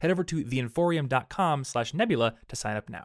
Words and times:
Head 0.00 0.10
over 0.10 0.24
to 0.24 0.44
theinforium.com 0.44 1.64
slash 1.64 1.94
nebula 1.94 2.34
to 2.48 2.56
sign 2.56 2.76
up 2.76 2.88
now. 2.88 3.04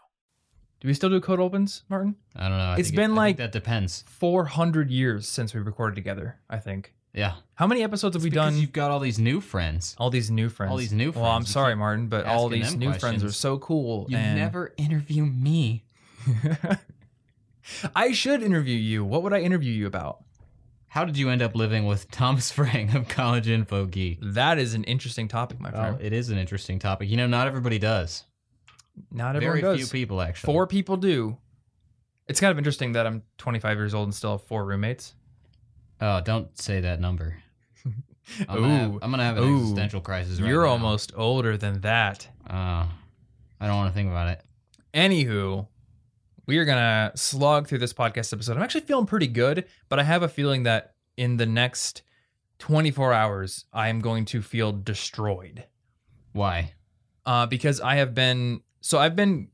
Do 0.79 0.87
we 0.87 0.93
still 0.93 1.09
do 1.09 1.21
code 1.21 1.39
opens, 1.39 1.83
Martin? 1.89 2.15
I 2.35 2.49
don't 2.49 2.57
know. 2.57 2.63
I 2.63 2.77
It's 2.77 2.89
think 2.89 2.95
been 2.95 3.03
I 3.11 3.13
think 3.13 3.17
like- 3.17 3.37
that 3.37 3.51
depends. 3.51 4.03
400 4.07 4.89
years 4.89 5.27
since 5.27 5.53
we 5.53 5.61
recorded 5.61 5.95
together, 5.95 6.39
I 6.49 6.57
think. 6.57 6.93
Yeah, 7.13 7.33
How 7.55 7.67
many 7.67 7.83
episodes 7.83 8.15
have 8.15 8.23
we 8.23 8.29
because 8.29 8.53
done? 8.53 8.61
you've 8.61 8.71
got 8.71 8.89
all 8.89 8.99
these 9.01 9.19
new 9.19 9.41
friends. 9.41 9.95
All 9.97 10.09
these 10.09 10.31
new 10.31 10.47
friends. 10.47 10.71
All 10.71 10.77
these 10.77 10.93
new 10.93 11.11
Well, 11.11 11.25
I'm. 11.25 11.41
You 11.41 11.47
sorry, 11.47 11.75
Martin, 11.75 12.07
but 12.07 12.25
all 12.25 12.47
these 12.47 12.71
them 12.71 12.79
new 12.79 12.93
friends 12.93 13.21
are 13.23 13.33
so 13.33 13.57
cool. 13.57 14.05
You 14.09 14.15
and 14.15 14.39
never 14.39 14.73
interview 14.77 15.25
me. 15.25 15.83
I 17.95 18.11
should 18.11 18.41
interview 18.41 18.77
you. 18.77 19.03
What 19.05 19.23
would 19.23 19.33
I 19.33 19.39
interview 19.41 19.71
you 19.73 19.87
about? 19.87 20.23
How 20.91 21.05
did 21.05 21.17
you 21.17 21.29
end 21.29 21.41
up 21.41 21.55
living 21.55 21.85
with 21.85 22.11
Thomas 22.11 22.51
Frank 22.57 22.93
of 22.93 23.07
College 23.07 23.47
Info 23.47 23.85
Geek? 23.85 24.19
That 24.21 24.59
is 24.59 24.73
an 24.73 24.83
interesting 24.83 25.29
topic, 25.29 25.57
my 25.57 25.71
friend. 25.71 25.97
it 26.01 26.11
is 26.11 26.29
an 26.29 26.37
interesting 26.37 26.79
topic. 26.79 27.07
You 27.07 27.15
know, 27.15 27.27
not 27.27 27.47
everybody 27.47 27.79
does. 27.79 28.25
Not 29.09 29.37
everyone 29.37 29.61
Very 29.61 29.77
does. 29.77 29.89
few 29.89 29.99
people 29.99 30.21
actually. 30.21 30.51
Four 30.51 30.67
people 30.67 30.97
do. 30.97 31.37
It's 32.27 32.41
kind 32.41 32.51
of 32.51 32.57
interesting 32.57 32.91
that 32.91 33.07
I'm 33.07 33.23
25 33.37 33.77
years 33.77 33.93
old 33.93 34.07
and 34.07 34.13
still 34.13 34.31
have 34.31 34.41
four 34.43 34.65
roommates. 34.65 35.15
Oh, 36.01 36.19
don't 36.19 36.59
say 36.59 36.81
that 36.81 36.99
number. 36.99 37.37
I'm, 38.49 38.61
gonna, 38.61 38.77
have, 38.77 38.91
Ooh. 38.91 38.99
I'm 39.01 39.11
gonna 39.11 39.23
have 39.23 39.37
an 39.37 39.43
Ooh. 39.45 39.61
existential 39.61 40.01
crisis 40.01 40.41
right 40.41 40.49
You're 40.49 40.65
now. 40.65 40.71
almost 40.71 41.13
older 41.15 41.55
than 41.55 41.79
that. 41.81 42.27
Oh, 42.49 42.53
I 42.53 42.87
don't 43.61 43.77
want 43.77 43.93
to 43.93 43.93
think 43.93 44.09
about 44.09 44.27
it. 44.27 44.41
Anywho, 44.93 45.67
we 46.51 46.57
are 46.57 46.65
gonna 46.65 47.13
slog 47.15 47.65
through 47.65 47.77
this 47.77 47.93
podcast 47.93 48.33
episode. 48.33 48.57
I'm 48.57 48.61
actually 48.63 48.81
feeling 48.81 49.05
pretty 49.05 49.27
good, 49.27 49.63
but 49.87 49.99
I 49.99 50.03
have 50.03 50.21
a 50.21 50.27
feeling 50.27 50.63
that 50.63 50.95
in 51.15 51.37
the 51.37 51.45
next 51.45 52.01
24 52.59 53.13
hours, 53.13 53.63
I 53.71 53.87
am 53.87 54.01
going 54.01 54.25
to 54.25 54.41
feel 54.41 54.73
destroyed. 54.73 55.63
Why? 56.33 56.73
Uh, 57.25 57.45
because 57.45 57.79
I 57.79 57.95
have 57.95 58.13
been 58.13 58.63
so 58.81 58.99
I've 58.99 59.15
been 59.15 59.47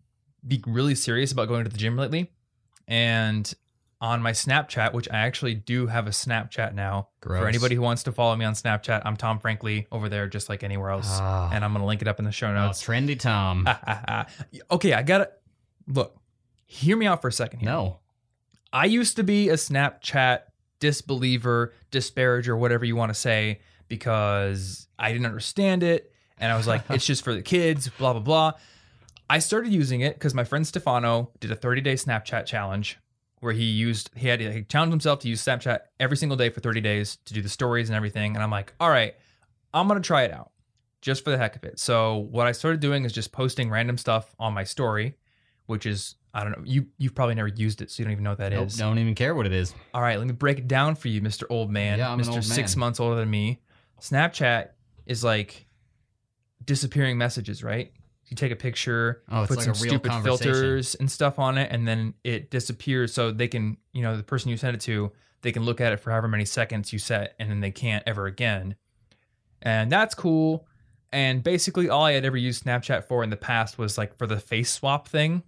be 0.47 0.63
really 0.65 0.95
serious 0.95 1.31
about 1.31 1.49
going 1.49 1.65
to 1.65 1.69
the 1.69 1.77
gym 1.77 1.97
lately, 1.97 2.31
and 2.87 3.53
on 4.01 4.23
my 4.23 4.31
Snapchat, 4.31 4.93
which 4.93 5.07
I 5.11 5.17
actually 5.17 5.53
do 5.53 5.85
have 5.85 6.07
a 6.07 6.11
Snapchat 6.11 6.73
now. 6.73 7.09
Gross. 7.21 7.41
For 7.41 7.47
anybody 7.47 7.75
who 7.75 7.81
wants 7.83 8.01
to 8.03 8.11
follow 8.11 8.35
me 8.35 8.43
on 8.45 8.53
Snapchat, 8.53 9.03
I'm 9.05 9.17
Tom 9.17 9.37
Frankly 9.39 9.85
over 9.91 10.09
there, 10.09 10.27
just 10.27 10.49
like 10.49 10.63
anywhere 10.63 10.89
else, 10.89 11.05
Ah. 11.11 11.51
and 11.53 11.63
I'm 11.63 11.73
gonna 11.73 11.85
link 11.85 12.01
it 12.01 12.07
up 12.07 12.17
in 12.17 12.25
the 12.25 12.31
show 12.31 12.47
Oh, 12.47 12.53
notes. 12.55 12.83
trendy 12.83 13.19
Tom. 13.19 13.67
okay, 14.71 14.93
I 14.93 15.03
gotta 15.03 15.29
look. 15.87 16.19
Hear 16.67 16.95
me 16.95 17.07
out 17.07 17.21
for 17.21 17.29
a 17.29 17.31
second 17.31 17.61
here. 17.61 17.69
no. 17.69 17.99
I 18.71 18.85
used 18.85 19.15
to 19.15 19.23
be 19.23 19.49
a 19.49 19.53
Snapchat 19.53 20.41
disbeliever, 20.79 21.73
disparager, 21.91 22.57
whatever 22.57 22.85
you 22.85 22.95
want 22.95 23.09
to 23.09 23.19
say, 23.19 23.61
because 23.87 24.87
I 24.99 25.11
didn't 25.11 25.25
understand 25.25 25.83
it. 25.83 26.11
And 26.37 26.51
I 26.51 26.57
was 26.57 26.67
like, 26.67 26.83
it's 26.89 27.05
just 27.05 27.23
for 27.23 27.33
the 27.33 27.41
kids, 27.41 27.89
blah, 27.97 28.13
blah, 28.13 28.21
blah. 28.21 28.51
I 29.29 29.39
started 29.39 29.73
using 29.73 30.01
it 30.01 30.13
because 30.13 30.33
my 30.33 30.43
friend 30.43 30.67
Stefano 30.67 31.31
did 31.39 31.51
a 31.51 31.55
30 31.55 31.81
day 31.81 31.93
Snapchat 31.93 32.45
challenge 32.45 32.99
where 33.39 33.53
he 33.53 33.63
used, 33.63 34.09
he 34.15 34.27
had 34.27 34.41
he 34.41 34.63
challenged 34.63 34.91
himself 34.91 35.19
to 35.19 35.29
use 35.29 35.43
Snapchat 35.43 35.79
every 35.99 36.17
single 36.17 36.37
day 36.37 36.49
for 36.49 36.59
30 36.59 36.81
days 36.81 37.17
to 37.25 37.33
do 37.33 37.41
the 37.41 37.49
stories 37.49 37.89
and 37.89 37.95
everything. 37.95 38.35
And 38.35 38.43
I'm 38.43 38.51
like, 38.51 38.73
all 38.79 38.89
right, 38.89 39.15
I'm 39.73 39.87
going 39.87 40.01
to 40.01 40.05
try 40.05 40.23
it 40.23 40.31
out 40.31 40.51
just 41.01 41.23
for 41.23 41.29
the 41.29 41.37
heck 41.37 41.55
of 41.55 41.63
it. 41.63 41.79
So 41.79 42.17
what 42.17 42.47
I 42.47 42.51
started 42.51 42.79
doing 42.79 43.05
is 43.05 43.13
just 43.13 43.31
posting 43.31 43.69
random 43.69 43.97
stuff 43.97 44.35
on 44.39 44.53
my 44.53 44.63
story, 44.63 45.15
which 45.67 45.85
is, 45.85 46.15
I 46.33 46.43
don't 46.43 46.51
know, 46.57 46.63
you, 46.65 46.87
you've 46.97 47.15
probably 47.15 47.35
never 47.35 47.47
used 47.47 47.81
it, 47.81 47.89
so 47.89 48.01
you 48.01 48.05
don't 48.05 48.11
even 48.11 48.23
know 48.23 48.31
what 48.31 48.39
that 48.39 48.53
is. 48.53 48.77
Nope, 48.77 48.89
don't 48.89 48.99
even 48.99 49.15
care 49.15 49.33
what 49.33 49.45
it 49.45 49.53
is. 49.53 49.73
All 49.93 50.01
right, 50.01 50.17
let 50.17 50.27
me 50.27 50.33
break 50.33 50.59
it 50.59 50.67
down 50.67 50.95
for 50.95 51.07
you, 51.07 51.21
Mr. 51.21 51.43
Old 51.49 51.71
Man. 51.71 51.99
Yeah, 51.99 52.11
I'm 52.11 52.19
an 52.19 52.25
Mr. 52.25 52.33
old 52.33 52.43
Six 52.43 52.75
man. 52.75 52.81
months 52.81 52.99
older 52.99 53.15
than 53.15 53.29
me. 53.29 53.59
Snapchat 54.01 54.69
is 55.05 55.23
like 55.23 55.65
disappearing 56.63 57.17
messages, 57.17 57.63
right? 57.63 57.91
You 58.27 58.35
take 58.35 58.51
a 58.51 58.55
picture, 58.57 59.23
Oh, 59.31 59.45
put 59.47 59.57
like 59.57 59.63
some 59.65 59.71
a 59.71 59.75
stupid 59.75 60.11
filters 60.21 60.95
and 60.95 61.09
stuff 61.09 61.39
on 61.39 61.57
it, 61.57 61.71
and 61.71 61.87
then 61.87 62.13
it 62.23 62.51
disappears. 62.51 63.13
So 63.13 63.31
they 63.31 63.47
can, 63.47 63.77
you 63.93 64.01
know, 64.01 64.17
the 64.17 64.23
person 64.23 64.49
you 64.51 64.57
send 64.57 64.75
it 64.75 64.81
to, 64.81 65.11
they 65.41 65.51
can 65.53 65.63
look 65.63 65.79
at 65.79 65.93
it 65.93 65.97
for 65.97 66.11
however 66.11 66.27
many 66.27 66.43
seconds 66.45 66.91
you 66.91 66.99
set, 66.99 67.35
and 67.39 67.49
then 67.49 67.61
they 67.61 67.71
can't 67.71 68.03
ever 68.05 68.25
again. 68.25 68.75
And 69.61 69.89
that's 69.91 70.13
cool. 70.13 70.67
And 71.11 71.41
basically, 71.41 71.89
all 71.89 72.03
I 72.03 72.11
had 72.11 72.25
ever 72.25 72.35
used 72.35 72.65
Snapchat 72.65 73.05
for 73.05 73.23
in 73.23 73.29
the 73.29 73.37
past 73.37 73.77
was 73.77 73.97
like 73.97 74.17
for 74.17 74.27
the 74.27 74.39
face 74.39 74.71
swap 74.71 75.07
thing, 75.07 75.41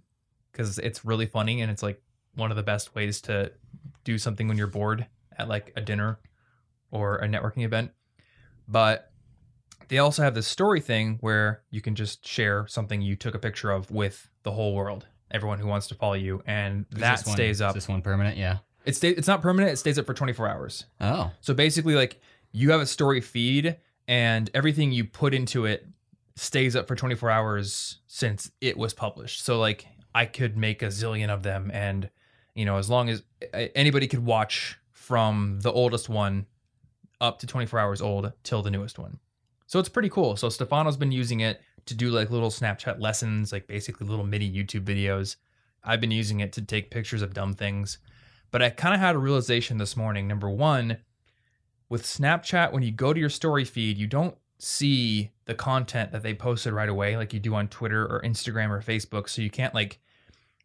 because 0.52 0.78
it's 0.78 1.04
really 1.04 1.26
funny 1.26 1.60
and 1.60 1.70
it's 1.70 1.82
like 1.82 2.00
one 2.34 2.50
of 2.50 2.56
the 2.56 2.62
best 2.62 2.94
ways 2.94 3.20
to 3.22 3.52
do 4.04 4.18
something 4.18 4.48
when 4.48 4.56
you're 4.56 4.66
bored 4.66 5.06
at 5.36 5.48
like 5.48 5.72
a 5.76 5.80
dinner 5.80 6.18
or 6.90 7.16
a 7.16 7.26
networking 7.28 7.64
event. 7.64 7.90
But 8.68 9.10
they 9.88 9.98
also 9.98 10.22
have 10.22 10.34
this 10.34 10.46
story 10.46 10.80
thing 10.80 11.18
where 11.20 11.62
you 11.70 11.80
can 11.80 11.94
just 11.94 12.26
share 12.26 12.66
something 12.68 13.02
you 13.02 13.16
took 13.16 13.34
a 13.34 13.38
picture 13.38 13.70
of 13.70 13.90
with 13.90 14.28
the 14.44 14.52
whole 14.52 14.74
world, 14.74 15.06
everyone 15.30 15.58
who 15.58 15.66
wants 15.66 15.88
to 15.88 15.94
follow 15.94 16.14
you, 16.14 16.42
and 16.46 16.86
Is 16.92 17.00
that 17.00 17.18
this 17.18 17.26
one- 17.26 17.36
stays 17.36 17.56
is 17.56 17.62
up. 17.62 17.74
This 17.74 17.88
one 17.88 18.02
permanent, 18.02 18.36
yeah. 18.36 18.58
It 18.84 18.96
stays. 18.96 19.18
It's 19.18 19.28
not 19.28 19.42
permanent. 19.42 19.72
It 19.72 19.76
stays 19.76 19.98
up 19.98 20.06
for 20.06 20.14
24 20.14 20.48
hours. 20.48 20.84
Oh, 21.00 21.30
So 21.42 21.52
basically, 21.52 21.94
like 21.94 22.18
you 22.52 22.70
have 22.70 22.80
a 22.80 22.86
story 22.86 23.20
feed, 23.20 23.76
and 24.08 24.48
everything 24.54 24.90
you 24.92 25.04
put 25.04 25.34
into 25.34 25.66
it 25.66 25.86
stays 26.36 26.74
up 26.74 26.88
for 26.88 26.96
24 26.96 27.30
hours 27.30 27.98
since 28.06 28.50
it 28.60 28.78
was 28.78 28.94
published. 28.94 29.44
So 29.44 29.58
like 29.58 29.86
I 30.14 30.26
could 30.26 30.56
make 30.56 30.82
a 30.82 30.86
zillion 30.86 31.28
of 31.28 31.42
them, 31.42 31.70
and 31.72 32.10
you 32.54 32.64
know, 32.64 32.78
as 32.78 32.90
long 32.90 33.08
as 33.08 33.22
anybody 33.52 34.06
could 34.06 34.24
watch 34.24 34.78
from 34.90 35.60
the 35.60 35.72
oldest 35.72 36.08
one 36.08 36.46
up 37.20 37.38
to 37.38 37.46
24 37.46 37.78
hours 37.78 38.00
old 38.00 38.32
till 38.42 38.62
the 38.62 38.70
newest 38.70 38.98
one. 38.98 39.18
So 39.66 39.78
it's 39.78 39.88
pretty 39.88 40.08
cool. 40.08 40.36
So 40.36 40.48
Stefano's 40.48 40.96
been 40.96 41.12
using 41.12 41.40
it 41.40 41.60
to 41.86 41.94
do 41.94 42.10
like 42.10 42.30
little 42.30 42.50
Snapchat 42.50 43.00
lessons, 43.00 43.52
like 43.52 43.66
basically 43.66 44.06
little 44.06 44.26
mini 44.26 44.50
YouTube 44.50 44.84
videos. 44.84 45.36
I've 45.84 46.00
been 46.00 46.10
using 46.10 46.40
it 46.40 46.52
to 46.54 46.62
take 46.62 46.90
pictures 46.90 47.22
of 47.22 47.34
dumb 47.34 47.54
things. 47.54 47.98
But 48.50 48.62
I 48.62 48.70
kind 48.70 48.94
of 48.94 49.00
had 49.00 49.14
a 49.14 49.18
realization 49.18 49.78
this 49.78 49.96
morning. 49.96 50.26
Number 50.26 50.50
one, 50.50 50.98
with 51.88 52.02
Snapchat, 52.02 52.72
when 52.72 52.82
you 52.82 52.90
go 52.90 53.12
to 53.12 53.20
your 53.20 53.28
story 53.28 53.64
feed, 53.64 53.96
you 53.96 54.06
don't 54.06 54.36
see 54.62 55.30
the 55.46 55.54
content 55.54 56.12
that 56.12 56.22
they 56.22 56.34
posted 56.34 56.72
right 56.72 56.88
away 56.88 57.16
like 57.16 57.32
you 57.32 57.40
do 57.40 57.54
on 57.54 57.66
Twitter 57.68 58.04
or 58.04 58.20
Instagram 58.22 58.68
or 58.70 58.80
Facebook. 58.82 59.28
So 59.28 59.42
you 59.42 59.50
can't 59.50 59.74
like 59.74 59.98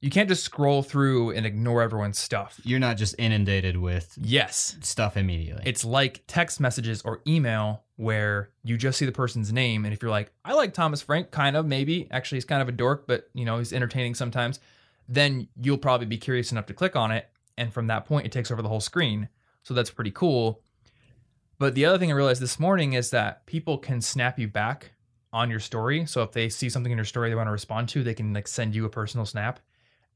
you 0.01 0.09
can't 0.11 0.27
just 0.29 0.43
scroll 0.43 0.83
through 0.83 1.31
and 1.31 1.45
ignore 1.45 1.81
everyone's 1.81 2.19
stuff. 2.19 2.59
you're 2.63 2.79
not 2.79 2.97
just 2.97 3.15
inundated 3.17 3.77
with 3.77 4.15
Yes. 4.21 4.77
stuff 4.81 5.17
immediately. 5.17 5.63
It's 5.65 5.83
like 5.85 6.23
text 6.27 6.59
messages 6.59 7.01
or 7.03 7.21
email 7.25 7.83
where 7.95 8.49
you 8.63 8.77
just 8.77 8.99
see 8.99 9.05
the 9.05 9.11
person's 9.13 9.53
name 9.53 9.85
and 9.85 9.93
if 9.93 10.01
you're 10.01 10.11
like, 10.11 10.31
I 10.43 10.53
like 10.53 10.73
Thomas 10.73 11.01
Frank, 11.01 11.31
kind 11.31 11.55
of, 11.55 11.65
maybe. 11.65 12.07
Actually 12.11 12.37
he's 12.37 12.45
kind 12.45 12.61
of 12.61 12.67
a 12.67 12.73
dork, 12.73 13.07
but 13.07 13.29
you 13.33 13.45
know, 13.45 13.57
he's 13.57 13.71
entertaining 13.73 14.13
sometimes, 14.13 14.59
then 15.07 15.47
you'll 15.59 15.77
probably 15.77 16.05
be 16.05 16.17
curious 16.17 16.51
enough 16.51 16.65
to 16.67 16.73
click 16.73 16.95
on 16.95 17.11
it. 17.11 17.29
And 17.57 17.73
from 17.73 17.87
that 17.87 18.05
point 18.05 18.25
it 18.25 18.31
takes 18.33 18.51
over 18.51 18.61
the 18.61 18.69
whole 18.69 18.81
screen. 18.81 19.29
So 19.63 19.73
that's 19.73 19.89
pretty 19.89 20.11
cool. 20.11 20.61
But 21.57 21.75
the 21.75 21.85
other 21.85 21.97
thing 21.97 22.11
I 22.11 22.15
realized 22.15 22.41
this 22.41 22.59
morning 22.59 22.93
is 22.93 23.11
that 23.11 23.45
people 23.45 23.77
can 23.77 24.01
snap 24.01 24.37
you 24.37 24.47
back 24.47 24.91
on 25.31 25.49
your 25.49 25.59
story. 25.59 26.05
So 26.05 26.23
if 26.23 26.31
they 26.31 26.49
see 26.49 26.69
something 26.69 26.91
in 26.91 26.97
your 26.97 27.05
story 27.05 27.29
they 27.29 27.35
want 27.35 27.47
to 27.47 27.51
respond 27.51 27.89
to, 27.89 28.03
they 28.03 28.13
can 28.13 28.33
like 28.33 28.47
send 28.47 28.75
you 28.75 28.85
a 28.85 28.89
personal 28.89 29.25
snap. 29.25 29.59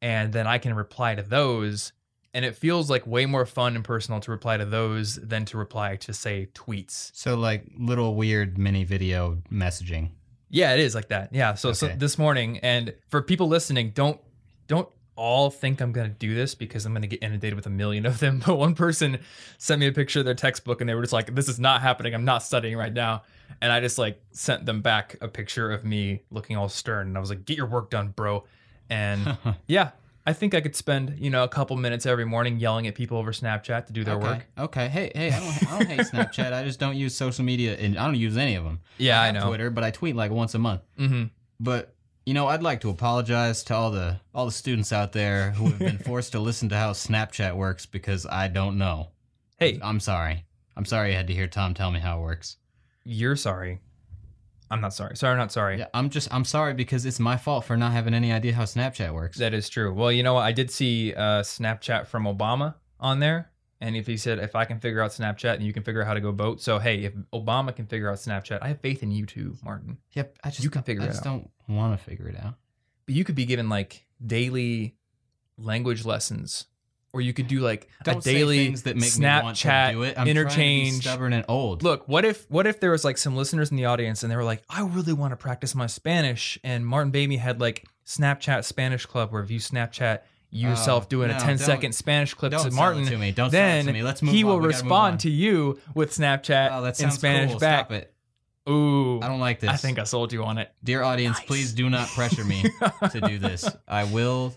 And 0.01 0.31
then 0.31 0.47
I 0.47 0.57
can 0.57 0.73
reply 0.73 1.15
to 1.15 1.21
those. 1.21 1.91
And 2.33 2.45
it 2.45 2.55
feels 2.55 2.89
like 2.89 3.05
way 3.07 3.25
more 3.25 3.45
fun 3.45 3.75
and 3.75 3.83
personal 3.83 4.19
to 4.21 4.31
reply 4.31 4.57
to 4.57 4.65
those 4.65 5.15
than 5.15 5.45
to 5.45 5.57
reply 5.57 5.95
to 5.97 6.13
say 6.13 6.47
tweets. 6.53 7.11
so 7.13 7.35
like 7.35 7.65
little 7.77 8.15
weird 8.15 8.57
mini 8.57 8.83
video 8.83 9.41
messaging. 9.51 10.11
Yeah, 10.49 10.73
it 10.73 10.79
is 10.79 10.95
like 10.95 11.09
that. 11.09 11.33
Yeah. 11.33 11.55
So, 11.55 11.73
so 11.73 11.87
this 11.87 12.17
morning, 12.17 12.59
and 12.59 12.93
for 13.09 13.21
people 13.21 13.47
listening, 13.47 13.91
don't 13.91 14.19
don't 14.67 14.89
all 15.19 15.49
think 15.49 15.81
I'm 15.81 15.91
gonna 15.91 16.07
do 16.07 16.33
this 16.33 16.55
because 16.55 16.85
I'm 16.85 16.93
gonna 16.93 17.05
get 17.05 17.21
inundated 17.21 17.55
with 17.55 17.65
a 17.65 17.69
million 17.69 18.05
of 18.05 18.19
them. 18.19 18.41
But 18.45 18.57
one 18.57 18.73
person 18.73 19.19
sent 19.57 19.81
me 19.81 19.87
a 19.87 19.91
picture 19.91 20.19
of 20.19 20.25
their 20.25 20.33
textbook 20.33 20.79
and 20.79 20.89
they 20.89 20.95
were 20.95 21.01
just 21.01 21.13
like, 21.13 21.35
This 21.35 21.49
is 21.49 21.59
not 21.59 21.81
happening. 21.81 22.15
I'm 22.15 22.25
not 22.25 22.41
studying 22.41 22.77
right 22.77 22.93
now. 22.93 23.23
And 23.61 23.71
I 23.71 23.81
just 23.81 23.97
like 23.97 24.21
sent 24.31 24.65
them 24.65 24.81
back 24.81 25.17
a 25.19 25.27
picture 25.27 25.71
of 25.71 25.83
me 25.83 26.21
looking 26.31 26.55
all 26.55 26.69
stern. 26.69 27.07
And 27.07 27.17
I 27.17 27.19
was 27.19 27.29
like, 27.29 27.45
Get 27.45 27.57
your 27.57 27.67
work 27.67 27.89
done, 27.89 28.09
bro. 28.15 28.45
And 28.89 29.37
yeah, 29.67 29.91
I 30.25 30.33
think 30.33 30.53
I 30.53 30.61
could 30.61 30.75
spend, 30.75 31.17
you 31.19 31.29
know, 31.29 31.43
a 31.43 31.49
couple 31.49 31.75
minutes 31.75 32.05
every 32.05 32.25
morning 32.25 32.57
yelling 32.57 32.87
at 32.87 32.95
people 32.95 33.17
over 33.17 33.31
Snapchat 33.31 33.87
to 33.87 33.93
do 33.93 34.03
their 34.05 34.15
okay. 34.15 34.27
work. 34.27 34.45
Okay. 34.57 34.87
Hey, 34.87 35.11
hey, 35.13 35.31
I 35.31 35.39
don't, 35.39 35.71
I 35.71 35.79
don't 35.79 35.89
hate 35.89 35.99
Snapchat. 36.13 36.53
I 36.53 36.63
just 36.63 36.79
don't 36.79 36.95
use 36.95 37.13
social 37.13 37.43
media, 37.43 37.75
and 37.75 37.97
I 37.97 38.05
don't 38.05 38.15
use 38.15 38.37
any 38.37 38.55
of 38.55 38.63
them. 38.63 38.79
Yeah, 38.97 39.21
I 39.21 39.27
have 39.27 39.35
know. 39.35 39.47
Twitter, 39.47 39.69
but 39.69 39.83
I 39.83 39.91
tweet 39.91 40.15
like 40.15 40.31
once 40.31 40.55
a 40.55 40.59
month. 40.59 40.81
hmm 40.97 41.25
But 41.59 41.93
you 42.25 42.33
know, 42.33 42.47
I'd 42.47 42.63
like 42.63 42.81
to 42.81 42.89
apologize 42.89 43.63
to 43.65 43.75
all 43.75 43.91
the 43.91 44.19
all 44.33 44.45
the 44.45 44.51
students 44.51 44.93
out 44.93 45.11
there 45.13 45.51
who 45.51 45.65
have 45.69 45.79
been 45.79 45.97
forced 46.05 46.31
to 46.33 46.39
listen 46.39 46.69
to 46.69 46.77
how 46.77 46.91
Snapchat 46.91 47.55
works 47.55 47.85
because 47.85 48.25
I 48.25 48.47
don't 48.47 48.77
know. 48.77 49.09
Hey, 49.57 49.79
I'm 49.81 49.99
sorry. 49.99 50.45
I'm 50.77 50.85
sorry 50.85 51.11
I 51.13 51.17
had 51.17 51.27
to 51.27 51.33
hear 51.33 51.47
Tom 51.47 51.73
tell 51.73 51.91
me 51.91 51.99
how 51.99 52.19
it 52.19 52.21
works. 52.23 52.57
you're 53.03 53.35
sorry. 53.35 53.79
I'm 54.71 54.81
not 54.81 54.93
sorry. 54.93 55.17
Sorry, 55.17 55.35
not 55.35 55.51
sorry. 55.51 55.79
Yeah, 55.79 55.87
I'm 55.95 56.11
just 56.11 56.31
I'm 56.31 56.45
sorry 56.45 56.75
because 56.75 57.03
it's 57.05 57.19
my 57.19 57.37
fault 57.37 57.65
for 57.65 57.75
not 57.75 57.91
having 57.91 58.13
any 58.13 58.31
idea 58.31 58.53
how 58.53 58.63
Snapchat 58.65 59.11
works. 59.13 59.37
That 59.39 59.53
is 59.55 59.67
true. 59.67 59.91
Well, 59.91 60.11
you 60.11 60.21
know 60.21 60.35
what? 60.35 60.43
I 60.43 60.51
did 60.51 60.69
see 60.69 61.11
a 61.13 61.41
Snapchat 61.41 62.05
from 62.05 62.25
Obama 62.25 62.75
on 62.99 63.19
there. 63.19 63.49
And 63.81 63.95
if 63.95 64.07
he 64.07 64.17
said, 64.17 64.39
if 64.39 64.55
I 64.55 64.65
can 64.65 64.79
figure 64.79 65.01
out 65.01 65.11
Snapchat 65.11 65.55
and 65.55 65.63
you 65.63 65.71
can 65.71 65.83
figure 65.83 66.01
out 66.01 66.07
how 66.07 66.13
to 66.13 66.19
go 66.19 66.31
vote. 66.33 66.61
So, 66.61 66.79
hey, 66.79 67.05
if 67.05 67.13
Obama 67.33 67.73
can 67.73 67.85
figure 67.85 68.09
out 68.09 68.17
Snapchat, 68.17 68.59
I 68.61 68.67
have 68.69 68.81
faith 68.81 69.03
in 69.03 69.11
you 69.11 69.25
too, 69.25 69.55
Martin. 69.63 69.97
Yep, 70.13 70.37
I 70.43 70.49
just 70.49 70.63
You 70.63 70.69
can 70.69 70.83
figure 70.83 71.01
I 71.01 71.05
it 71.05 71.09
just 71.09 71.25
out. 71.25 71.41
don't 71.67 71.77
want 71.77 71.97
to 71.97 72.03
figure 72.03 72.27
it 72.27 72.35
out. 72.43 72.55
But 73.05 73.15
you 73.15 73.23
could 73.23 73.35
be 73.35 73.45
given 73.45 73.69
like 73.69 74.05
daily 74.25 74.95
language 75.57 76.05
lessons, 76.05 76.65
or 77.13 77.21
you 77.21 77.33
could 77.33 77.47
do 77.47 77.61
like 77.61 77.87
Don't 78.03 78.17
a 78.17 78.21
daily 78.21 78.65
things 78.65 78.83
that 78.83 78.95
make 78.97 79.17
me 79.17 79.25
want 79.25 79.55
to 79.55 79.67
Snapchat 79.67 79.91
do 79.93 80.03
it. 80.03 80.19
I'm 80.19 80.27
interchange. 80.27 80.55
Trying 80.55 80.89
to 80.91 80.95
be 80.97 81.01
stubborn 81.01 81.33
and 81.33 81.45
old. 81.47 81.81
Look, 81.81 82.07
what 82.07 82.25
if 82.25 82.49
what 82.51 82.67
if 82.67 82.79
there 82.81 82.91
was 82.91 83.05
like 83.05 83.17
some 83.17 83.35
listeners 83.35 83.71
in 83.71 83.77
the 83.77 83.85
audience 83.85 84.23
and 84.23 84.31
they 84.31 84.35
were 84.35 84.43
like, 84.43 84.61
I 84.69 84.81
really 84.85 85.13
want 85.13 85.31
to 85.31 85.37
practice 85.37 85.73
my 85.73 85.87
Spanish, 85.87 86.59
and 86.63 86.85
Martin 86.85 87.11
Boehme 87.11 87.39
had 87.39 87.61
like 87.61 87.85
Snapchat 88.05 88.65
Spanish 88.65 89.05
Club 89.05 89.31
where 89.31 89.41
if 89.41 89.49
you 89.49 89.59
Snapchat 89.59 90.19
yourself 90.51 91.05
Oh, 91.05 91.09
doing 91.09 91.29
no, 91.29 91.37
a 91.37 91.39
10 91.39 91.57
second 91.59 91.93
Spanish 91.93 92.33
clip 92.33 92.51
don't 92.51 92.63
to 92.65 92.71
sell 92.71 92.75
Martin, 92.77 93.03
it 93.03 93.09
to 93.09 93.17
me. 93.17 93.31
Don't 93.31 93.51
sell 93.51 93.59
it 93.59 93.63
then 93.63 93.85
to 93.85 93.93
me. 93.93 94.01
Let's 94.03 94.21
move 94.21 94.33
he 94.33 94.43
on. 94.43 94.49
will 94.49 94.55
We 94.57 94.61
move 94.61 94.67
respond 94.69 95.13
on. 95.13 95.17
to 95.19 95.29
you 95.29 95.79
with 95.93 96.11
Snapchat 96.11 96.69
Oh, 96.71 96.83
in 96.85 97.11
Spanish 97.11 97.51
cool. 97.51 97.59
back. 97.59 97.85
Stop 97.87 97.91
it. 97.91 98.13
Ooh, 98.69 99.19
I 99.21 99.27
don't 99.27 99.39
like 99.39 99.59
this. 99.59 99.69
I 99.69 99.75
think 99.77 99.97
I 99.99 100.03
sold 100.03 100.31
you 100.31 100.43
on 100.43 100.57
it. 100.59 100.71
Dear 100.83 101.01
audience, 101.01 101.37
Nice. 101.37 101.47
please 101.47 101.73
do 101.73 101.89
not 101.89 102.07
pressure 102.09 102.43
me 102.43 102.63
to 103.11 103.21
do 103.21 103.39
this. 103.39 103.67
I 103.87 104.03
will 104.03 104.53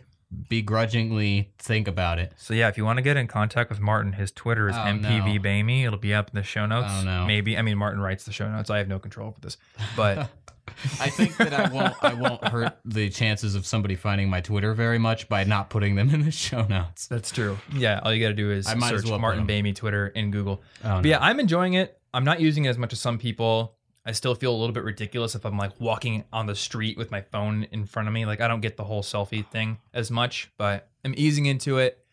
begrudgingly 0.49 1.53
think 1.59 1.89
about 1.89 2.19
it. 2.19 2.33
So 2.37 2.55
yeah, 2.55 2.69
if 2.69 2.77
you 2.79 2.85
want 2.85 2.99
to 2.99 3.03
get 3.03 3.17
in 3.17 3.27
contact 3.27 3.71
with 3.71 3.81
Martin, 3.81 4.13
his 4.15 4.31
Twitter 4.31 4.69
is 4.69 4.77
Oh, 4.77 4.81
MPV 4.81 5.43
no. 5.67 5.87
It'll 5.87 5.99
be 5.99 6.15
up 6.15 6.31
in 6.31 6.37
the 6.37 6.43
show 6.43 6.63
oh, 6.63 6.67
notes. 6.67 6.89
Oh, 6.91 7.05
no. 7.05 7.27
Maybe. 7.27 7.57
I 7.57 7.63
mean, 7.63 7.77
Martin 7.79 8.01
writes 8.01 8.25
the 8.25 8.33
show 8.33 8.51
notes. 8.51 8.71
I 8.71 8.79
have 8.79 8.89
no 8.89 8.99
control 8.99 9.29
over 9.29 9.41
this, 9.41 9.57
but 9.97 10.31
I 11.01 11.11
think 11.11 11.37
that 11.37 11.53
I 11.53 11.69
won't 11.73 11.95
I 12.03 12.15
won't 12.15 12.43
hurt 12.47 12.79
the 12.85 13.09
chances 13.11 13.55
of 13.55 13.67
somebody 13.67 13.95
finding 13.97 14.31
my 14.31 14.41
Twitter 14.41 14.75
very 14.75 14.99
much 14.99 15.29
by 15.29 15.45
not 15.45 15.71
putting 15.71 15.95
them 15.97 16.11
in 16.11 16.25
the 16.25 16.31
show 16.31 16.65
notes. 16.67 17.07
that's 17.07 17.31
true. 17.31 17.59
Yeah, 17.75 18.01
all 18.03 18.13
you 18.13 18.21
got 18.23 18.29
to 18.29 18.35
do 18.35 18.51
is 18.51 18.67
I 18.67 18.75
might 18.75 18.93
as 18.95 19.03
search 19.03 19.11
well 19.11 19.19
Martin 19.19 19.47
them. 19.47 19.65
Bamey 19.65 19.75
Twitter 19.75 20.09
in 20.09 20.31
Google. 20.31 20.63
Oh, 20.85 20.97
But 21.03 21.07
yeah, 21.07 21.19
I'm 21.21 21.41
enjoying 21.41 21.75
it. 21.75 21.99
I'm 22.15 22.25
not 22.25 22.41
using 22.41 22.65
it 22.65 22.69
as 22.69 22.79
much 22.79 22.93
as 22.93 23.01
some 23.01 23.19
people. 23.19 23.77
I 24.05 24.13
still 24.13 24.35
feel 24.35 24.53
a 24.53 24.59
little 24.59 24.73
bit 24.75 24.83
ridiculous 24.83 25.35
if 25.35 25.45
I'm 25.45 25.57
like 25.57 25.81
walking 25.81 26.25
on 26.33 26.47
the 26.47 26.57
street 26.57 26.99
with 26.99 27.11
my 27.13 27.21
phone 27.21 27.65
in 27.71 27.87
front 27.87 28.09
of 28.09 28.15
me. 28.15 28.27
Like 28.27 28.41
I 28.41 28.49
don't 28.49 28.61
get 28.61 28.77
the 28.77 28.85
whole 28.85 29.03
selfie 29.03 29.47
thing 29.47 29.79
as 29.95 30.11
much, 30.11 30.51
but 30.59 30.89
I'm 31.05 31.15
easing 31.17 31.47
into 31.47 31.79
it. 31.79 32.05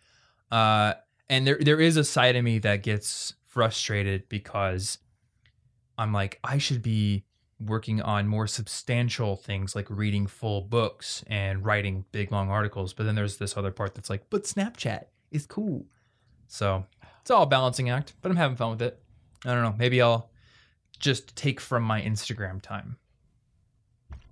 Uh, 0.51 0.93
and 1.29 1.45
there 1.47 1.57
there 1.59 1.79
is 1.79 1.97
a 1.97 2.03
side 2.03 2.35
of 2.35 2.43
me 2.43 2.59
that 2.59 2.83
gets 2.83 3.33
frustrated 3.47 4.29
because 4.29 4.99
I'm 5.97 6.13
like 6.13 6.39
I 6.43 6.59
should 6.59 6.81
be 6.81 7.23
working 7.59 8.01
on 8.01 8.27
more 8.27 8.47
substantial 8.47 9.35
things 9.35 9.75
like 9.75 9.87
reading 9.89 10.27
full 10.27 10.61
books 10.61 11.23
and 11.27 11.65
writing 11.65 12.05
big 12.11 12.31
long 12.31 12.49
articles. 12.49 12.93
But 12.93 13.05
then 13.05 13.15
there's 13.15 13.37
this 13.37 13.57
other 13.57 13.71
part 13.71 13.95
that's 13.95 14.09
like, 14.09 14.29
but 14.29 14.43
Snapchat 14.43 15.05
is 15.31 15.45
cool. 15.45 15.85
So 16.47 16.85
it's 17.21 17.29
all 17.29 17.43
a 17.43 17.47
balancing 17.47 17.89
act, 17.89 18.13
but 18.21 18.31
I'm 18.31 18.37
having 18.37 18.55
fun 18.57 18.71
with 18.71 18.81
it. 18.81 19.01
I 19.45 19.53
don't 19.53 19.63
know. 19.63 19.75
Maybe 19.77 20.01
I'll 20.01 20.29
just 20.99 21.35
take 21.35 21.59
from 21.59 21.83
my 21.83 22.01
Instagram 22.01 22.61
time, 22.61 22.97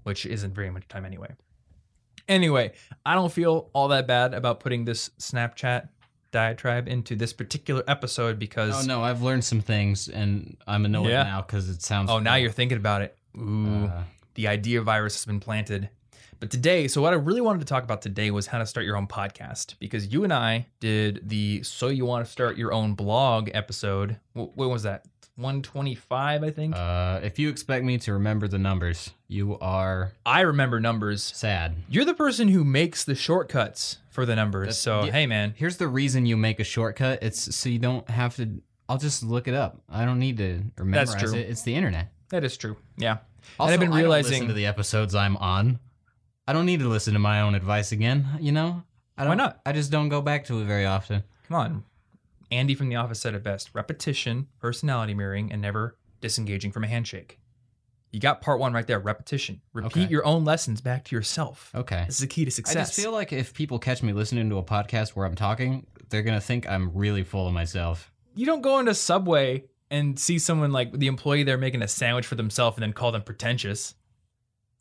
which 0.03 0.25
isn't 0.25 0.53
very 0.53 0.69
much 0.69 0.87
time 0.87 1.05
anyway. 1.05 1.33
Anyway, 2.27 2.73
I 3.05 3.13
don't 3.15 3.31
feel 3.31 3.69
all 3.73 3.87
that 3.89 4.05
bad 4.07 4.33
about 4.33 4.59
putting 4.59 4.83
this 4.85 5.09
Snapchat 5.19 5.89
diatribe 6.31 6.89
into 6.89 7.15
this 7.15 7.31
particular 7.31 7.83
episode 7.87 8.37
because 8.37 8.83
Oh 8.83 8.85
no, 8.87 9.01
I've 9.01 9.21
learned 9.21 9.45
some 9.45 9.61
things 9.61 10.09
and 10.09 10.57
I'm 10.67 10.83
annoyed 10.85 11.09
Yeah. 11.09 11.23
now 11.23 11.41
because 11.41 11.69
it 11.69 11.81
sounds 11.81 12.09
oh, 12.09 12.19
now 12.19 12.35
you're 12.35 12.51
thinking 12.51 12.77
about 12.77 13.01
it. 13.01 13.16
Ooh, 13.37 13.85
Uh, 13.85 14.03
the 14.35 14.47
idea 14.47 14.81
virus 14.81 15.15
has 15.15 15.25
been 15.25 15.39
planted. 15.39 15.89
But 16.39 16.51
today, 16.51 16.87
so 16.87 17.01
what 17.01 17.13
I 17.13 17.15
really 17.15 17.41
wanted 17.41 17.59
to 17.59 17.65
talk 17.65 17.83
about 17.83 18.01
today 18.03 18.29
was 18.29 18.47
how 18.47 18.59
to 18.59 18.65
start 18.67 18.85
your 18.85 18.95
own 18.95 19.07
podcast 19.07 19.73
because 19.79 20.13
you 20.13 20.23
and 20.23 20.31
I 20.31 20.67
did 20.79 21.27
the 21.27 21.63
So 21.63 21.87
You 21.87 22.05
Want 22.05 22.25
to 22.25 22.31
Start 22.31 22.57
Your 22.57 22.71
Own 22.73 22.93
Blog 22.93 23.49
episode. 23.55 24.17
Wh- 24.33 24.55
What 24.55 24.69
was 24.69 24.83
that? 24.83 25.05
125, 25.37 26.43
I 26.43 26.49
think. 26.51 26.75
uh, 26.75 27.19
if 27.23 27.39
you 27.39 27.49
expect 27.49 27.85
me 27.85 27.97
to 27.99 28.13
remember 28.13 28.47
the 28.47 28.57
numbers, 28.59 29.11
you 29.27 29.57
are 29.59 30.11
I 30.25 30.41
remember 30.41 30.79
numbers. 30.79 31.23
sad. 31.23 31.75
You're 31.89 32.05
the 32.05 32.13
person 32.13 32.47
who 32.49 32.63
makes 32.63 33.03
the 33.03 33.15
shortcuts 33.15 33.97
for 34.09 34.25
the 34.25 34.35
numbers. 34.35 34.67
That's- 34.67 34.77
so, 34.79 35.05
yeah. 35.05 35.11
hey, 35.11 35.25
man. 35.27 35.53
Here's 35.55 35.77
the 35.77 35.87
reason 35.87 36.25
you 36.25 36.37
make 36.37 36.59
a 36.59 36.63
shortcut. 36.63 37.19
It's 37.23 37.55
so 37.55 37.69
you 37.69 37.79
don't 37.79 38.07
have 38.09 38.35
to. 38.37 38.61
I'll 38.89 38.97
just 38.97 39.21
look 39.23 39.47
it 39.47 39.53
up. 39.53 39.81
I 39.89 40.05
don't 40.05 40.19
need 40.19 40.37
to 40.37 40.63
memorize 40.77 41.09
That's 41.13 41.23
true. 41.31 41.39
it. 41.39 41.49
It's 41.49 41.61
the 41.63 41.75
internet. 41.75 42.11
That 42.29 42.43
is 42.43 42.57
true. 42.57 42.77
Yeah. 42.97 43.17
Also, 43.59 43.73
I've 43.73 43.79
been 43.79 43.91
realizing- 43.93 44.31
listen 44.33 44.47
to 44.47 44.53
the 44.53 44.65
episodes 44.65 45.15
I'm 45.15 45.37
on. 45.37 45.79
I 46.47 46.53
don't 46.53 46.65
need 46.65 46.79
to 46.79 46.87
listen 46.89 47.13
to 47.13 47.19
my 47.19 47.41
own 47.41 47.55
advice 47.55 47.91
again. 47.91 48.27
You 48.39 48.51
know, 48.51 48.83
I 49.17 49.23
Why 49.23 49.27
don't, 49.29 49.37
not? 49.37 49.61
I 49.65 49.71
just 49.73 49.91
don't 49.91 50.09
go 50.09 50.21
back 50.21 50.45
to 50.45 50.59
it 50.61 50.65
very 50.65 50.85
often. 50.85 51.23
Come 51.47 51.57
on. 51.57 51.83
Andy 52.51 52.75
from 52.75 52.87
The 52.89 52.95
Office 52.95 53.19
said 53.19 53.33
it 53.35 53.43
best 53.43 53.69
repetition, 53.73 54.47
personality 54.59 55.13
mirroring, 55.13 55.51
and 55.51 55.61
never 55.61 55.97
disengaging 56.21 56.71
from 56.71 56.83
a 56.83 56.87
handshake. 56.87 57.39
You 58.13 58.21
got 58.21 58.41
part 58.41 58.59
one 58.59 58.71
right 58.71 58.87
there 58.87 58.99
repetition. 58.99 59.59
Repeat 59.73 60.03
Okay. 60.03 60.11
your 60.11 60.25
own 60.25 60.45
lessons 60.45 60.79
back 60.79 61.03
to 61.05 61.15
yourself. 61.15 61.71
Okay. 61.75 62.03
This 62.05 62.15
is 62.15 62.21
the 62.21 62.27
key 62.27 62.45
to 62.45 62.51
success. 62.51 62.75
I 62.75 62.79
just 62.79 62.93
feel 62.95 63.11
like 63.11 63.33
if 63.33 63.53
people 63.53 63.79
catch 63.79 64.01
me 64.01 64.13
listening 64.13 64.49
to 64.49 64.57
a 64.57 64.63
podcast 64.63 65.09
where 65.09 65.25
I'm 65.25 65.35
talking, 65.35 65.85
they're 66.09 66.23
gonna 66.23 66.39
think 66.39 66.67
I'm 66.69 66.91
really 66.93 67.23
full 67.23 67.47
of 67.47 67.53
myself. 67.53 68.11
you 68.33 68.45
don't 68.45 68.61
go 68.61 68.79
into 68.79 68.93
Subway 68.93 69.65
and 69.89 70.19
see 70.19 70.37
someone 70.39 70.71
like 70.71 70.91
the 70.91 71.07
employee 71.07 71.43
there 71.43 71.57
making 71.57 71.81
a 71.81 71.87
sandwich 71.87 72.25
for 72.25 72.35
themselves 72.35 72.77
and 72.77 72.83
then 72.83 72.93
call 72.93 73.11
them 73.11 73.21
pretentious. 73.23 73.95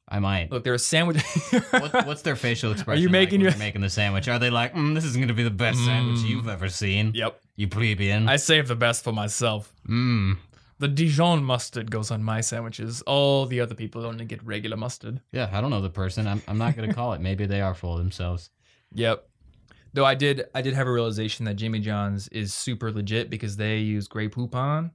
I 0.09 0.21
might. 0.21 0.53
Look, 0.53 0.63
they're 0.63 0.75
a 0.75 0.79
sandwich. 0.79 1.21
what, 1.71 2.07
what's 2.07 2.23
their 2.23 2.37
facial 2.37 2.71
expression? 2.71 2.99
Are 2.99 3.01
you 3.03 3.09
like 3.09 3.13
making 3.13 3.41
when 3.41 3.51
your- 3.51 3.59
making 3.59 3.81
the 3.81 3.91
sandwich? 3.91 4.29
Are 4.29 4.39
they 4.39 4.51
like, 4.51 4.73
mm, 4.73 4.95
"This 4.95 5.05
isn't 5.05 5.21
gonna 5.21 5.35
be 5.35 5.43
the 5.43 5.51
best 5.51 5.85
sandwich 5.85 6.19
Mm. 6.21 6.29
you've 6.29 6.49
ever 6.49 6.69
seen"? 6.69 7.11
yep. 7.15 7.41
You 7.57 7.67
plebeian. 7.67 8.29
I 8.29 8.37
save 8.37 8.69
the 8.69 8.77
best 8.77 9.03
for 9.03 9.13
myself. 9.13 9.73
mm. 9.89 10.37
The 10.79 10.89
Dijon 10.89 11.43
mustard 11.43 11.91
goes 11.91 12.11
on 12.11 12.23
my 12.23 12.43
sandwiches. 12.43 13.01
All 13.03 13.47
the 13.47 13.61
other 13.63 13.75
people 13.75 14.05
only 14.05 14.27
get 14.27 14.45
regular 14.45 14.77
mustard. 14.77 15.23
Yeah, 15.33 15.49
I 15.51 15.61
don't 15.63 15.71
know 15.71 15.81
the 15.81 15.89
person. 15.89 16.27
I'm, 16.29 16.43
I'm 16.47 16.59
not 16.59 16.77
gonna 16.77 16.93
call 16.93 17.15
it. 17.15 17.21
Maybe 17.21 17.47
they 17.47 17.61
are 17.63 17.75
full 17.75 17.95
of 17.95 17.99
themselves. 17.99 18.51
Yep. 18.95 19.29
Though 19.97 20.05
I 20.05 20.15
did, 20.15 20.45
I 20.55 20.61
did 20.61 20.75
have 20.75 20.87
a 20.87 20.93
realization 20.93 21.47
that 21.47 21.55
Jimmy 21.55 21.79
John's 21.79 22.29
is 22.29 22.53
super 22.53 22.93
legit 22.93 23.31
because 23.31 23.57
they 23.57 23.79
use 23.79 24.09
Grey 24.09 24.29
Poupon, 24.29 24.91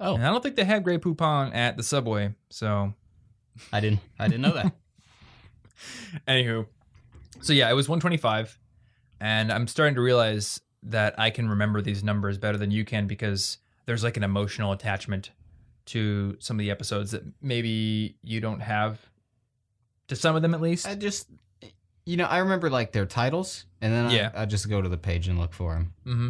Oh, 0.00 0.14
and 0.14 0.26
I 0.26 0.30
don't 0.30 0.42
think 0.42 0.56
they 0.56 0.64
had 0.64 0.82
Grey 0.82 0.96
Poupon 0.96 1.54
at 1.54 1.76
the 1.76 1.82
Subway. 1.82 2.34
So, 2.48 2.94
I 3.70 3.80
didn't. 3.80 4.00
I 4.18 4.28
didn't 4.28 4.40
know 4.40 4.54
that. 4.54 4.72
anywho, 6.26 6.66
so 7.42 7.52
yeah, 7.52 7.68
it 7.68 7.74
was 7.74 7.86
125, 7.86 8.58
and 9.20 9.52
I'm 9.52 9.66
starting 9.66 9.94
to 9.96 10.00
realize 10.00 10.62
that 10.84 11.20
I 11.20 11.28
can 11.28 11.46
remember 11.46 11.82
these 11.82 12.02
numbers 12.02 12.38
better 12.38 12.56
than 12.56 12.70
you 12.70 12.86
can 12.86 13.06
because 13.06 13.58
there's 13.84 14.02
like 14.02 14.16
an 14.16 14.24
emotional 14.24 14.72
attachment 14.72 15.32
to 15.84 16.38
some 16.40 16.56
of 16.56 16.60
the 16.60 16.70
episodes 16.70 17.10
that 17.10 17.24
maybe 17.42 18.16
you 18.22 18.40
don't 18.40 18.60
have. 18.60 18.98
To 20.08 20.16
some 20.16 20.34
of 20.34 20.40
them, 20.40 20.54
at 20.54 20.62
least. 20.62 20.88
I 20.88 20.94
just, 20.94 21.28
you 22.10 22.16
know, 22.16 22.24
I 22.24 22.38
remember 22.38 22.68
like 22.70 22.92
their 22.92 23.06
titles, 23.06 23.66
and 23.80 23.92
then 23.92 24.10
Yeah. 24.10 24.30
I, 24.34 24.42
I 24.42 24.44
just 24.46 24.68
go 24.68 24.82
to 24.82 24.88
the 24.88 24.98
page 24.98 25.28
and 25.28 25.38
look 25.38 25.52
for 25.52 25.74
them. 25.74 25.92
hmm 26.04 26.28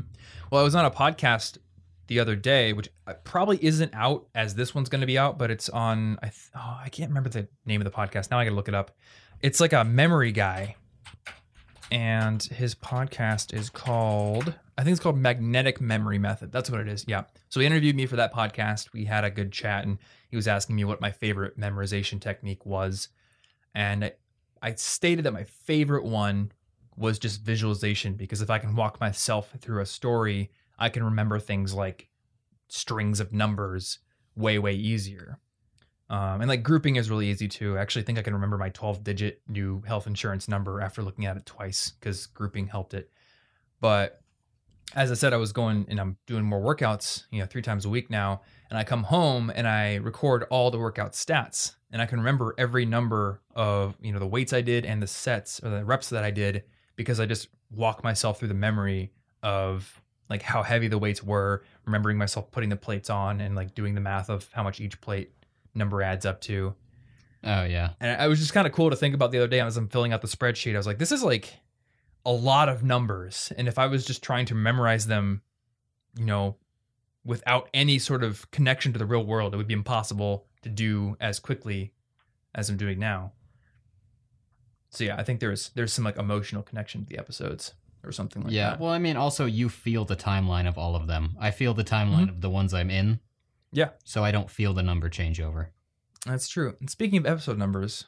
Well, 0.50 0.60
I 0.60 0.64
was 0.64 0.74
on 0.74 0.84
a 0.84 0.90
podcast 0.90 1.58
the 2.08 2.18
other 2.20 2.36
day, 2.36 2.72
which 2.72 2.88
uh, 3.06 3.14
probably 3.24 3.58
isn't 3.64 3.94
out 3.94 4.26
as 4.34 4.54
this 4.56 4.74
one's 4.74 4.88
going 4.88 5.00
to 5.00 5.06
be 5.06 5.16
out, 5.18 5.38
but 5.38 5.50
it's 5.50 5.68
on. 5.68 6.18
I 6.22 6.26
th- 6.26 6.50
oh, 6.54 6.78
I 6.84 6.88
can't 6.90 7.10
remember 7.10 7.30
the 7.30 7.48
name 7.64 7.80
of 7.80 7.84
the 7.84 7.90
podcast 7.90 8.30
now. 8.30 8.38
I 8.38 8.44
got 8.44 8.50
to 8.50 8.56
look 8.56 8.68
it 8.68 8.74
up. 8.74 8.90
It's 9.40 9.60
like 9.60 9.72
a 9.72 9.84
memory 9.84 10.32
guy, 10.32 10.76
and 11.90 12.42
his 12.42 12.74
podcast 12.74 13.52
is 13.54 13.70
called. 13.70 14.54
I 14.78 14.82
think 14.84 14.92
it's 14.92 15.00
called 15.02 15.18
Magnetic 15.18 15.80
Memory 15.80 16.18
Method. 16.18 16.52
That's 16.52 16.70
what 16.70 16.80
it 16.80 16.88
is. 16.88 17.04
Yeah. 17.08 17.24
So 17.48 17.60
he 17.60 17.66
interviewed 17.66 17.96
me 17.96 18.06
for 18.06 18.16
that 18.16 18.32
podcast. 18.34 18.92
We 18.92 19.04
had 19.04 19.24
a 19.24 19.30
good 19.30 19.52
chat, 19.52 19.84
and 19.84 19.98
he 20.30 20.36
was 20.36 20.46
asking 20.48 20.76
me 20.76 20.84
what 20.84 21.00
my 21.00 21.10
favorite 21.10 21.58
memorization 21.58 22.20
technique 22.20 22.64
was, 22.66 23.08
and 23.74 24.12
I 24.62 24.74
stated 24.74 25.24
that 25.24 25.32
my 25.32 25.44
favorite 25.44 26.04
one 26.04 26.52
was 26.96 27.18
just 27.18 27.42
visualization 27.42 28.14
because 28.14 28.42
if 28.42 28.50
I 28.50 28.58
can 28.58 28.76
walk 28.76 29.00
myself 29.00 29.54
through 29.60 29.80
a 29.80 29.86
story, 29.86 30.50
I 30.78 30.88
can 30.88 31.02
remember 31.02 31.38
things 31.38 31.74
like 31.74 32.08
strings 32.68 33.20
of 33.20 33.32
numbers 33.32 33.98
way, 34.36 34.58
way 34.58 34.74
easier. 34.74 35.38
Um, 36.10 36.40
and 36.40 36.48
like 36.48 36.62
grouping 36.62 36.96
is 36.96 37.08
really 37.08 37.28
easy 37.28 37.48
too. 37.48 37.78
I 37.78 37.80
actually 37.80 38.02
think 38.02 38.18
I 38.18 38.22
can 38.22 38.34
remember 38.34 38.58
my 38.58 38.70
12 38.70 39.04
digit 39.04 39.42
new 39.48 39.82
health 39.86 40.06
insurance 40.06 40.48
number 40.48 40.80
after 40.80 41.02
looking 41.02 41.24
at 41.24 41.36
it 41.36 41.46
twice 41.46 41.92
because 41.98 42.26
grouping 42.26 42.66
helped 42.66 42.94
it. 42.94 43.10
But 43.80 44.20
as 44.94 45.10
I 45.10 45.14
said, 45.14 45.32
I 45.32 45.36
was 45.36 45.52
going 45.52 45.86
and 45.88 46.00
I'm 46.00 46.16
doing 46.26 46.44
more 46.44 46.60
workouts, 46.60 47.24
you 47.30 47.38
know, 47.40 47.46
three 47.46 47.62
times 47.62 47.84
a 47.84 47.88
week 47.88 48.10
now. 48.10 48.42
And 48.70 48.78
I 48.78 48.84
come 48.84 49.02
home 49.02 49.50
and 49.54 49.66
I 49.66 49.96
record 49.96 50.44
all 50.44 50.70
the 50.70 50.78
workout 50.78 51.12
stats 51.12 51.74
and 51.92 52.00
I 52.00 52.06
can 52.06 52.18
remember 52.18 52.54
every 52.56 52.86
number 52.86 53.40
of, 53.54 53.96
you 54.00 54.12
know, 54.12 54.20
the 54.20 54.26
weights 54.26 54.52
I 54.52 54.60
did 54.60 54.86
and 54.86 55.02
the 55.02 55.08
sets 55.08 55.60
or 55.62 55.70
the 55.70 55.84
reps 55.84 56.08
that 56.10 56.22
I 56.22 56.30
did 56.30 56.62
because 56.94 57.18
I 57.18 57.26
just 57.26 57.48
walk 57.70 58.04
myself 58.04 58.38
through 58.38 58.48
the 58.48 58.54
memory 58.54 59.12
of 59.42 60.00
like 60.28 60.42
how 60.42 60.62
heavy 60.62 60.86
the 60.86 60.98
weights 60.98 61.22
were, 61.22 61.64
remembering 61.84 62.16
myself 62.16 62.50
putting 62.52 62.68
the 62.68 62.76
plates 62.76 63.10
on 63.10 63.40
and 63.40 63.56
like 63.56 63.74
doing 63.74 63.96
the 63.96 64.00
math 64.00 64.30
of 64.30 64.48
how 64.52 64.62
much 64.62 64.80
each 64.80 65.00
plate 65.00 65.32
number 65.74 66.00
adds 66.00 66.24
up 66.24 66.40
to. 66.42 66.74
Oh 67.42 67.64
yeah. 67.64 67.90
And 67.98 68.22
it 68.22 68.28
was 68.28 68.38
just 68.38 68.52
kind 68.52 68.66
of 68.66 68.72
cool 68.72 68.90
to 68.90 68.96
think 68.96 69.14
about 69.14 69.32
the 69.32 69.38
other 69.38 69.48
day 69.48 69.60
as 69.60 69.76
I'm 69.76 69.88
filling 69.88 70.12
out 70.12 70.22
the 70.22 70.28
spreadsheet. 70.28 70.74
I 70.74 70.76
was 70.76 70.86
like, 70.86 70.98
this 70.98 71.10
is 71.10 71.24
like 71.24 71.54
a 72.24 72.32
lot 72.32 72.68
of 72.68 72.84
numbers. 72.84 73.52
And 73.56 73.66
if 73.66 73.78
I 73.78 73.86
was 73.86 74.04
just 74.04 74.22
trying 74.22 74.46
to 74.46 74.54
memorize 74.54 75.06
them, 75.08 75.42
you 76.16 76.26
know, 76.26 76.56
without 77.24 77.68
any 77.74 77.98
sort 77.98 78.22
of 78.24 78.50
connection 78.50 78.92
to 78.92 78.98
the 78.98 79.06
real 79.06 79.24
world, 79.24 79.52
it 79.54 79.56
would 79.56 79.66
be 79.68 79.74
impossible 79.74 80.46
to 80.62 80.68
do 80.68 81.16
as 81.20 81.38
quickly 81.38 81.92
as 82.54 82.68
I'm 82.70 82.76
doing 82.76 82.98
now. 82.98 83.32
So 84.90 85.04
yeah, 85.04 85.16
I 85.16 85.22
think 85.22 85.40
there's 85.40 85.70
there's 85.70 85.92
some 85.92 86.04
like 86.04 86.16
emotional 86.16 86.62
connection 86.62 87.02
to 87.02 87.06
the 87.08 87.18
episodes 87.18 87.74
or 88.02 88.12
something 88.12 88.42
like 88.42 88.52
yeah. 88.52 88.70
that. 88.70 88.80
Well, 88.80 88.90
I 88.90 88.98
mean, 88.98 89.16
also 89.16 89.44
you 89.46 89.68
feel 89.68 90.04
the 90.04 90.16
timeline 90.16 90.66
of 90.66 90.78
all 90.78 90.96
of 90.96 91.06
them. 91.06 91.36
I 91.38 91.50
feel 91.50 91.74
the 91.74 91.84
timeline 91.84 92.26
Mhm. 92.26 92.30
of 92.30 92.40
the 92.40 92.50
ones 92.50 92.72
I'm 92.74 92.90
in. 92.90 93.20
Yeah. 93.72 93.90
So 94.04 94.24
I 94.24 94.30
don't 94.32 94.50
feel 94.50 94.72
the 94.74 94.82
number 94.82 95.08
changeover. 95.08 95.68
That's 96.26 96.48
true. 96.48 96.76
And 96.80 96.90
speaking 96.90 97.18
of 97.18 97.26
episode 97.26 97.56
numbers, 97.58 98.06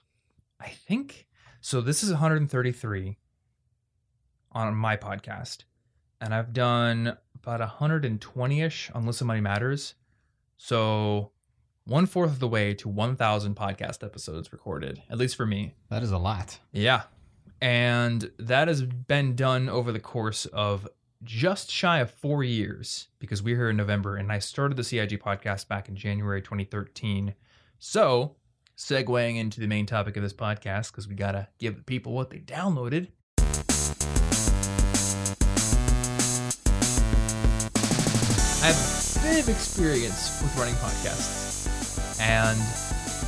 I 0.59 0.69
think 0.69 1.26
so. 1.61 1.81
This 1.81 2.02
is 2.02 2.11
133 2.11 3.16
on 4.50 4.75
my 4.75 4.97
podcast, 4.97 5.64
and 6.21 6.35
I've 6.35 6.52
done 6.52 7.16
about 7.43 7.61
120 7.61 8.61
ish 8.61 8.91
on 8.95 9.05
Listen 9.05 9.27
Money 9.27 9.41
Matters. 9.41 9.95
So 10.57 11.33
one 11.85 12.07
fourth 12.07 12.31
of 12.31 12.39
the 12.39 12.49
way 12.49 12.75
to 12.75 12.89
1,000 12.89 13.57
podcast 13.57 14.05
episodes 14.05 14.53
recorded, 14.53 15.03
at 15.11 15.19
least 15.19 15.37
for 15.37 15.47
me. 15.47 15.75
That 15.91 16.03
is 16.03 16.13
a 16.13 16.19
lot. 16.19 16.59
Yeah. 16.71 17.03
And 17.61 18.31
that 18.39 18.69
has 18.69 18.83
been 18.83 19.35
done 19.35 19.69
over 19.69 19.93
the 19.93 20.01
course 20.01 20.47
of 20.47 20.89
just 21.25 21.71
shy 21.71 21.99
of 21.99 22.11
four 22.11 22.43
years 22.43 23.09
because 23.19 23.43
we're 23.43 23.57
here 23.57 23.71
in 23.71 23.77
November 23.77 24.17
and 24.17 24.33
I 24.33 24.39
started 24.39 24.77
the 24.77 24.85
CIG 24.85 25.21
podcast 25.21 25.69
back 25.69 25.89
in 25.89 25.97
January 25.97 26.43
2013. 26.43 27.35
So, 27.79 28.37
segueing 28.77 29.37
into 29.37 29.61
the 29.61 29.67
main 29.67 29.87
topic 29.87 30.17
of 30.17 30.23
this 30.23 30.33
podcast 30.33 30.91
because 30.91 31.07
we 31.07 31.15
got 31.15 31.33
to 31.33 31.49
give 31.59 31.77
the 31.77 31.83
people 31.83 32.13
what 32.13 32.31
they 32.31 32.39
downloaded. 32.39 33.09
I 38.62 38.66
have 38.66 39.16
a 39.16 39.28
bit 39.28 39.42
of 39.42 39.49
experience 39.49 40.40
with 40.40 40.57
running 40.57 40.75
podcasts. 40.76 41.66
And 42.21 42.59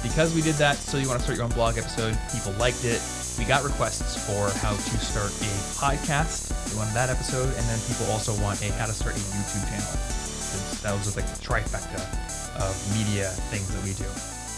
because 0.02 0.32
we 0.32 0.42
did 0.42 0.54
that, 0.56 0.76
so 0.76 0.96
you 0.96 1.08
want 1.08 1.18
to 1.18 1.24
start 1.24 1.36
your 1.36 1.44
own 1.44 1.50
blog 1.52 1.76
episode, 1.76 2.16
people 2.32 2.52
liked 2.52 2.84
it. 2.84 3.02
We 3.36 3.44
got 3.44 3.64
requests 3.64 4.14
for 4.14 4.46
how 4.62 4.70
to 4.70 4.98
start 5.02 5.30
a 5.42 5.50
podcast. 5.74 6.54
They 6.70 6.76
wanted 6.78 6.94
that 6.94 7.10
episode, 7.10 7.48
and 7.48 7.66
then 7.66 7.80
people 7.88 8.06
also 8.12 8.32
want 8.40 8.62
a 8.62 8.70
how 8.74 8.86
to 8.86 8.92
start 8.92 9.16
a 9.16 9.18
YouTube 9.18 9.66
channel. 9.68 9.90
That 10.86 10.94
was 10.94 11.16
like 11.16 11.26
the 11.26 11.42
trifecta 11.42 11.98
of 12.62 12.96
media 12.96 13.30
things 13.50 13.66
that 13.74 13.82
we 13.82 13.92
do. 13.94 14.04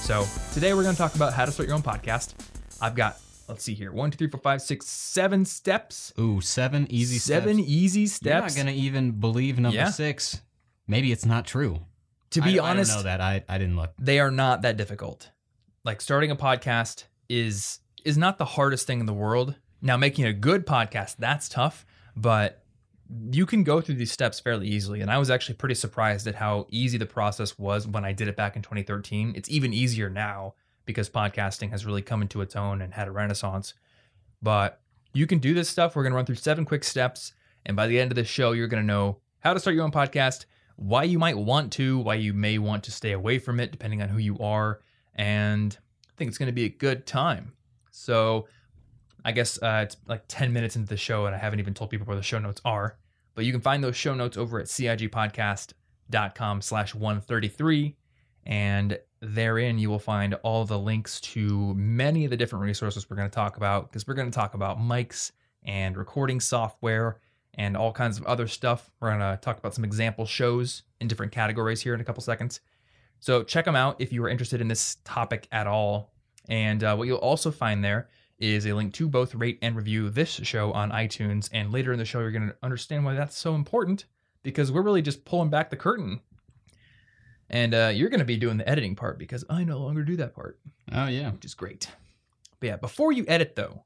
So 0.04 0.26
today 0.52 0.74
we're 0.74 0.82
going 0.82 0.94
to 0.94 1.00
talk 1.00 1.14
about 1.14 1.32
how 1.32 1.46
to 1.46 1.52
start 1.52 1.68
your 1.68 1.76
own 1.76 1.82
podcast. 1.82 2.34
I've 2.82 2.94
got 2.94 3.16
let's 3.48 3.62
see 3.64 3.72
here 3.72 3.92
one, 3.92 4.10
two, 4.10 4.18
three, 4.18 4.28
four, 4.28 4.40
five, 4.40 4.60
six, 4.60 4.86
seven 4.86 5.46
steps. 5.46 6.12
Ooh, 6.18 6.42
seven 6.42 6.86
easy 6.90 7.16
seven 7.18 7.56
steps. 7.56 7.68
easy 7.70 8.06
steps 8.06 8.56
You're 8.56 8.64
not 8.64 8.70
gonna 8.72 8.76
even 8.76 9.12
believe 9.12 9.58
number 9.58 9.74
Yeah. 9.74 9.90
six. 9.90 10.42
Maybe 10.86 11.12
it's 11.12 11.26
not 11.26 11.46
true. 11.46 11.80
to 12.30 12.42
I- 12.42 12.44
be 12.44 12.58
I, 12.58 12.70
honest, 12.70 12.90
don't 12.90 12.98
know 12.98 13.04
that. 13.04 13.20
I 13.20 13.44
I 13.48 13.58
didn't 13.58 13.76
look. 13.76 13.92
they 13.98 14.18
are 14.20 14.30
not 14.30 14.62
that 14.62 14.76
difficult. 14.76 15.30
Like 15.84 16.00
starting 16.00 16.30
a 16.30 16.36
podcast 16.36 17.04
is 17.28 17.80
is 18.04 18.16
not 18.18 18.38
the 18.38 18.44
hardest 18.44 18.86
thing 18.86 19.00
in 19.00 19.06
the 19.06 19.12
world. 19.14 19.56
Now 19.82 19.96
making 19.96 20.24
a 20.24 20.32
good 20.32 20.66
podcast, 20.66 21.16
that's 21.18 21.48
tough, 21.48 21.84
but 22.16 22.62
you 23.30 23.46
can 23.46 23.62
go 23.62 23.80
through 23.80 23.94
these 23.96 24.10
steps 24.10 24.40
fairly 24.40 24.66
easily. 24.68 25.00
And 25.00 25.10
I 25.10 25.18
was 25.18 25.30
actually 25.30 25.54
pretty 25.56 25.74
surprised 25.76 26.26
at 26.26 26.34
how 26.36 26.66
easy 26.70 26.98
the 26.98 27.06
process 27.06 27.56
was 27.58 27.86
when 27.86 28.04
I 28.04 28.12
did 28.12 28.26
it 28.26 28.36
back 28.36 28.56
in 28.56 28.62
2013. 28.62 29.34
It's 29.36 29.48
even 29.48 29.72
easier 29.72 30.10
now 30.10 30.54
because 30.86 31.08
podcasting 31.08 31.70
has 31.70 31.86
really 31.86 32.02
come 32.02 32.22
into 32.22 32.40
its 32.40 32.56
own 32.56 32.80
and 32.82 32.94
had 32.94 33.06
a 33.06 33.12
renaissance. 33.12 33.74
But 34.42 34.80
you 35.12 35.26
can 35.26 35.38
do 35.38 35.54
this 35.54 35.68
stuff. 35.68 35.94
We're 35.94 36.02
going 36.02 36.12
to 36.12 36.16
run 36.16 36.26
through 36.26 36.34
seven 36.36 36.64
quick 36.64 36.82
steps. 36.84 37.32
And 37.64 37.76
by 37.76 37.86
the 37.86 37.98
end 38.00 38.10
of 38.10 38.16
the 38.16 38.24
show, 38.24 38.52
you're 38.52 38.68
going 38.68 38.82
to 38.82 38.86
know 38.86 39.18
how 39.40 39.54
to 39.54 39.60
start 39.60 39.74
your 39.76 39.84
own 39.84 39.92
podcast, 39.92 40.46
why 40.76 41.02
you 41.04 41.18
might 41.18 41.36
want 41.36 41.72
to, 41.72 41.98
why 41.98 42.14
you 42.14 42.32
may 42.32 42.58
want 42.58 42.84
to 42.84 42.92
stay 42.92 43.12
away 43.12 43.38
from 43.38 43.58
it, 43.60 43.72
depending 43.72 44.02
on 44.02 44.08
who 44.08 44.18
you 44.18 44.38
are. 44.38 44.80
And 45.14 45.76
I 46.06 46.12
think 46.16 46.28
it's 46.28 46.38
going 46.38 46.48
to 46.48 46.52
be 46.52 46.64
a 46.64 46.70
good 46.70 47.06
time. 47.06 47.52
So 47.90 48.46
I 49.24 49.32
guess 49.32 49.60
uh, 49.62 49.80
it's 49.84 49.96
like 50.06 50.24
10 50.28 50.52
minutes 50.52 50.76
into 50.76 50.88
the 50.88 50.96
show, 50.96 51.26
and 51.26 51.34
I 51.34 51.38
haven't 51.38 51.58
even 51.58 51.74
told 51.74 51.90
people 51.90 52.06
where 52.06 52.16
the 52.16 52.22
show 52.22 52.38
notes 52.38 52.60
are. 52.64 52.98
But 53.34 53.44
you 53.44 53.52
can 53.52 53.60
find 53.60 53.82
those 53.82 53.96
show 53.96 54.14
notes 54.14 54.36
over 54.36 54.60
at 54.60 54.66
cigpodcast.com 54.66 56.62
slash 56.62 56.94
133. 56.94 57.96
And 58.44 58.98
therein, 59.20 59.78
you 59.78 59.90
will 59.90 59.98
find 59.98 60.34
all 60.34 60.64
the 60.64 60.78
links 60.78 61.20
to 61.20 61.74
many 61.74 62.24
of 62.24 62.30
the 62.30 62.36
different 62.36 62.64
resources 62.64 63.10
we're 63.10 63.16
going 63.16 63.28
to 63.28 63.34
talk 63.34 63.56
about 63.56 63.90
because 63.90 64.06
we're 64.06 64.14
going 64.14 64.30
to 64.30 64.34
talk 64.34 64.54
about 64.54 64.78
mics 64.78 65.32
and 65.64 65.96
recording 65.96 66.38
software 66.38 67.18
and 67.56 67.76
all 67.76 67.92
kinds 67.92 68.18
of 68.18 68.24
other 68.26 68.46
stuff. 68.46 68.90
We're 69.00 69.08
going 69.10 69.20
to 69.20 69.38
talk 69.40 69.58
about 69.58 69.74
some 69.74 69.84
example 69.84 70.26
shows 70.26 70.82
in 71.00 71.08
different 71.08 71.32
categories 71.32 71.80
here 71.80 71.94
in 71.94 72.00
a 72.00 72.04
couple 72.04 72.22
seconds. 72.22 72.60
So 73.18 73.42
check 73.42 73.64
them 73.64 73.76
out 73.76 73.96
if 73.98 74.12
you 74.12 74.22
are 74.24 74.28
interested 74.28 74.60
in 74.60 74.68
this 74.68 74.98
topic 75.04 75.48
at 75.50 75.66
all. 75.66 76.12
And 76.48 76.84
uh, 76.84 76.94
what 76.94 77.08
you'll 77.08 77.16
also 77.18 77.50
find 77.50 77.82
there 77.82 78.08
is 78.38 78.66
a 78.66 78.72
link 78.74 78.92
to 78.94 79.08
both 79.08 79.34
rate 79.34 79.58
and 79.62 79.74
review 79.74 80.10
this 80.10 80.28
show 80.30 80.70
on 80.72 80.90
iTunes. 80.90 81.48
And 81.52 81.72
later 81.72 81.92
in 81.92 81.98
the 81.98 82.04
show, 82.04 82.20
you're 82.20 82.30
going 82.30 82.48
to 82.48 82.56
understand 82.62 83.04
why 83.04 83.14
that's 83.14 83.36
so 83.36 83.54
important 83.54 84.04
because 84.42 84.70
we're 84.70 84.82
really 84.82 85.02
just 85.02 85.24
pulling 85.24 85.48
back 85.48 85.70
the 85.70 85.76
curtain. 85.76 86.20
And 87.48 87.74
uh, 87.74 87.90
you're 87.94 88.10
going 88.10 88.20
to 88.20 88.26
be 88.26 88.36
doing 88.36 88.58
the 88.58 88.68
editing 88.68 88.96
part 88.96 89.18
because 89.18 89.44
I 89.48 89.64
no 89.64 89.78
longer 89.78 90.02
do 90.02 90.16
that 90.16 90.34
part 90.34 90.58
Oh 90.92 91.06
yeah. 91.06 91.30
which 91.30 91.44
is 91.44 91.54
great. 91.54 91.88
But 92.60 92.66
yeah, 92.66 92.76
before 92.76 93.12
you 93.12 93.24
edit 93.28 93.54
though, 93.56 93.84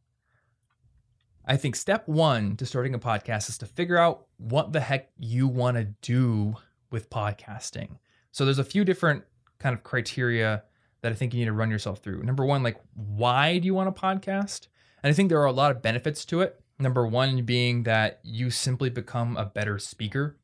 I 1.51 1.57
think 1.57 1.75
step 1.75 2.07
one 2.07 2.57
to 2.59 2.65
starting 2.65 2.95
a 2.95 2.99
podcast 3.01 3.49
is 3.49 3.59
to 3.59 3.67
figure 3.67 3.99
out 3.99 4.27
what 4.37 4.73
the 4.73 4.79
heck 4.79 5.11
you 5.19 5.49
want 5.49 5.77
to 5.79 5.85
do 6.01 6.55
with 6.93 7.11
podcasting. 7.11 7.99
So 8.31 8.45
there's 8.45 8.61
a 8.61 8.65
few 8.65 8.85
different 8.85 9.25
kind 9.59 9.75
of 9.75 9.83
criteria 9.83 10.63
that 11.01 11.11
I 11.11 11.15
think 11.17 11.35
you 11.35 11.41
need 11.41 11.47
to 11.47 11.53
run 11.53 11.69
yourself 11.69 11.99
through. 12.05 12.23
Number 12.23 12.45
one, 12.45 12.63
like 12.63 12.81
why 12.95 13.59
do 13.59 13.67
you 13.67 13.75
want 13.75 13.89
a 13.89 13.93
podcast? 13.93 14.69
And 15.03 15.11
I 15.11 15.13
think 15.13 15.29
there 15.29 15.41
are 15.41 15.47
a 15.47 15.51
lot 15.53 15.73
of 15.73 15.83
benefits 15.83 16.25
to 16.27 16.41
it. 16.41 16.61
Number 16.79 17.05
one 17.05 17.43
being 17.43 17.83
that 17.83 18.21
you 18.23 18.51
simply 18.51 18.89
become 18.89 19.37
a 19.37 19.45
better 19.45 19.81
speaker 19.81 20.37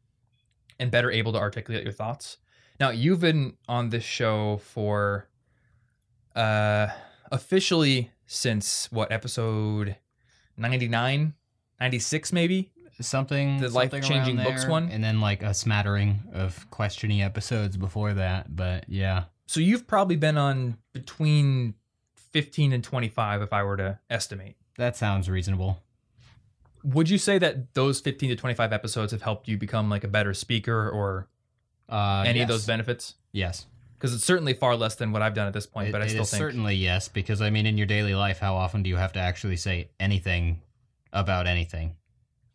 and 0.80 0.90
better 0.90 1.12
able 1.12 1.32
to 1.34 1.38
articulate 1.38 1.84
your 1.84 1.92
thoughts. 1.92 2.38
Now, 2.80 2.90
you've 2.90 3.20
been 3.20 3.58
on 3.68 3.90
this 3.90 4.02
show 4.02 4.56
for 4.56 5.28
uh 6.34 6.88
officially 7.30 8.10
since 8.26 8.90
what 8.90 9.12
episode 9.12 9.98
99 10.56 11.34
96 11.80 12.32
maybe 12.32 12.70
Something 12.98 13.58
The 13.58 13.68
something 13.70 14.00
life-changing 14.00 14.36
books 14.38 14.66
one? 14.66 14.88
and 14.90 15.04
then 15.04 15.20
like 15.20 15.42
a 15.42 15.52
smattering 15.52 16.20
of 16.32 16.68
questioning 16.70 17.20
episodes 17.20 17.76
before 17.76 18.14
that. 18.14 18.56
But 18.56 18.86
yeah, 18.88 19.24
so 19.46 19.60
you've 19.60 19.86
probably 19.86 20.16
been 20.16 20.38
on 20.38 20.78
between 20.94 21.74
15 22.32 22.72
and 22.72 22.82
25 22.84 23.42
if 23.42 23.52
i 23.52 23.62
were 23.62 23.76
to 23.78 23.98
estimate 24.10 24.56
that 24.78 24.96
sounds 24.96 25.28
reasonable. 25.30 25.82
would 26.84 27.08
you 27.10 27.16
say 27.18 27.38
that 27.38 27.72
those 27.74 28.00
15 28.00 28.30
to 28.30 28.36
25 28.36 28.72
episodes 28.72 29.12
have 29.12 29.22
helped 29.22 29.46
you 29.48 29.56
become 29.58 29.88
like 29.90 30.04
a 30.04 30.08
better 30.08 30.32
speaker 30.34 30.88
or 30.90 31.28
Uh, 31.88 32.24
any 32.26 32.40
of 32.40 32.48
those 32.48 32.66
benefits 32.66 33.14
Yes, 33.32 33.66
because 33.98 34.14
it's 34.14 34.24
certainly 34.24 34.52
far 34.54 34.76
less 34.76 34.94
than 34.96 35.10
what 35.12 35.22
i've 35.22 35.34
done 35.34 35.46
at 35.46 35.52
this 35.52 35.66
point 35.66 35.88
It- 35.88 35.92
but 35.92 36.02
i 36.02 36.06
still 36.06 36.24
think 36.24 36.38
certainly 36.38 36.74
yes 36.74 37.08
because 37.08 37.40
I 37.40 37.50
mean, 37.50 37.66
in 37.66 37.76
your 37.78 37.86
daily 37.86 38.14
life, 38.14 38.38
how 38.38 38.54
often 38.56 38.82
do 38.82 38.90
you 38.90 38.96
have 38.96 39.12
to 39.14 39.18
actually 39.20 39.56
say 39.56 39.90
anything 40.00 40.60
about 41.12 41.46
anything? 41.46 41.96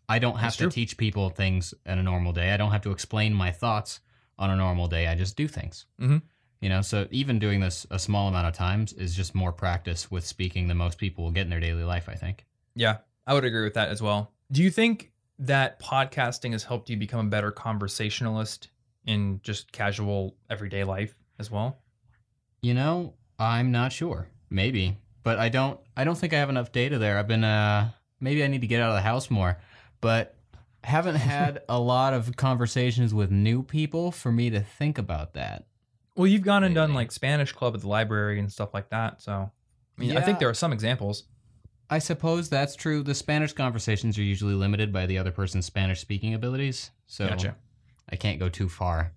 I 0.10 0.19
don't 0.19 0.36
have 0.36 0.48
That's 0.48 0.57
to 0.57 0.63
true. 0.63 0.71
teach 0.71 0.98
people 0.98 1.29
things 1.29 1.74
in 1.86 1.98
a 1.98 2.03
normal 2.03 2.33
day. 2.33 2.51
I 2.53 2.57
don't 2.57 2.71
have 2.71 2.81
to 2.83 2.91
explain 2.91 3.33
my 3.33 3.51
thoughts 3.51 4.01
on 4.38 4.50
a 4.50 4.55
normal 4.57 4.88
day. 4.88 5.07
I 5.07 5.15
just 5.15 5.38
do 5.38 5.48
things. 5.48 5.86
Mhm. 6.00 6.21
You 6.60 6.69
know, 6.69 6.81
so 6.81 7.07
even 7.12 7.39
doing 7.39 7.60
this 7.62 7.88
a 7.89 7.98
small 7.98 8.27
amount 8.27 8.48
of 8.48 8.53
times 8.53 8.91
is 8.93 9.15
just 9.15 9.33
more 9.33 9.51
practice 9.53 10.12
with 10.12 10.25
speaking 10.27 10.67
than 10.67 10.77
most 10.77 10.98
people 10.98 11.24
will 11.24 11.31
get 11.31 11.43
in 11.43 11.50
their 11.50 11.60
daily 11.62 11.83
life. 11.83 12.10
I 12.10 12.15
think. 12.15 12.45
Yeah, 12.75 12.98
I 13.25 13.33
would 13.33 13.45
agree 13.45 13.63
with 13.63 13.74
that 13.75 13.89
as 13.89 14.01
well. 14.01 14.31
Do 14.51 14.62
you 14.62 14.69
think 14.69 15.12
that 15.39 15.79
podcasting 15.79 16.51
has 16.51 16.65
helped 16.65 16.89
you 16.89 16.98
become 16.98 17.25
a 17.27 17.29
better 17.29 17.51
conversationalist 17.51 18.69
in 19.05 19.39
just 19.43 19.71
casual 19.71 20.36
everyday 20.50 20.83
life 20.83 21.15
as 21.41 21.51
well? 21.51 21.79
You 22.62 22.74
know, 22.74 23.15
I'm 23.38 23.71
not 23.71 23.91
sure. 23.91 24.29
Maybe, 24.50 24.98
but 25.24 25.39
I 25.39 25.50
don't. 25.50 25.79
I 25.98 26.05
don't 26.05 26.17
think 26.17 26.33
I 26.33 26.38
have 26.38 26.50
enough 26.50 26.71
data 26.71 26.98
there. 26.98 27.17
I've 27.17 27.27
been. 27.27 27.43
Uh, 27.43 27.91
maybe 28.21 28.43
I 28.43 28.48
need 28.48 28.62
to 28.62 28.67
get 28.67 28.81
out 28.81 28.91
of 28.91 28.95
the 28.95 29.01
house 29.01 29.29
more, 29.29 29.57
but 30.00 30.38
haven't 30.83 31.15
had 31.36 31.63
a 31.67 31.79
lot 31.79 32.13
of 32.13 32.38
conversations 32.38 33.13
with 33.13 33.31
new 33.31 33.63
people 33.63 34.12
for 34.12 34.31
me 34.31 34.50
to 34.51 34.62
think 34.62 34.98
about 34.98 35.33
that. 35.33 35.65
Well, 36.15 36.27
you've 36.27 36.43
gone 36.43 36.63
and 36.63 36.75
done 36.75 36.93
like 36.93 37.12
Spanish 37.12 37.51
club 37.51 37.74
at 37.74 37.81
the 37.81 37.88
library 37.88 38.39
and 38.39 38.51
stuff 38.51 38.74
like 38.74 38.89
that. 38.89 39.21
So, 39.21 39.31
I 39.31 40.01
mean, 40.01 40.15
I 40.15 40.21
think 40.21 40.39
there 40.39 40.50
are 40.50 40.53
some 40.53 40.74
examples. 40.74 41.24
I 41.89 42.00
suppose 42.00 42.50
that's 42.50 42.75
true. 42.75 43.03
The 43.03 43.15
Spanish 43.15 43.53
conversations 43.53 44.17
are 44.17 44.24
usually 44.24 44.53
limited 44.53 44.93
by 44.93 45.05
the 45.07 45.17
other 45.17 45.31
person's 45.31 45.65
Spanish 45.65 46.00
speaking 46.00 46.33
abilities, 46.33 46.91
so 47.07 47.27
Gotcha. 47.27 47.55
I 48.10 48.15
can't 48.15 48.39
go 48.39 48.48
too 48.48 48.69
far. 48.69 49.12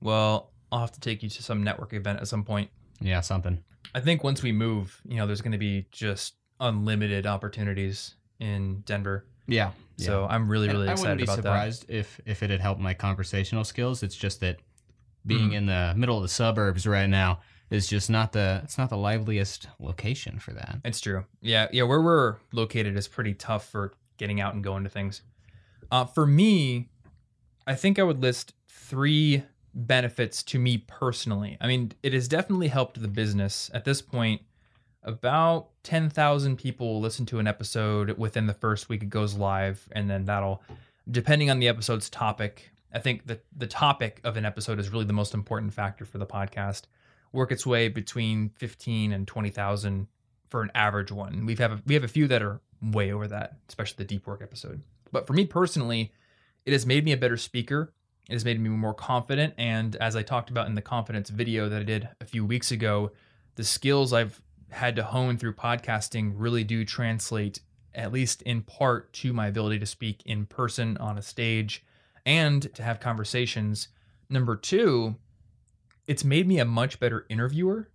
Well, 0.00 0.49
I'll 0.72 0.80
have 0.80 0.92
to 0.92 1.00
take 1.00 1.22
you 1.22 1.28
to 1.28 1.42
some 1.42 1.62
network 1.64 1.92
event 1.92 2.20
at 2.20 2.28
some 2.28 2.44
point. 2.44 2.70
Yeah, 3.00 3.20
something. 3.20 3.62
I 3.94 4.00
think 4.00 4.22
once 4.22 4.42
we 4.42 4.52
move, 4.52 5.00
you 5.04 5.16
know, 5.16 5.26
there's 5.26 5.40
going 5.40 5.52
to 5.52 5.58
be 5.58 5.86
just 5.90 6.34
unlimited 6.60 7.26
opportunities 7.26 8.14
in 8.38 8.80
Denver. 8.86 9.26
Yeah. 9.46 9.72
So 9.96 10.26
I'm 10.30 10.48
really, 10.48 10.68
And 10.68 10.78
really 10.78 10.88
I 10.88 10.92
excited 10.92 11.10
wouldn't 11.10 11.18
be 11.18 11.24
about 11.24 11.36
that. 11.36 11.42
surprised 11.42 11.86
if 11.88 12.20
if 12.24 12.42
it 12.42 12.50
had 12.50 12.60
helped 12.60 12.80
my 12.80 12.94
conversational 12.94 13.64
skills. 13.64 14.02
It's 14.02 14.16
just 14.16 14.40
that 14.40 14.58
being 15.26 15.50
Mhm. 15.50 15.54
in 15.54 15.66
the 15.66 15.94
middle 15.96 16.16
of 16.16 16.22
the 16.22 16.28
suburbs 16.28 16.86
right 16.86 17.08
now 17.08 17.40
is 17.68 17.86
just 17.86 18.08
not 18.08 18.32
the 18.32 18.60
it's 18.64 18.78
not 18.78 18.88
the 18.90 18.96
liveliest 18.96 19.68
location 19.78 20.38
for 20.38 20.52
that. 20.54 20.78
It's 20.84 21.00
true. 21.00 21.24
Yeah, 21.42 21.68
yeah. 21.72 21.82
Where 21.82 22.00
we're 22.00 22.36
located 22.52 22.96
is 22.96 23.08
pretty 23.08 23.34
tough 23.34 23.68
for 23.68 23.92
getting 24.16 24.40
out 24.40 24.54
and 24.54 24.62
going 24.64 24.84
to 24.84 24.90
things. 24.90 25.22
Uh, 25.90 26.04
for 26.06 26.26
me, 26.26 26.88
I 27.66 27.74
think 27.74 27.98
I 27.98 28.02
would 28.02 28.20
list 28.22 28.54
three 28.68 29.42
benefits 29.74 30.42
to 30.44 30.58
me 30.58 30.78
personally. 30.78 31.56
I 31.60 31.66
mean, 31.66 31.92
it 32.02 32.12
has 32.12 32.28
definitely 32.28 32.68
helped 32.68 33.00
the 33.00 33.08
business. 33.08 33.70
At 33.72 33.84
this 33.84 34.02
point, 34.02 34.42
about 35.02 35.68
ten 35.82 36.10
thousand 36.10 36.56
people 36.56 37.00
listen 37.00 37.26
to 37.26 37.38
an 37.38 37.46
episode 37.46 38.18
within 38.18 38.46
the 38.46 38.54
first 38.54 38.88
week 38.88 39.02
it 39.02 39.10
goes 39.10 39.34
live, 39.34 39.88
and 39.92 40.10
then 40.10 40.24
that'll, 40.24 40.62
depending 41.10 41.50
on 41.50 41.58
the 41.58 41.68
episode's 41.68 42.10
topic. 42.10 42.70
I 42.92 42.98
think 42.98 43.26
the 43.26 43.40
the 43.56 43.66
topic 43.66 44.20
of 44.24 44.36
an 44.36 44.44
episode 44.44 44.78
is 44.78 44.90
really 44.90 45.04
the 45.04 45.12
most 45.12 45.34
important 45.34 45.72
factor 45.72 46.04
for 46.04 46.18
the 46.18 46.26
podcast. 46.26 46.82
Work 47.32 47.52
its 47.52 47.64
way 47.64 47.88
between 47.88 48.50
fifteen 48.50 49.12
and 49.12 49.26
twenty 49.26 49.50
thousand 49.50 50.08
for 50.48 50.62
an 50.62 50.70
average 50.74 51.12
one. 51.12 51.46
We've 51.46 51.60
have 51.60 51.72
a, 51.72 51.82
we 51.86 51.94
have 51.94 52.02
a 52.02 52.08
few 52.08 52.26
that 52.26 52.42
are 52.42 52.60
way 52.82 53.12
over 53.12 53.28
that, 53.28 53.58
especially 53.68 53.98
the 53.98 54.08
deep 54.08 54.26
work 54.26 54.42
episode. 54.42 54.82
But 55.12 55.26
for 55.26 55.32
me 55.32 55.46
personally, 55.46 56.12
it 56.66 56.72
has 56.72 56.84
made 56.84 57.04
me 57.04 57.12
a 57.12 57.16
better 57.16 57.36
speaker. 57.36 57.92
It 58.28 58.32
has 58.32 58.44
made 58.44 58.60
me 58.60 58.68
more 58.68 58.94
confident. 58.94 59.54
And 59.58 59.96
as 59.96 60.14
I 60.14 60.22
talked 60.22 60.50
about 60.50 60.66
in 60.66 60.74
the 60.74 60.82
confidence 60.82 61.30
video 61.30 61.68
that 61.68 61.80
I 61.80 61.84
did 61.84 62.08
a 62.20 62.24
few 62.24 62.44
weeks 62.44 62.70
ago, 62.70 63.10
the 63.56 63.64
skills 63.64 64.12
I've 64.12 64.40
had 64.70 64.96
to 64.96 65.02
hone 65.02 65.36
through 65.36 65.54
podcasting 65.54 66.32
really 66.36 66.64
do 66.64 66.84
translate, 66.84 67.60
at 67.94 68.12
least 68.12 68.42
in 68.42 68.62
part, 68.62 69.12
to 69.14 69.32
my 69.32 69.48
ability 69.48 69.78
to 69.80 69.86
speak 69.86 70.22
in 70.24 70.46
person 70.46 70.96
on 70.98 71.18
a 71.18 71.22
stage 71.22 71.84
and 72.24 72.72
to 72.74 72.82
have 72.82 73.00
conversations. 73.00 73.88
Number 74.28 74.54
two, 74.54 75.16
it's 76.06 76.24
made 76.24 76.46
me 76.46 76.58
a 76.58 76.64
much 76.64 77.00
better 77.00 77.26
interviewer 77.28 77.88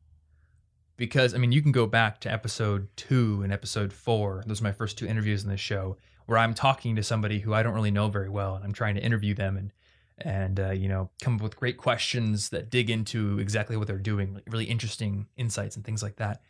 because 0.97 1.33
I 1.33 1.37
mean 1.37 1.51
you 1.51 1.61
can 1.61 1.71
go 1.71 1.85
back 1.85 2.19
to 2.21 2.31
episode 2.31 2.87
two 2.95 3.41
and 3.43 3.51
episode 3.51 3.91
four. 3.91 4.43
Those 4.45 4.61
are 4.61 4.65
my 4.65 4.71
first 4.71 4.97
two 4.97 5.07
interviews 5.07 5.43
in 5.43 5.49
this 5.49 5.59
show 5.59 5.97
where 6.25 6.37
I'm 6.37 6.53
talking 6.53 6.95
to 6.95 7.03
somebody 7.03 7.39
who 7.39 7.53
I 7.53 7.63
don't 7.63 7.73
really 7.73 7.91
know 7.91 8.07
very 8.07 8.29
well 8.29 8.55
and 8.55 8.63
I'm 8.63 8.73
trying 8.73 8.95
to 8.95 9.03
interview 9.03 9.33
them 9.35 9.57
and 9.57 9.71
and 10.19 10.59
uh, 10.59 10.71
you 10.71 10.87
know 10.87 11.09
come 11.21 11.35
up 11.35 11.41
with 11.41 11.55
great 11.55 11.77
questions 11.77 12.49
that 12.49 12.69
dig 12.69 12.89
into 12.89 13.39
exactly 13.39 13.77
what 13.77 13.87
they're 13.87 13.97
doing, 13.97 14.41
really 14.47 14.65
interesting 14.65 15.27
insights 15.37 15.75
and 15.75 15.85
things 15.85 16.01
like 16.03 16.15
that. 16.17 16.41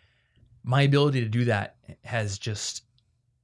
My 0.63 0.83
ability 0.83 1.21
to 1.21 1.29
do 1.29 1.45
that 1.45 1.77
has 2.03 2.37
just 2.39 2.83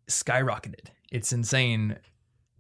skyrocketed. 0.08 0.88
It's 1.12 1.34
insane. 1.34 1.98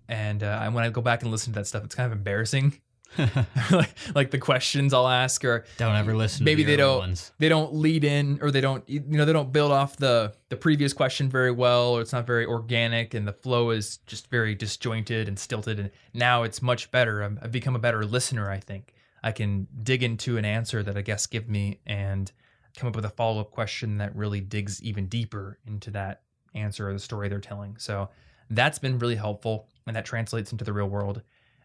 And 0.08 0.44
uh, 0.44 0.70
when 0.72 0.84
I 0.84 0.89
go 0.89 1.01
back 1.01 1.22
and 1.22 1.32
listen 1.32 1.53
to 1.53 1.60
that 1.60 1.68
stuff, 1.68 1.84
it's 1.86 1.96
kind 1.96 2.12
of 2.12 2.18
embarrassing. 2.18 2.80
like, 3.72 3.94
like 4.15 4.32
the 4.32 4.38
questions 4.38 4.94
I'll 4.94 5.08
ask 5.08 5.44
or 5.44 5.65
don't 5.77 5.96
ever 5.96 6.15
listen. 6.15 6.44
Maybe 6.46 6.63
to 6.63 6.65
the 6.68 6.72
they 6.74 6.77
don't- 6.77 7.00
Ones. 7.00 7.32
they 7.39 7.50
don't 7.50 7.74
lead 7.74 8.03
in 8.03 8.39
or 8.41 8.51
they 8.51 8.62
don't 8.62 8.88
you 8.88 9.01
know 9.08 9.25
they 9.25 9.34
don't 9.34 9.51
build 9.51 9.72
off 9.72 9.98
the 9.98 10.34
the 10.50 10.56
previous 10.58 10.94
question 10.94 11.30
very 11.30 11.51
well 11.51 11.89
or 11.91 12.01
it's 12.01 12.13
not 12.13 12.25
very 12.27 12.46
organic 12.46 13.13
and 13.13 13.27
the 13.27 13.34
flow 13.34 13.72
is 13.72 13.98
just 14.07 14.29
very 14.29 14.55
disjointed 14.55 15.27
and 15.27 15.38
stilted 15.40 15.79
and 15.79 15.92
now 16.14 16.44
it's 16.44 16.62
much 16.62 16.92
better 16.92 17.22
I'm, 17.22 17.40
i've 17.42 17.51
become 17.51 17.75
a 17.75 17.79
better 17.79 18.03
listener 18.05 18.50
i 18.50 18.59
think 18.59 18.94
i 19.24 19.31
can 19.31 19.68
dig 19.83 20.03
into 20.03 20.38
an 20.38 20.46
answer 20.46 20.83
that 20.83 20.98
a 20.98 21.01
guest 21.01 21.31
give 21.31 21.48
me 21.50 21.79
and 21.85 22.31
come 22.77 22.88
up 22.90 22.96
with 22.96 23.05
a 23.05 23.09
follow-up 23.09 23.51
question 23.51 23.98
that 23.98 24.16
really 24.16 24.40
digs 24.42 24.81
even 24.83 25.07
deeper 25.07 25.57
into 25.66 25.92
that 25.92 26.22
answer 26.53 26.90
or 26.90 26.94
the 26.94 27.00
story 27.00 27.27
they're 27.29 27.40
telling 27.40 27.75
so 27.77 28.09
that's 28.50 28.79
been 28.79 29.00
really 29.00 29.16
helpful 29.16 29.68
and 29.88 29.96
that 29.96 30.05
translates 30.05 30.51
into 30.51 30.64
the 30.66 30.74
real 30.74 30.88
world 30.88 31.22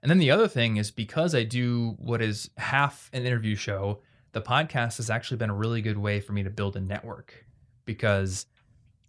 and 0.06 0.10
then 0.10 0.18
the 0.18 0.30
other 0.30 0.48
thing 0.48 0.76
is 0.76 0.90
because 0.90 1.34
i 1.34 1.42
do 1.42 1.96
what 1.98 2.22
is 2.22 2.50
half 2.56 3.10
an 3.12 3.26
interview 3.26 3.56
show 3.56 4.00
the 4.36 4.42
podcast 4.42 4.98
has 4.98 5.08
actually 5.08 5.38
been 5.38 5.50
a 5.50 5.54
really 5.54 5.80
good 5.80 5.96
way 5.96 6.20
for 6.20 6.32
me 6.32 6.42
to 6.42 6.50
build 6.50 6.76
a 6.76 6.80
network 6.80 7.46
because 7.86 8.44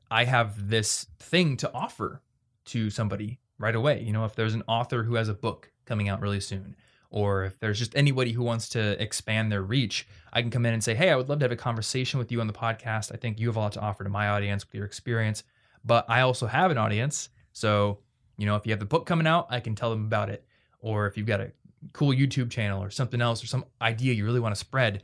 I 0.10 0.24
have 0.24 0.70
this 0.70 1.08
thing 1.20 1.58
to 1.58 1.74
offer 1.74 2.22
to 2.68 2.90
somebody 2.90 3.40
right 3.60 3.76
away. 3.76 4.02
You 4.04 4.14
know, 4.14 4.24
if 4.24 4.36
there's 4.36 4.54
an 4.54 4.64
author 4.68 5.04
who 5.04 5.16
has 5.16 5.28
a 5.28 5.34
book 5.34 5.72
coming 5.86 6.08
out 6.08 6.22
really 6.22 6.40
soon, 6.40 6.78
or 7.10 7.44
if 7.44 7.60
there's 7.60 7.78
just 7.78 7.94
anybody 7.94 8.32
who 8.32 8.42
wants 8.42 8.70
to 8.70 9.02
expand 9.04 9.52
their 9.52 9.64
reach, 9.64 10.08
I 10.32 10.42
can 10.42 10.50
come 10.50 10.66
in 10.66 10.74
and 10.74 10.82
say, 10.82 10.96
Hey, 10.96 11.10
I 11.10 11.18
would 11.18 11.28
love 11.28 11.40
to 11.40 11.44
have 11.44 11.52
a 11.52 11.58
conversation 11.58 12.20
with 12.20 12.32
you 12.32 12.40
on 12.40 12.48
the 12.48 12.54
podcast. 12.54 13.12
I 13.12 13.18
think 13.18 13.38
you 13.38 13.48
have 13.48 13.58
a 13.58 13.60
lot 13.60 13.74
to 13.74 13.82
offer 13.82 14.06
to 14.06 14.10
my 14.10 14.30
audience 14.30 14.66
with 14.66 14.76
your 14.76 14.86
experience, 14.86 15.44
but 15.84 16.06
I 16.10 16.22
also 16.22 16.48
have 16.48 16.72
an 16.72 16.78
audience. 16.78 17.28
So, 17.52 18.00
you 18.38 18.46
know, 18.46 18.56
if 18.56 18.66
you 18.66 18.72
have 18.72 18.80
the 18.80 18.86
book 18.86 19.06
coming 19.06 19.28
out, 19.28 19.48
I 19.50 19.60
can 19.60 19.76
tell 19.76 19.90
them 19.90 20.06
about 20.06 20.30
it. 20.30 20.47
Or 20.88 21.06
if 21.06 21.18
you've 21.18 21.28
got 21.28 21.42
a 21.42 21.52
cool 21.92 22.14
YouTube 22.14 22.50
channel 22.50 22.82
or 22.82 22.90
something 22.90 23.20
else 23.20 23.44
or 23.44 23.48
some 23.48 23.66
idea 23.82 24.14
you 24.14 24.24
really 24.24 24.40
want 24.40 24.56
to 24.56 24.60
spread, 24.60 25.04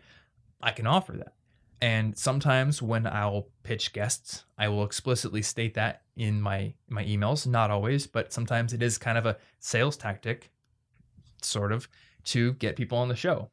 I 0.62 0.72
can 0.72 0.88
offer 0.88 1.12
that. 1.12 1.34
And 1.82 2.18
sometimes 2.18 2.82
when 2.82 3.06
I'll 3.06 3.50
pitch 3.64 3.92
guests, 3.92 4.46
I 4.58 4.70
will 4.70 4.86
explicitly 4.86 5.42
state 5.42 5.74
that 5.74 6.04
in 6.16 6.42
my 6.42 6.74
my 6.88 7.04
emails, 7.04 7.46
not 7.46 7.70
always, 7.70 8.08
but 8.08 8.32
sometimes 8.32 8.72
it 8.72 8.82
is 8.82 8.98
kind 8.98 9.18
of 9.18 9.26
a 9.26 9.38
sales 9.60 9.98
tactic 9.98 10.50
sort 11.42 11.74
of 11.74 11.90
to 12.24 12.54
get 12.54 12.78
people 12.78 12.98
on 12.98 13.10
the 13.10 13.16
show. 13.18 13.50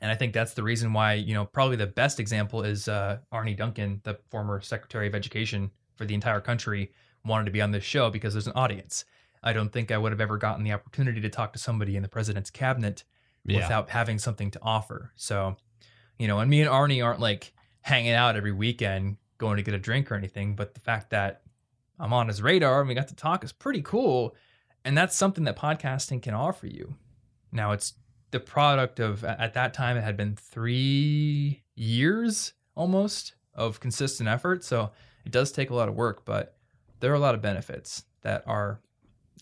And 0.00 0.12
I 0.12 0.14
think 0.14 0.32
that's 0.32 0.54
the 0.54 0.62
reason 0.62 0.92
why, 0.92 1.14
you 1.14 1.34
know, 1.34 1.44
probably 1.44 1.76
the 1.76 1.88
best 1.88 2.20
example 2.20 2.62
is 2.62 2.86
uh, 2.86 3.18
Arne 3.32 3.56
Duncan, 3.56 4.00
the 4.04 4.18
former 4.30 4.60
Secretary 4.60 5.08
of 5.08 5.16
Education 5.16 5.72
for 5.96 6.04
the 6.04 6.14
entire 6.14 6.40
country, 6.40 6.92
wanted 7.24 7.46
to 7.46 7.50
be 7.50 7.60
on 7.60 7.72
this 7.72 7.84
show 7.84 8.10
because 8.10 8.32
there's 8.32 8.46
an 8.46 8.52
audience. 8.54 9.04
I 9.42 9.52
don't 9.52 9.72
think 9.72 9.90
I 9.90 9.98
would 9.98 10.12
have 10.12 10.20
ever 10.20 10.36
gotten 10.36 10.64
the 10.64 10.72
opportunity 10.72 11.20
to 11.20 11.28
talk 11.28 11.52
to 11.54 11.58
somebody 11.58 11.96
in 11.96 12.02
the 12.02 12.08
president's 12.08 12.50
cabinet 12.50 13.04
Yeah. 13.44 13.58
without 13.58 13.90
having 13.90 14.18
something 14.18 14.50
to 14.52 14.58
offer. 14.62 15.12
So, 15.16 15.56
you 16.18 16.28
know, 16.28 16.38
and 16.40 16.50
me 16.50 16.60
and 16.60 16.68
Arne 16.68 17.00
aren't 17.00 17.20
like 17.20 17.52
hanging 17.82 18.12
out 18.12 18.36
every 18.36 18.52
weekend 18.52 19.16
going 19.38 19.56
to 19.56 19.62
get 19.62 19.72
a 19.74 19.78
drink 19.78 20.12
or 20.12 20.14
anything, 20.14 20.54
but 20.54 20.74
the 20.74 20.80
fact 20.80 21.10
that 21.10 21.42
I'm 21.98 22.12
on 22.12 22.28
his 22.28 22.42
radar 22.42 22.80
and 22.80 22.88
we 22.88 22.94
got 22.94 23.08
to 23.08 23.14
talk 23.14 23.42
is 23.42 23.52
pretty 23.52 23.80
cool. 23.82 24.34
And 24.84 24.96
that's 24.96 25.16
something 25.16 25.44
that 25.44 25.56
podcasting 25.58 26.22
can 26.22 26.34
offer 26.34 26.66
you. 26.66 26.94
Now, 27.52 27.72
it's 27.72 27.94
the 28.30 28.40
product 28.40 29.00
of, 29.00 29.24
at 29.24 29.54
that 29.54 29.74
time, 29.74 29.96
it 29.96 30.02
had 30.04 30.16
been 30.16 30.36
three 30.36 31.62
years 31.74 32.52
almost 32.74 33.34
of 33.54 33.80
consistent 33.80 34.28
effort. 34.28 34.62
So 34.64 34.90
it 35.24 35.32
does 35.32 35.52
take 35.52 35.70
a 35.70 35.74
lot 35.74 35.88
of 35.88 35.94
work, 35.94 36.24
but 36.24 36.56
there 37.00 37.10
are 37.10 37.16
a 37.16 37.18
lot 37.20 37.34
of 37.34 37.42
benefits 37.42 38.04
that 38.22 38.44
are 38.46 38.80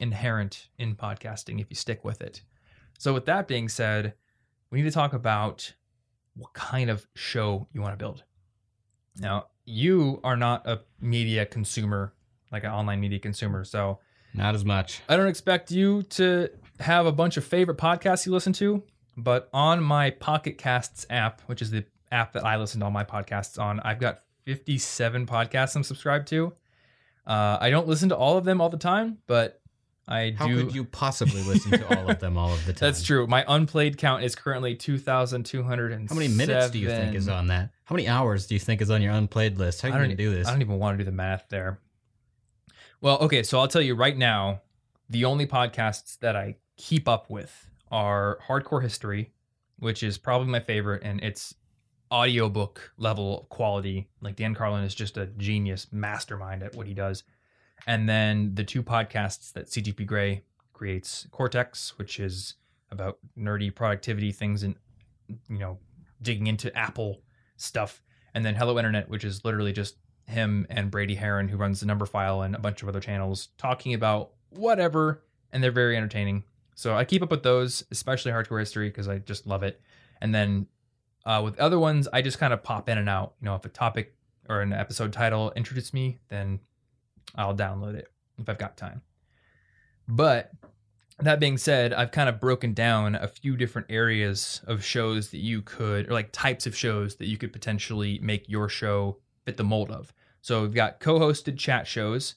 inherent 0.00 0.68
in 0.78 0.94
podcasting 0.96 1.61
if 1.61 1.66
you 1.70 1.76
stick 1.76 2.04
with 2.04 2.20
it. 2.20 2.42
So, 2.98 3.14
with 3.14 3.26
that 3.26 3.46
being 3.48 3.68
said, 3.68 4.14
we 4.70 4.78
need 4.78 4.88
to 4.88 4.94
talk 4.94 5.12
about 5.12 5.72
what 6.34 6.52
kind 6.52 6.90
of 6.90 7.06
show 7.14 7.68
you 7.72 7.80
want 7.80 7.92
to 7.92 7.96
build. 7.96 8.24
Now, 9.18 9.46
you 9.64 10.20
are 10.24 10.37
not 10.37 10.66
a 10.66 10.80
media 11.00 11.44
consumer, 11.46 12.12
like 12.50 12.64
an 12.64 12.70
online 12.70 13.00
media 13.00 13.18
consumer. 13.18 13.64
So, 13.64 13.98
Not 14.34 14.54
as 14.54 14.64
much. 14.64 15.00
I 15.08 15.16
don't 15.16 15.28
expect 15.28 15.70
you 15.70 16.02
to 16.04 16.50
have 16.80 17.06
a 17.06 17.12
bunch 17.12 17.37
of 17.37 17.44
favorite 17.44 17.78
podcasts 17.78 18.26
you 18.26 18.32
listen 18.32 18.52
to, 18.54 18.82
but 19.16 19.48
on 19.52 19.82
my 19.82 20.11
Pocket 20.11 20.58
Casts 20.58 21.06
app, 21.11 21.40
which 21.42 21.61
is 21.62 21.70
the 21.70 21.84
app 22.12 22.32
that 22.32 22.44
I 22.44 22.56
listen 22.56 22.80
to 22.80 22.87
all 22.87 22.92
my 22.92 23.04
podcasts 23.04 23.61
on, 23.61 23.80
I've 23.80 23.98
got 23.98 24.20
57 24.44 25.26
podcasts 25.26 25.76
I'm 25.76 25.82
subscribed 25.82 26.28
to. 26.28 26.52
Uh, 27.26 27.58
I 27.61 27.68
don't 27.70 27.87
listen 27.87 28.08
to 28.08 28.16
all 28.16 28.38
of 28.38 28.44
them 28.44 28.61
all 28.61 28.70
the 28.70 28.78
time, 28.78 29.18
but 29.26 29.61
I 30.08 30.34
How 30.36 30.46
do. 30.46 30.64
could 30.64 30.74
you 30.74 30.84
possibly 30.84 31.42
listen 31.42 31.72
to 31.72 31.98
all 31.98 32.10
of 32.10 32.18
them 32.18 32.38
all 32.38 32.52
of 32.52 32.64
the 32.64 32.72
time? 32.74 32.88
That's 32.88 33.02
true. 33.02 33.26
My 33.26 33.44
unplayed 33.46 33.98
count 33.98 34.24
is 34.24 34.34
currently 34.34 34.74
2,207. 34.74 36.06
How 36.08 36.14
many 36.14 36.28
minutes 36.28 36.70
do 36.70 36.78
you 36.78 36.88
think 36.88 37.14
is 37.14 37.28
on 37.28 37.48
that? 37.48 37.70
How 37.84 37.94
many 37.94 38.08
hours 38.08 38.46
do 38.46 38.54
you 38.54 38.60
think 38.60 38.80
is 38.80 38.90
on 38.90 39.02
your 39.02 39.12
unplayed 39.12 39.58
list? 39.58 39.82
How 39.82 39.88
are 39.88 39.92
you 39.92 39.98
going 39.98 40.10
to 40.10 40.16
do 40.16 40.30
this? 40.30 40.48
I 40.48 40.52
don't 40.52 40.62
even 40.62 40.78
want 40.78 40.98
to 40.98 41.04
do 41.04 41.10
the 41.10 41.14
math 41.14 41.46
there. 41.50 41.78
Well, 43.00 43.18
okay, 43.18 43.42
so 43.42 43.60
I'll 43.60 43.68
tell 43.68 43.82
you 43.82 43.94
right 43.94 44.16
now, 44.16 44.62
the 45.10 45.24
only 45.24 45.46
podcasts 45.46 46.18
that 46.20 46.34
I 46.34 46.56
keep 46.76 47.06
up 47.06 47.30
with 47.30 47.68
are 47.90 48.38
Hardcore 48.48 48.82
History, 48.82 49.32
which 49.78 50.02
is 50.02 50.18
probably 50.18 50.48
my 50.48 50.60
favorite, 50.60 51.02
and 51.04 51.20
it's 51.22 51.54
audiobook 52.10 52.92
level 52.96 53.46
quality. 53.50 54.08
Like 54.20 54.36
Dan 54.36 54.54
Carlin 54.54 54.84
is 54.84 54.94
just 54.94 55.16
a 55.16 55.26
genius 55.26 55.86
mastermind 55.92 56.62
at 56.62 56.74
what 56.74 56.86
he 56.86 56.94
does. 56.94 57.24
And 57.86 58.08
then 58.08 58.54
the 58.54 58.64
two 58.64 58.82
podcasts 58.82 59.52
that 59.52 59.66
CGP 59.66 60.06
Grey 60.06 60.44
creates 60.72 61.26
Cortex, 61.30 61.98
which 61.98 62.20
is 62.20 62.54
about 62.90 63.18
nerdy 63.36 63.74
productivity 63.74 64.32
things 64.32 64.62
and, 64.62 64.74
you 65.48 65.58
know, 65.58 65.78
digging 66.22 66.46
into 66.46 66.76
Apple 66.76 67.22
stuff. 67.56 68.02
And 68.34 68.44
then 68.44 68.54
Hello 68.54 68.78
Internet, 68.78 69.08
which 69.08 69.24
is 69.24 69.44
literally 69.44 69.72
just 69.72 69.96
him 70.26 70.66
and 70.70 70.90
Brady 70.90 71.14
Haran, 71.14 71.48
who 71.48 71.56
runs 71.56 71.80
the 71.80 71.86
Numberphile 71.86 72.44
and 72.44 72.54
a 72.54 72.58
bunch 72.58 72.82
of 72.82 72.88
other 72.88 73.00
channels, 73.00 73.48
talking 73.58 73.94
about 73.94 74.32
whatever. 74.50 75.22
And 75.52 75.62
they're 75.62 75.70
very 75.70 75.96
entertaining. 75.96 76.44
So 76.74 76.94
I 76.94 77.04
keep 77.04 77.22
up 77.22 77.30
with 77.30 77.42
those, 77.42 77.84
especially 77.90 78.32
hardcore 78.32 78.60
history, 78.60 78.88
because 78.88 79.08
I 79.08 79.18
just 79.18 79.46
love 79.46 79.62
it. 79.62 79.80
And 80.20 80.34
then 80.34 80.66
uh, 81.24 81.40
with 81.42 81.58
other 81.58 81.78
ones, 81.78 82.06
I 82.12 82.22
just 82.22 82.38
kind 82.38 82.52
of 82.52 82.62
pop 82.62 82.88
in 82.88 82.98
and 82.98 83.08
out. 83.08 83.34
You 83.40 83.46
know, 83.46 83.54
if 83.54 83.64
a 83.64 83.68
topic 83.68 84.14
or 84.48 84.60
an 84.60 84.72
episode 84.72 85.12
title 85.12 85.52
interests 85.56 85.92
me, 85.92 86.18
then 86.28 86.60
I'll 87.34 87.56
download 87.56 87.94
it 87.94 88.08
if 88.38 88.48
I've 88.48 88.58
got 88.58 88.76
time. 88.76 89.02
But 90.06 90.50
that 91.20 91.40
being 91.40 91.58
said, 91.58 91.92
I've 91.92 92.12
kind 92.12 92.28
of 92.28 92.40
broken 92.40 92.72
down 92.74 93.14
a 93.14 93.28
few 93.28 93.56
different 93.56 93.88
areas 93.90 94.62
of 94.66 94.84
shows 94.84 95.30
that 95.30 95.38
you 95.38 95.62
could, 95.62 96.08
or 96.08 96.12
like 96.12 96.30
types 96.32 96.66
of 96.66 96.76
shows 96.76 97.16
that 97.16 97.26
you 97.26 97.36
could 97.36 97.52
potentially 97.52 98.18
make 98.22 98.48
your 98.48 98.68
show 98.68 99.18
fit 99.44 99.56
the 99.56 99.64
mold 99.64 99.90
of. 99.90 100.12
So 100.40 100.62
we've 100.62 100.74
got 100.74 101.00
co 101.00 101.18
hosted 101.18 101.58
chat 101.58 101.86
shows, 101.86 102.36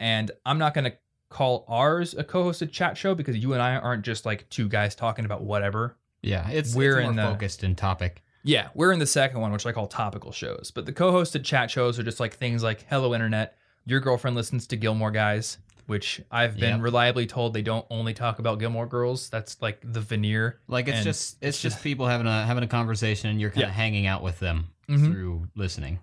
and 0.00 0.30
I'm 0.46 0.58
not 0.58 0.74
going 0.74 0.90
to 0.90 0.96
call 1.28 1.64
ours 1.68 2.14
a 2.14 2.24
co 2.24 2.44
hosted 2.44 2.72
chat 2.72 2.96
show 2.96 3.14
because 3.14 3.36
you 3.36 3.52
and 3.52 3.62
I 3.62 3.76
aren't 3.76 4.02
just 4.02 4.24
like 4.26 4.48
two 4.48 4.68
guys 4.68 4.94
talking 4.94 5.24
about 5.24 5.42
whatever. 5.44 5.96
Yeah, 6.22 6.48
it's, 6.48 6.74
We're 6.74 6.98
it's 6.98 7.02
more 7.02 7.10
in 7.10 7.16
the- 7.16 7.22
focused 7.24 7.64
in 7.64 7.74
topic. 7.74 8.22
Yeah, 8.44 8.70
we're 8.74 8.90
in 8.90 8.98
the 8.98 9.06
second 9.06 9.40
one, 9.40 9.52
which 9.52 9.66
I 9.66 9.70
call 9.72 9.86
topical 9.86 10.32
shows. 10.32 10.72
But 10.74 10.84
the 10.86 10.92
co 10.92 11.12
hosted 11.12 11.44
chat 11.44 11.70
shows 11.70 11.98
are 11.98 12.02
just 12.02 12.18
like 12.18 12.34
things 12.34 12.62
like 12.62 12.84
Hello 12.88 13.14
Internet, 13.14 13.56
your 13.84 14.00
girlfriend 14.00 14.36
listens 14.36 14.66
to 14.68 14.76
Gilmore 14.76 15.10
Guys, 15.10 15.58
which 15.86 16.20
I've 16.30 16.56
been 16.56 16.76
Yep. 16.76 16.80
reliably 16.82 17.26
told 17.26 17.54
they 17.54 17.62
don't 17.62 17.86
only 17.90 18.14
talk 18.14 18.38
about 18.38 18.58
Gilmore 18.60 18.86
Girls. 18.86 19.28
That's 19.28 19.60
like 19.60 19.80
the 19.82 20.00
veneer. 20.00 20.60
Like 20.68 20.88
it's 20.88 20.98
And 20.98 21.04
just 21.04 21.36
it's, 21.40 21.60
just, 21.60 21.82
people 21.82 22.06
having 22.06 22.26
a 22.26 22.46
having 22.46 22.62
a 22.64 22.68
conversation 22.68 23.30
and 23.30 23.40
you're 23.40 23.50
kind 23.50 23.64
of 23.64 23.68
Yeah. 23.70 23.74
hanging 23.74 24.06
out 24.06 24.22
with 24.22 24.38
them 24.38 24.68
Mhm. 24.88 25.06
through 25.12 25.48
listening. 25.56 25.98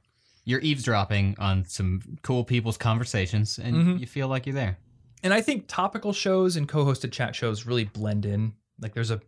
You're 0.46 0.60
eavesdropping 0.62 1.36
on 1.40 1.64
some 1.66 2.02
cool 2.24 2.44
people's 2.44 2.78
conversations 2.78 3.58
and 3.60 3.76
Mhm. 3.76 4.00
you 4.00 4.08
feel 4.08 4.28
like 4.28 4.46
you're 4.46 4.56
there. 4.56 4.78
And 5.24 5.34
I 5.34 5.42
think 5.42 5.66
topical 5.68 6.12
shows 6.14 6.56
and 6.56 6.68
co 6.68 6.86
hosted 6.86 7.12
chat 7.12 7.36
shows 7.36 7.66
really 7.66 7.84
blend 7.86 8.26
in. 8.26 8.54
Like 8.82 8.94
there's 8.94 9.12
a 9.12 9.22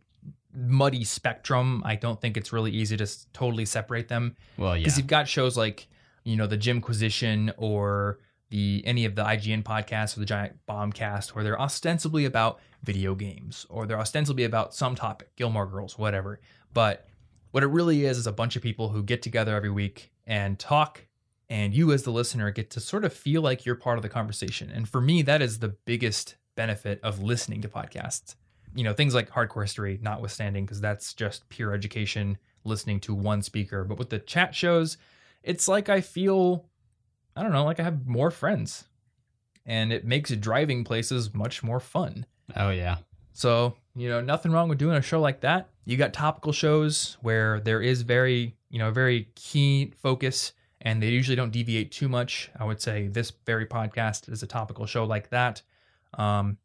muddy 0.53 1.03
spectrum. 1.05 1.81
I 1.85 1.95
don't 1.95 2.19
think 2.19 2.35
it's 2.37 2.51
really 2.51 2.71
easy 2.71 2.97
to 2.97 3.03
s- 3.03 3.27
totally 3.33 3.65
separate 3.65 4.07
them. 4.09 4.35
Well, 4.57 4.75
yeah. 4.75 4.79
because 4.83 4.97
you've 4.97 5.07
got 5.07 5.27
shows 5.27 5.55
like 5.57 5.87
you 6.23 6.35
know 6.35 6.45
the 6.47 6.57
Jimquisition 6.57 7.51
or 7.57 8.19
the 8.51 8.83
any 8.85 9.05
of 9.05 9.15
the 9.15 9.23
IGN 9.23 9.63
podcasts 9.63 10.15
or 10.15 10.19
the 10.19 10.25
Giant 10.25 10.59
Bombcast, 10.69 11.29
where 11.29 11.43
they're 11.43 11.59
ostensibly 11.59 12.25
about 12.25 12.59
video 12.83 13.15
games 13.15 13.65
or 13.69 13.87
they're 13.87 13.99
ostensibly 13.99 14.43
about 14.43 14.75
some 14.75 14.93
topic, 14.93 15.35
Gilmore 15.35 15.65
Girls, 15.65 15.97
whatever. 15.97 16.39
But 16.73 17.07
what 17.51 17.63
it 17.63 17.67
really 17.67 18.05
is 18.05 18.17
is 18.17 18.27
a 18.27 18.31
bunch 18.31 18.55
of 18.55 18.61
people 18.61 18.89
who 18.89 19.03
get 19.03 19.21
together 19.21 19.55
every 19.55 19.69
week 19.69 20.11
and 20.27 20.59
talk, 20.59 21.07
and 21.49 21.73
you 21.73 21.91
as 21.91 22.03
the 22.03 22.11
listener 22.11 22.51
get 22.51 22.69
to 22.71 22.79
sort 22.79 23.03
of 23.03 23.13
feel 23.13 23.41
like 23.41 23.65
you're 23.65 23.75
part 23.75 23.97
of 23.97 24.03
the 24.03 24.09
conversation. 24.09 24.69
And 24.69 24.87
for 24.87 25.01
me, 25.01 25.21
that 25.23 25.41
is 25.41 25.59
the 25.59 25.69
biggest 25.69 26.35
benefit 26.55 26.99
of 27.03 27.21
listening 27.21 27.61
to 27.61 27.69
podcasts. 27.69 28.35
You 28.73 28.83
know, 28.83 28.93
things 28.93 29.15
like 29.15 29.29
hardcore 29.29 29.63
history, 29.63 29.99
notwithstanding, 30.01 30.65
because 30.65 30.79
that's 30.79 31.13
just 31.13 31.49
pure 31.49 31.73
education 31.73 32.37
listening 32.63 32.99
to 33.01 33.13
one 33.13 33.41
speaker. 33.41 33.83
But 33.83 33.97
with 33.97 34.09
the 34.09 34.19
chat 34.19 34.55
shows, 34.55 34.97
it's 35.43 35.67
like 35.67 35.89
I 35.89 36.01
feel, 36.01 36.69
I 37.35 37.43
don't 37.43 37.51
know, 37.51 37.63
like 37.63 37.79
I 37.79 37.83
have 37.83 38.05
more 38.05 38.31
friends. 38.31 38.85
And 39.65 39.93
it 39.93 40.05
makes 40.05 40.31
driving 40.31 40.83
places 40.83 41.33
much 41.33 41.63
more 41.63 41.79
fun. 41.79 42.25
oh 42.55 42.71
yeah. 42.71 42.97
So, 43.33 43.75
you 43.95 44.09
know, 44.09 44.21
nothing 44.21 44.51
wrong 44.51 44.69
with 44.69 44.77
doing 44.77 44.97
a 44.97 45.01
show 45.01 45.21
like 45.21 45.41
that. 45.41 45.69
You 45.85 45.97
got 45.97 46.13
topical 46.13 46.51
shows 46.51 47.17
where 47.21 47.59
there 47.59 47.81
is 47.81 48.01
very, 48.01 48.55
you 48.69 48.79
know, 48.79 48.91
very 48.91 49.29
key 49.35 49.93
focus 50.01 50.53
and 50.81 51.01
they 51.01 51.09
usually 51.09 51.35
don't 51.35 51.51
deviate 51.51 51.91
too 51.91 52.09
much. 52.09 52.49
I 52.59 52.65
would 52.65 52.81
say 52.81 53.07
this 53.07 53.31
very 53.45 53.65
podcast 53.65 54.29
is 54.31 54.43
a 54.43 54.47
topical 54.47 54.85
show 54.85 55.05
like 55.05 55.29
that. 55.29 55.61
Um, 56.15 56.57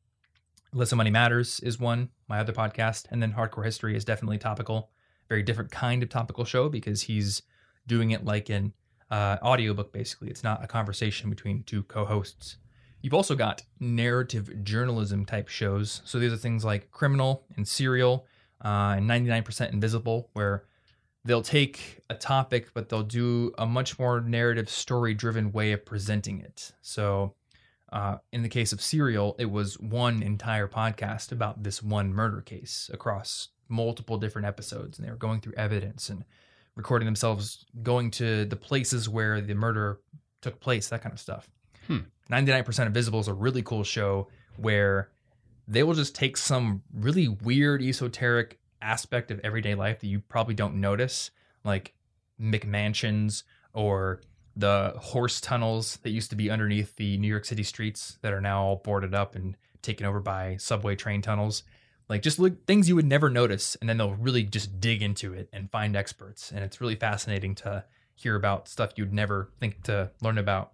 Listen 0.72 0.98
Money 0.98 1.10
Matters 1.10 1.60
is 1.60 1.78
one, 1.78 2.08
my 2.28 2.38
other 2.40 2.52
podcast. 2.52 3.06
And 3.10 3.22
then 3.22 3.32
Hardcore 3.32 3.64
History 3.64 3.96
is 3.96 4.04
definitely 4.04 4.38
topical. 4.38 4.90
Very 5.28 5.42
different 5.42 5.70
kind 5.70 6.02
of 6.02 6.08
topical 6.08 6.44
show 6.44 6.68
because 6.68 7.02
he's 7.02 7.42
doing 7.86 8.10
it 8.10 8.24
like 8.24 8.48
an 8.48 8.72
uh, 9.10 9.38
audiobook, 9.42 9.92
basically. 9.92 10.28
It's 10.28 10.44
not 10.44 10.62
a 10.64 10.66
conversation 10.66 11.30
between 11.30 11.62
two 11.62 11.82
co 11.84 12.04
hosts. 12.04 12.56
You've 13.02 13.14
also 13.14 13.34
got 13.34 13.62
narrative 13.78 14.64
journalism 14.64 15.24
type 15.24 15.48
shows. 15.48 16.02
So 16.04 16.18
these 16.18 16.32
are 16.32 16.36
things 16.36 16.64
like 16.64 16.90
Criminal 16.90 17.44
and 17.56 17.66
Serial 17.66 18.26
uh, 18.64 18.94
and 18.96 19.08
99% 19.08 19.72
Invisible, 19.72 20.30
where 20.32 20.64
they'll 21.24 21.42
take 21.42 22.00
a 22.10 22.14
topic, 22.14 22.70
but 22.74 22.88
they'll 22.88 23.02
do 23.02 23.52
a 23.58 23.66
much 23.66 23.98
more 23.98 24.20
narrative, 24.20 24.68
story 24.68 25.14
driven 25.14 25.52
way 25.52 25.72
of 25.72 25.84
presenting 25.84 26.40
it. 26.40 26.72
So 26.82 27.34
uh, 27.92 28.16
in 28.32 28.42
the 28.42 28.48
case 28.48 28.72
of 28.72 28.80
Serial, 28.80 29.36
it 29.38 29.50
was 29.50 29.78
one 29.78 30.22
entire 30.22 30.68
podcast 30.68 31.32
about 31.32 31.62
this 31.62 31.82
one 31.82 32.12
murder 32.12 32.40
case 32.40 32.90
across 32.92 33.48
multiple 33.68 34.18
different 34.18 34.46
episodes. 34.46 34.98
And 34.98 35.06
they 35.06 35.10
were 35.10 35.16
going 35.16 35.40
through 35.40 35.54
evidence 35.56 36.08
and 36.08 36.24
recording 36.76 37.06
themselves 37.06 37.64
going 37.82 38.10
to 38.12 38.44
the 38.44 38.56
places 38.56 39.08
where 39.08 39.40
the 39.40 39.54
murder 39.54 40.00
took 40.42 40.60
place, 40.60 40.88
that 40.88 41.02
kind 41.02 41.12
of 41.12 41.18
stuff. 41.18 41.50
Hmm. 41.86 41.98
99% 42.30 42.86
Invisible 42.86 43.20
is 43.20 43.28
a 43.28 43.34
really 43.34 43.62
cool 43.62 43.82
show 43.82 44.28
where 44.56 45.10
they 45.66 45.82
will 45.82 45.94
just 45.94 46.14
take 46.14 46.36
some 46.36 46.82
really 46.92 47.28
weird, 47.28 47.82
esoteric 47.82 48.58
aspect 48.82 49.30
of 49.30 49.40
everyday 49.42 49.74
life 49.74 50.00
that 50.00 50.06
you 50.06 50.20
probably 50.20 50.54
don't 50.54 50.76
notice, 50.76 51.30
like 51.64 51.94
McMansions 52.40 53.42
or 53.72 54.20
the 54.56 54.94
horse 54.96 55.40
tunnels 55.40 55.98
that 56.02 56.10
used 56.10 56.30
to 56.30 56.36
be 56.36 56.50
underneath 56.50 56.96
the 56.96 57.16
New 57.18 57.28
York 57.28 57.44
City 57.44 57.62
streets 57.62 58.18
that 58.22 58.32
are 58.32 58.40
now 58.40 58.62
all 58.62 58.76
boarded 58.76 59.14
up 59.14 59.34
and 59.34 59.56
taken 59.82 60.06
over 60.06 60.20
by 60.20 60.56
subway 60.56 60.96
train 60.96 61.22
tunnels. 61.22 61.62
Like 62.08 62.22
just 62.22 62.38
look, 62.38 62.66
things 62.66 62.88
you 62.88 62.94
would 62.94 63.06
never 63.06 63.28
notice, 63.28 63.76
and 63.76 63.88
then 63.88 63.96
they'll 63.96 64.14
really 64.14 64.44
just 64.44 64.80
dig 64.80 65.02
into 65.02 65.32
it 65.32 65.48
and 65.52 65.70
find 65.70 65.96
experts. 65.96 66.52
And 66.52 66.64
it's 66.64 66.80
really 66.80 66.94
fascinating 66.94 67.54
to 67.56 67.84
hear 68.14 68.36
about 68.36 68.68
stuff 68.68 68.92
you'd 68.96 69.12
never 69.12 69.50
think 69.58 69.82
to 69.84 70.10
learn 70.22 70.38
about 70.38 70.72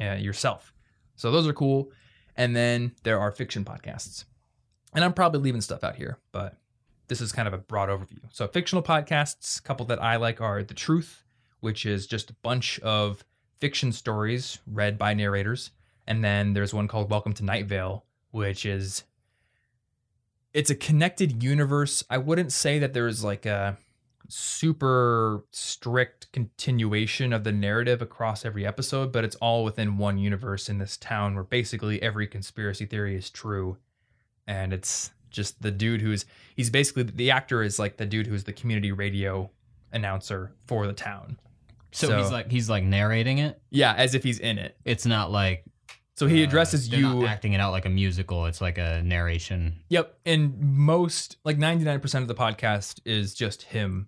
uh, 0.00 0.14
yourself. 0.14 0.72
So 1.16 1.30
those 1.30 1.46
are 1.46 1.52
cool. 1.52 1.90
And 2.36 2.56
then 2.56 2.92
there 3.02 3.20
are 3.20 3.30
fiction 3.30 3.64
podcasts. 3.64 4.24
And 4.94 5.04
I'm 5.04 5.12
probably 5.12 5.40
leaving 5.40 5.60
stuff 5.60 5.84
out 5.84 5.96
here, 5.96 6.18
but 6.32 6.56
this 7.08 7.20
is 7.20 7.32
kind 7.32 7.46
of 7.46 7.54
a 7.54 7.58
broad 7.58 7.88
overview. 7.88 8.20
So 8.30 8.48
fictional 8.48 8.82
podcasts, 8.82 9.58
a 9.58 9.62
couple 9.62 9.86
that 9.86 10.02
I 10.02 10.16
like 10.16 10.40
are 10.40 10.62
The 10.62 10.74
Truth, 10.74 11.24
which 11.60 11.84
is 11.84 12.06
just 12.06 12.30
a 12.30 12.36
bunch 12.42 12.80
of 12.80 13.24
fiction 13.60 13.92
stories 13.92 14.58
read 14.66 14.98
by 14.98 15.12
narrators. 15.12 15.70
And 16.06 16.24
then 16.24 16.54
there's 16.54 16.72
one 16.72 16.88
called 16.88 17.10
Welcome 17.10 17.34
to 17.34 17.44
Night 17.44 17.66
Vale, 17.66 18.04
which 18.30 18.64
is 18.64 19.04
it's 20.52 20.70
a 20.70 20.74
connected 20.74 21.42
universe. 21.42 22.02
I 22.10 22.18
wouldn't 22.18 22.52
say 22.52 22.78
that 22.78 22.92
there's 22.92 23.22
like 23.24 23.46
a 23.46 23.78
super 24.28 25.44
strict 25.50 26.30
continuation 26.32 27.32
of 27.32 27.44
the 27.44 27.52
narrative 27.52 28.00
across 28.00 28.44
every 28.44 28.64
episode, 28.66 29.12
but 29.12 29.24
it's 29.24 29.36
all 29.36 29.64
within 29.64 29.98
one 29.98 30.18
universe 30.18 30.68
in 30.68 30.78
this 30.78 30.96
town 30.96 31.34
where 31.34 31.44
basically 31.44 32.00
every 32.02 32.26
conspiracy 32.26 32.86
theory 32.86 33.16
is 33.16 33.30
true. 33.30 33.76
And 34.46 34.72
it's 34.72 35.10
just 35.30 35.62
the 35.62 35.70
dude 35.70 36.00
who's 36.00 36.24
he's 36.56 36.70
basically 36.70 37.04
the 37.04 37.30
actor 37.30 37.62
is 37.62 37.78
like 37.78 37.96
the 37.96 38.06
dude 38.06 38.26
who's 38.26 38.44
the 38.44 38.52
community 38.52 38.92
radio 38.92 39.50
announcer 39.92 40.52
for 40.66 40.86
the 40.86 40.92
town. 40.92 41.38
So, 41.92 42.08
So- 42.08 42.18
he's 42.22 42.30
like 42.32 42.50
he's 42.50 42.70
like 42.70 42.84
narrating 42.84 43.38
it. 43.38 43.60
Yeah, 43.70 43.94
as 43.94 44.14
if 44.14 44.22
he's 44.22 44.38
in 44.38 44.58
it. 44.58 44.76
It's 44.84 45.06
not 45.06 45.30
like 45.30 45.64
So 46.20 46.26
he 46.26 46.42
uh, 46.42 46.46
addresses 46.46 46.86
they're 46.86 47.00
you. 47.00 47.14
not 47.14 47.24
acting 47.24 47.54
it 47.54 47.62
out 47.62 47.72
like 47.72 47.86
a 47.86 47.88
musical. 47.88 48.44
It's 48.44 48.60
like 48.60 48.76
a 48.76 49.02
narration. 49.02 49.80
Yep. 49.88 50.18
And 50.26 50.60
most, 50.60 51.38
like 51.44 51.56
99% 51.56 52.20
of 52.20 52.28
the 52.28 52.34
podcast 52.34 53.00
is 53.06 53.34
just 53.34 53.62
him. 53.62 54.06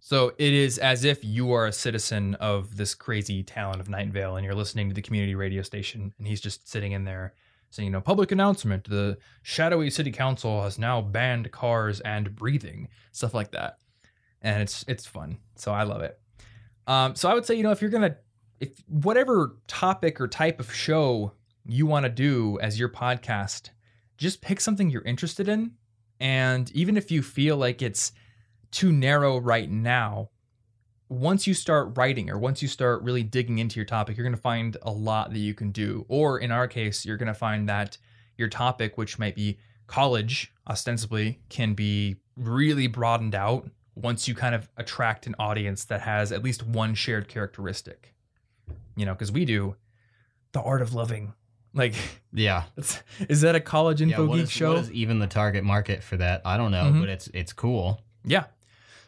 So 0.00 0.32
it 0.38 0.54
is 0.54 0.78
as 0.78 1.04
if 1.04 1.22
you 1.22 1.52
are 1.52 1.66
a 1.66 1.74
citizen 1.74 2.36
of 2.36 2.78
this 2.78 2.94
crazy 2.94 3.42
town 3.42 3.80
of 3.80 3.90
Night 3.90 4.08
Vale 4.08 4.36
and 4.36 4.46
you're 4.46 4.54
listening 4.54 4.88
to 4.88 4.94
the 4.94 5.02
community 5.02 5.34
radio 5.34 5.60
station 5.60 6.14
and 6.16 6.26
he's 6.26 6.40
just 6.40 6.66
sitting 6.70 6.92
in 6.92 7.04
there 7.04 7.34
saying, 7.68 7.88
you 7.88 7.92
know, 7.92 8.00
public 8.00 8.32
announcement 8.32 8.88
the 8.88 9.18
shadowy 9.42 9.90
city 9.90 10.12
council 10.12 10.62
has 10.62 10.78
now 10.78 11.02
banned 11.02 11.52
cars 11.52 12.00
and 12.00 12.34
breathing, 12.34 12.88
stuff 13.12 13.34
like 13.34 13.50
that. 13.50 13.76
And 14.40 14.62
it's 14.62 14.86
it's 14.88 15.04
fun. 15.04 15.36
So 15.56 15.70
I 15.70 15.82
love 15.82 16.00
it. 16.00 16.18
Um, 16.86 17.14
so 17.14 17.28
I 17.28 17.34
would 17.34 17.44
say, 17.44 17.56
you 17.56 17.62
know, 17.62 17.72
if 17.72 17.82
you're 17.82 17.90
gonna 17.90 18.16
if 18.60 18.82
whatever 18.88 19.56
topic 19.66 20.20
or 20.20 20.28
type 20.28 20.60
of 20.60 20.72
show 20.72 21.32
you 21.64 21.86
want 21.86 22.04
to 22.04 22.10
do 22.10 22.58
as 22.60 22.78
your 22.78 22.88
podcast, 22.88 23.70
just 24.16 24.40
pick 24.40 24.60
something 24.60 24.90
you're 24.90 25.02
interested 25.02 25.48
in. 25.48 25.72
And 26.20 26.70
even 26.72 26.96
if 26.96 27.10
you 27.10 27.22
feel 27.22 27.56
like 27.56 27.82
it's 27.82 28.12
too 28.70 28.92
narrow 28.92 29.38
right 29.38 29.70
now, 29.70 30.30
once 31.08 31.46
you 31.46 31.54
start 31.54 31.96
writing 31.96 32.30
or 32.30 32.38
once 32.38 32.62
you 32.62 32.68
start 32.68 33.02
really 33.02 33.22
digging 33.22 33.58
into 33.58 33.76
your 33.76 33.84
topic, 33.84 34.16
you're 34.16 34.24
going 34.24 34.34
to 34.34 34.40
find 34.40 34.76
a 34.82 34.90
lot 34.90 35.30
that 35.32 35.38
you 35.38 35.54
can 35.54 35.70
do. 35.70 36.04
Or 36.08 36.38
in 36.38 36.50
our 36.50 36.66
case, 36.66 37.04
you're 37.04 37.16
going 37.16 37.26
to 37.28 37.34
find 37.34 37.68
that 37.68 37.98
your 38.36 38.48
topic, 38.48 38.98
which 38.98 39.18
might 39.18 39.36
be 39.36 39.58
college 39.86 40.52
ostensibly, 40.68 41.40
can 41.48 41.74
be 41.74 42.16
really 42.36 42.86
broadened 42.86 43.34
out 43.34 43.68
once 43.94 44.26
you 44.26 44.34
kind 44.34 44.54
of 44.54 44.68
attract 44.76 45.26
an 45.26 45.34
audience 45.38 45.84
that 45.84 46.02
has 46.02 46.32
at 46.32 46.42
least 46.42 46.66
one 46.66 46.94
shared 46.94 47.28
characteristic. 47.28 48.15
You 48.96 49.06
know, 49.06 49.12
because 49.12 49.30
we 49.32 49.44
do 49.44 49.76
the 50.52 50.60
art 50.62 50.82
of 50.82 50.94
loving. 50.94 51.34
Like, 51.74 51.94
Yeah. 52.32 52.64
is 53.28 53.42
that 53.42 53.54
a 53.54 53.60
college 53.60 54.00
Yeah, 54.00 54.08
info 54.08 54.26
what 54.26 54.36
geek 54.36 54.44
is, 54.44 54.50
show? 54.50 54.70
what 54.74 54.80
is 54.84 54.90
even 54.92 55.18
the 55.18 55.26
target 55.26 55.62
market 55.64 56.02
for 56.02 56.16
that? 56.16 56.40
I 56.44 56.56
don't 56.56 56.70
know, 56.70 56.84
Mhm. 56.84 57.00
but 57.00 57.08
it's 57.10 57.28
it's 57.28 57.52
cool. 57.52 58.00
Yeah. 58.24 58.44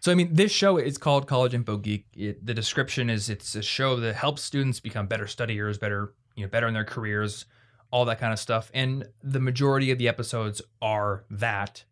So 0.01 0.13
I 0.13 0.15
mean, 0.15 0.35
this 0.35 0.53
show 0.53 0.77
is 0.77 0.97
called 0.99 1.27
College 1.27 1.55
Info 1.55 1.77
Geek. 1.79 2.07
It, 2.15 2.45
the 2.47 2.55
description 2.55 3.09
is 3.11 3.29
it's 3.31 3.55
a 3.55 3.63
show 3.63 3.97
that 3.97 4.15
helps 4.15 4.43
students 4.43 4.79
become 4.81 5.07
better 5.07 5.27
studiers, 5.27 5.79
better 5.79 6.13
you 6.37 6.45
know, 6.45 6.49
better 6.51 6.69
in 6.69 6.75
their 6.75 6.85
careers, 6.85 7.47
all 7.91 8.05
that 8.05 8.21
kind 8.21 8.33
of 8.33 8.39
stuff. 8.39 8.71
And 8.75 9.09
the 9.25 9.41
majority 9.41 9.91
of 9.91 9.99
the 9.99 10.07
episodes 10.07 10.63
are 10.81 11.25
that. 11.31 11.83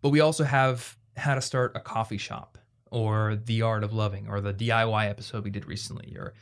But 0.00 0.08
we 0.08 0.18
also 0.20 0.42
have 0.44 0.96
how 1.16 1.34
to 1.36 1.40
start 1.40 1.72
a 1.76 1.80
coffee 1.80 2.18
shop, 2.18 2.58
or 2.90 3.36
the 3.36 3.62
art 3.62 3.84
of 3.84 3.92
loving, 3.92 4.26
or 4.28 4.40
the 4.40 4.52
DIY 4.52 5.08
episode 5.08 5.44
we 5.44 5.50
did 5.50 5.66
recently, 5.66 6.16
or 6.16 6.34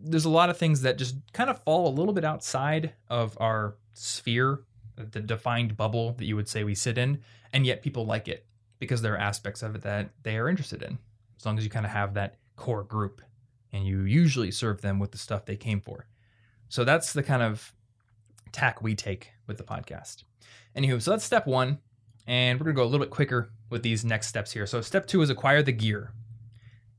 there's 0.00 0.24
a 0.24 0.30
lot 0.30 0.50
of 0.50 0.56
things 0.56 0.82
that 0.82 0.98
just 0.98 1.16
kind 1.32 1.50
of 1.50 1.62
fall 1.62 1.88
a 1.88 1.94
little 1.94 2.12
bit 2.12 2.24
outside 2.24 2.92
of 3.08 3.36
our 3.40 3.76
sphere, 3.94 4.60
the 4.96 5.20
defined 5.20 5.76
bubble 5.76 6.12
that 6.12 6.24
you 6.24 6.36
would 6.36 6.48
say 6.48 6.64
we 6.64 6.74
sit 6.74 6.98
in, 6.98 7.20
and 7.52 7.66
yet 7.66 7.82
people 7.82 8.06
like 8.06 8.28
it 8.28 8.46
because 8.78 9.02
there 9.02 9.14
are 9.14 9.18
aspects 9.18 9.62
of 9.62 9.74
it 9.74 9.82
that 9.82 10.10
they 10.22 10.36
are 10.36 10.48
interested 10.48 10.82
in. 10.82 10.98
As 11.38 11.46
long 11.46 11.58
as 11.58 11.64
you 11.64 11.70
kind 11.70 11.86
of 11.86 11.92
have 11.92 12.14
that 12.14 12.36
core 12.56 12.84
group 12.84 13.22
and 13.72 13.86
you 13.86 14.02
usually 14.02 14.50
serve 14.50 14.80
them 14.80 14.98
with 14.98 15.12
the 15.12 15.18
stuff 15.18 15.44
they 15.44 15.56
came 15.56 15.80
for. 15.80 16.06
So 16.68 16.84
that's 16.84 17.12
the 17.12 17.22
kind 17.22 17.42
of 17.42 17.72
tack 18.52 18.82
we 18.82 18.94
take 18.94 19.32
with 19.46 19.58
the 19.58 19.64
podcast. 19.64 20.24
Anywho, 20.76 21.00
so 21.00 21.12
that's 21.12 21.24
step 21.24 21.46
one. 21.46 21.78
And 22.26 22.60
we're 22.60 22.64
going 22.64 22.76
to 22.76 22.80
go 22.80 22.84
a 22.84 22.90
little 22.90 23.04
bit 23.04 23.10
quicker 23.10 23.50
with 23.70 23.82
these 23.82 24.04
next 24.04 24.26
steps 24.26 24.52
here. 24.52 24.66
So, 24.66 24.82
step 24.82 25.06
two 25.06 25.22
is 25.22 25.30
acquire 25.30 25.62
the 25.62 25.72
gear. 25.72 26.12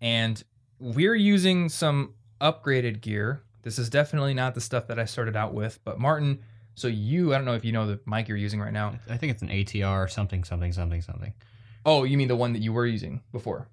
And 0.02 0.44
we're 0.80 1.14
using 1.14 1.70
some 1.70 2.16
upgraded 2.42 3.02
gear. 3.02 3.44
This 3.64 3.78
is 3.80 3.90
definitely 3.90 4.34
not 4.34 4.56
the 4.56 4.62
stuff 4.62 4.88
that 4.88 4.98
I 5.00 5.06
started 5.06 5.36
out 5.36 5.54
with. 5.54 5.80
But, 5.84 6.00
Martin, 6.00 6.40
so 6.76 6.88
you, 6.88 7.34
I 7.34 7.38
don't 7.38 7.46
know 7.46 7.56
if 7.56 7.66
you 7.66 7.72
know 7.72 7.86
the 7.88 8.00
mic 8.06 8.28
you're 8.28 8.38
using 8.38 8.60
right 8.62 8.72
now. 8.74 8.94
I 9.10 9.18
think 9.18 9.32
it's 9.32 9.42
an 9.42 9.50
ATR 9.50 10.04
or 10.04 10.08
something, 10.08 10.44
something, 10.44 10.72
something, 10.72 11.02
something. 11.02 11.34
Oh, 11.86 12.04
you 12.04 12.18
mean 12.18 12.28
the 12.28 12.36
one 12.36 12.54
that 12.54 12.62
you 12.62 12.72
were 12.74 12.86
using 12.86 13.22
before? 13.32 13.68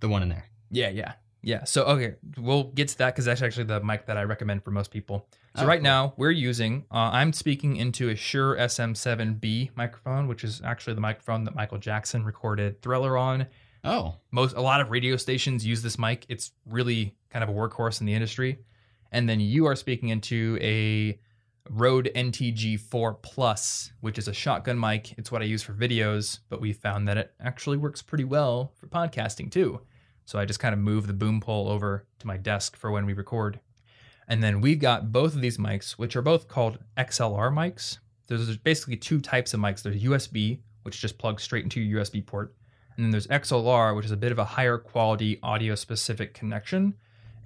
The 0.00 0.08
one 0.08 0.22
in 0.22 0.28
there. 0.28 0.46
Yeah, 0.70 0.88
yeah, 0.88 1.12
yeah. 1.42 1.64
So 1.64 1.84
okay, 1.84 2.14
we'll 2.38 2.64
get 2.64 2.88
to 2.88 2.98
that 2.98 3.14
because 3.14 3.24
that's 3.24 3.42
actually 3.42 3.64
the 3.64 3.80
mic 3.80 4.06
that 4.06 4.16
I 4.16 4.22
recommend 4.22 4.62
for 4.64 4.70
most 4.70 4.90
people. 4.90 5.26
So 5.56 5.64
Oh, 5.64 5.66
right 5.66 5.78
cool. 5.78 5.82
now 5.84 6.14
we're 6.16 6.30
using. 6.30 6.86
Uh, 6.92 7.10
I'm 7.12 7.32
speaking 7.32 7.76
into 7.76 8.08
a 8.08 8.14
Shure 8.16 8.56
SM7B 8.56 9.70
microphone, 9.76 10.26
which 10.28 10.44
is 10.44 10.62
actually 10.64 10.94
the 10.94 11.00
microphone 11.00 11.44
that 11.44 11.54
Michael 11.54 11.78
Jackson 11.78 12.24
recorded 12.24 12.80
Thriller 12.82 13.16
on. 13.18 13.46
Oh, 13.82 14.16
Most 14.30 14.56
a 14.56 14.60
lot 14.60 14.80
of 14.80 14.90
radio 14.90 15.16
stations 15.16 15.64
use 15.64 15.82
this 15.82 15.98
mic. 15.98 16.26
It's 16.28 16.52
really 16.66 17.14
kind 17.30 17.42
of 17.42 17.48
a 17.48 17.52
workhorse 17.52 18.00
in 18.00 18.06
the 18.06 18.14
industry. 18.14 18.58
And 19.12 19.28
then 19.28 19.40
you 19.40 19.66
are 19.66 19.74
speaking 19.74 20.10
into 20.10 20.58
a 20.60 21.18
Rode 21.68 22.10
NTG4 22.14 23.22
Plus, 23.22 23.92
which 24.00 24.18
is 24.18 24.28
a 24.28 24.32
shotgun 24.32 24.78
mic. 24.78 25.12
It's 25.18 25.32
what 25.32 25.42
I 25.42 25.46
use 25.46 25.62
for 25.62 25.72
videos, 25.72 26.40
but 26.48 26.60
we 26.60 26.72
found 26.72 27.08
that 27.08 27.16
it 27.16 27.32
actually 27.40 27.76
works 27.76 28.02
pretty 28.02 28.24
well 28.24 28.72
for 28.76 28.86
podcasting 28.86 29.50
too. 29.50 29.80
So 30.26 30.38
I 30.38 30.44
just 30.44 30.60
kind 30.60 30.72
of 30.72 30.78
move 30.78 31.06
the 31.06 31.12
boom 31.12 31.40
pole 31.40 31.68
over 31.68 32.06
to 32.18 32.26
my 32.26 32.36
desk 32.36 32.76
for 32.76 32.90
when 32.90 33.06
we 33.06 33.14
record. 33.14 33.60
And 34.28 34.42
then 34.42 34.60
we've 34.60 34.78
got 34.78 35.10
both 35.10 35.34
of 35.34 35.40
these 35.40 35.58
mics, 35.58 35.92
which 35.92 36.14
are 36.14 36.22
both 36.22 36.48
called 36.48 36.78
XLR 36.96 37.52
mics. 37.52 37.98
There's 38.26 38.56
basically 38.58 38.96
two 38.96 39.20
types 39.20 39.54
of 39.54 39.60
mics. 39.60 39.82
There's 39.82 40.02
USB, 40.02 40.60
which 40.82 41.00
just 41.00 41.18
plugs 41.18 41.42
straight 41.42 41.64
into 41.64 41.80
your 41.80 42.04
USB 42.04 42.24
port. 42.24 42.54
And 43.00 43.06
then 43.06 43.12
there's 43.12 43.28
XLR, 43.28 43.96
which 43.96 44.04
is 44.04 44.12
a 44.12 44.16
bit 44.18 44.30
of 44.30 44.38
a 44.38 44.44
higher 44.44 44.76
quality 44.76 45.38
audio 45.42 45.74
specific 45.74 46.34
connection. 46.34 46.96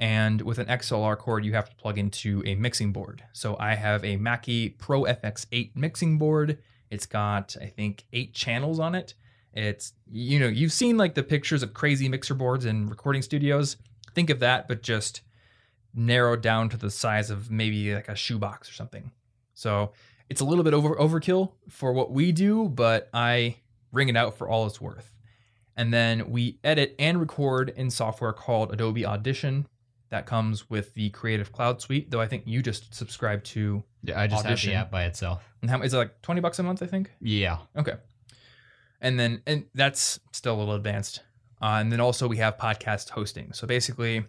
And 0.00 0.42
with 0.42 0.58
an 0.58 0.66
XLR 0.66 1.16
cord, 1.16 1.44
you 1.44 1.52
have 1.52 1.70
to 1.70 1.76
plug 1.76 1.96
into 1.96 2.42
a 2.44 2.56
mixing 2.56 2.92
board. 2.92 3.22
So 3.32 3.56
I 3.60 3.76
have 3.76 4.04
a 4.04 4.16
Mackie 4.16 4.70
Pro 4.70 5.04
FX8 5.04 5.76
mixing 5.76 6.18
board. 6.18 6.58
It's 6.90 7.06
got, 7.06 7.54
I 7.62 7.66
think, 7.66 8.04
eight 8.12 8.34
channels 8.34 8.80
on 8.80 8.96
it. 8.96 9.14
It's, 9.52 9.92
you 10.10 10.40
know, 10.40 10.48
you've 10.48 10.72
seen 10.72 10.96
like 10.96 11.14
the 11.14 11.22
pictures 11.22 11.62
of 11.62 11.72
crazy 11.72 12.08
mixer 12.08 12.34
boards 12.34 12.64
in 12.64 12.88
recording 12.88 13.22
studios. 13.22 13.76
Think 14.12 14.30
of 14.30 14.40
that, 14.40 14.66
but 14.66 14.82
just 14.82 15.20
narrowed 15.94 16.42
down 16.42 16.68
to 16.70 16.76
the 16.76 16.90
size 16.90 17.30
of 17.30 17.48
maybe 17.48 17.94
like 17.94 18.08
a 18.08 18.16
shoebox 18.16 18.68
or 18.68 18.72
something. 18.72 19.12
So 19.54 19.92
it's 20.28 20.40
a 20.40 20.44
little 20.44 20.64
bit 20.64 20.74
over 20.74 20.96
overkill 20.96 21.52
for 21.68 21.92
what 21.92 22.10
we 22.10 22.32
do, 22.32 22.68
but 22.68 23.08
I 23.14 23.58
ring 23.92 24.08
it 24.08 24.16
out 24.16 24.36
for 24.36 24.48
all 24.48 24.66
it's 24.66 24.80
worth. 24.80 25.13
And 25.76 25.92
then 25.92 26.30
we 26.30 26.58
edit 26.62 26.94
and 26.98 27.18
record 27.18 27.72
in 27.76 27.90
software 27.90 28.32
called 28.32 28.72
Adobe 28.72 29.04
Audition. 29.04 29.66
That 30.10 30.26
comes 30.26 30.70
with 30.70 30.94
the 30.94 31.10
Creative 31.10 31.50
Cloud 31.50 31.80
Suite, 31.80 32.10
though 32.10 32.20
I 32.20 32.28
think 32.28 32.44
you 32.46 32.62
just 32.62 32.94
subscribe 32.94 33.42
to. 33.44 33.82
yeah, 34.02 34.20
I 34.20 34.28
just 34.28 34.44
Audition. 34.46 34.72
have 34.72 34.76
the 34.76 34.86
app 34.86 34.90
by 34.92 35.04
itself. 35.06 35.42
And 35.60 35.70
how 35.70 35.82
is 35.82 35.92
it 35.92 35.96
like 35.96 36.22
twenty 36.22 36.40
bucks 36.40 36.58
a 36.60 36.62
month? 36.62 36.82
I 36.82 36.86
think. 36.86 37.10
Yeah. 37.20 37.58
Okay. 37.76 37.94
And 39.00 39.18
then, 39.18 39.42
and 39.46 39.64
that's 39.74 40.20
still 40.32 40.54
a 40.54 40.58
little 40.58 40.74
advanced. 40.74 41.22
Uh, 41.60 41.78
and 41.80 41.90
then 41.90 42.00
also 42.00 42.28
we 42.28 42.36
have 42.36 42.56
podcast 42.56 43.10
hosting. 43.10 43.52
So 43.52 43.66
basically, 43.66 44.24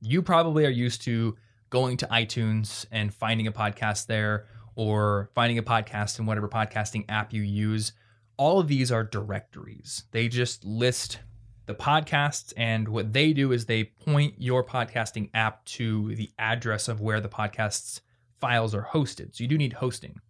you 0.00 0.22
probably 0.22 0.64
are 0.64 0.70
used 0.70 1.02
to 1.02 1.36
going 1.70 1.96
to 1.98 2.06
iTunes 2.06 2.86
and 2.92 3.12
finding 3.12 3.46
a 3.46 3.52
podcast 3.52 4.06
there 4.06 4.46
or 4.74 5.30
finding 5.34 5.58
a 5.58 5.62
podcast 5.62 6.18
in 6.18 6.26
whatever 6.26 6.48
podcasting 6.48 7.04
app 7.08 7.32
you 7.32 7.42
use. 7.42 7.92
All 8.40 8.58
of 8.58 8.68
these 8.68 8.90
are 8.90 9.04
directories. 9.04 10.04
They 10.12 10.26
just 10.26 10.64
list 10.64 11.18
the 11.66 11.74
podcasts, 11.74 12.54
and 12.56 12.88
what 12.88 13.12
they 13.12 13.34
do 13.34 13.52
is 13.52 13.66
they 13.66 13.84
point 13.84 14.32
your 14.38 14.64
podcasting 14.64 15.28
app 15.34 15.62
to 15.66 16.14
the 16.14 16.30
address 16.38 16.88
of 16.88 17.02
where 17.02 17.20
the 17.20 17.28
podcast's 17.28 18.00
files 18.40 18.74
are 18.74 18.88
hosted. 18.94 19.36
So 19.36 19.44
you 19.44 19.48
do 19.48 19.58
need 19.58 19.74
hosting. 19.74 20.22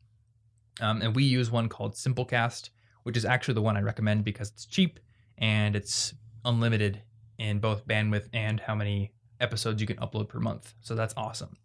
Um, 0.81 1.03
and 1.03 1.15
we 1.15 1.23
use 1.23 1.53
one 1.53 1.69
called 1.69 1.95
Simplecast, 1.95 2.71
which 3.05 3.17
is 3.17 3.25
actually 3.25 3.55
the 3.55 3.63
one 3.63 3.77
I 3.77 3.83
recommend 3.83 4.25
because 4.25 4.51
it's 4.51 4.67
cheap 4.67 4.99
and 5.39 5.77
it's 5.77 6.13
unlimited 6.45 7.03
in 7.39 7.61
both 7.61 7.87
bandwidth 7.87 8.29
and 8.33 8.59
how 8.59 8.75
many 8.75 9.13
episodes 9.39 9.81
you 9.81 9.87
can 9.87 9.99
upload 9.99 10.29
per 10.29 10.41
month. 10.41 10.75
So 10.81 10.97
that's 10.97 11.15
awesome. 11.17 11.57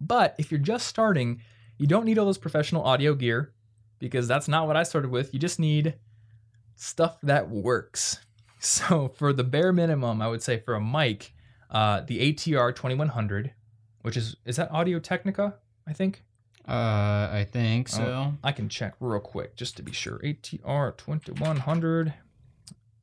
But 0.00 0.36
if 0.38 0.50
you're 0.50 0.58
just 0.58 0.86
starting, 0.86 1.42
you 1.76 1.86
don't 1.86 2.06
need 2.06 2.18
all 2.18 2.28
this 2.28 2.38
professional 2.38 2.82
audio 2.82 3.14
gear 3.14 3.52
because 4.02 4.26
that's 4.26 4.48
not 4.48 4.66
what 4.66 4.76
I 4.76 4.82
started 4.82 5.12
with. 5.12 5.32
You 5.32 5.38
just 5.38 5.60
need 5.60 5.94
stuff 6.74 7.18
that 7.22 7.48
works. 7.48 8.18
So 8.64 9.08
for 9.08 9.32
the 9.32 9.42
bare 9.42 9.72
minimum, 9.72 10.22
I 10.22 10.28
would 10.28 10.40
say 10.40 10.60
for 10.60 10.74
a 10.74 10.80
mic, 10.80 11.32
uh, 11.68 12.02
the 12.02 12.32
ATR 12.32 12.72
2100, 12.72 13.50
which 14.02 14.16
is 14.16 14.36
is 14.44 14.54
that 14.54 14.70
Audio 14.70 15.00
Technica, 15.00 15.56
I 15.84 15.92
think. 15.92 16.22
Uh, 16.68 17.28
I 17.32 17.44
think 17.50 17.88
so. 17.88 18.04
Oh. 18.04 18.34
I 18.44 18.52
can 18.52 18.68
check 18.68 18.94
real 19.00 19.18
quick 19.18 19.56
just 19.56 19.76
to 19.78 19.82
be 19.82 19.90
sure. 19.90 20.20
ATR 20.20 20.96
2100. 20.96 22.14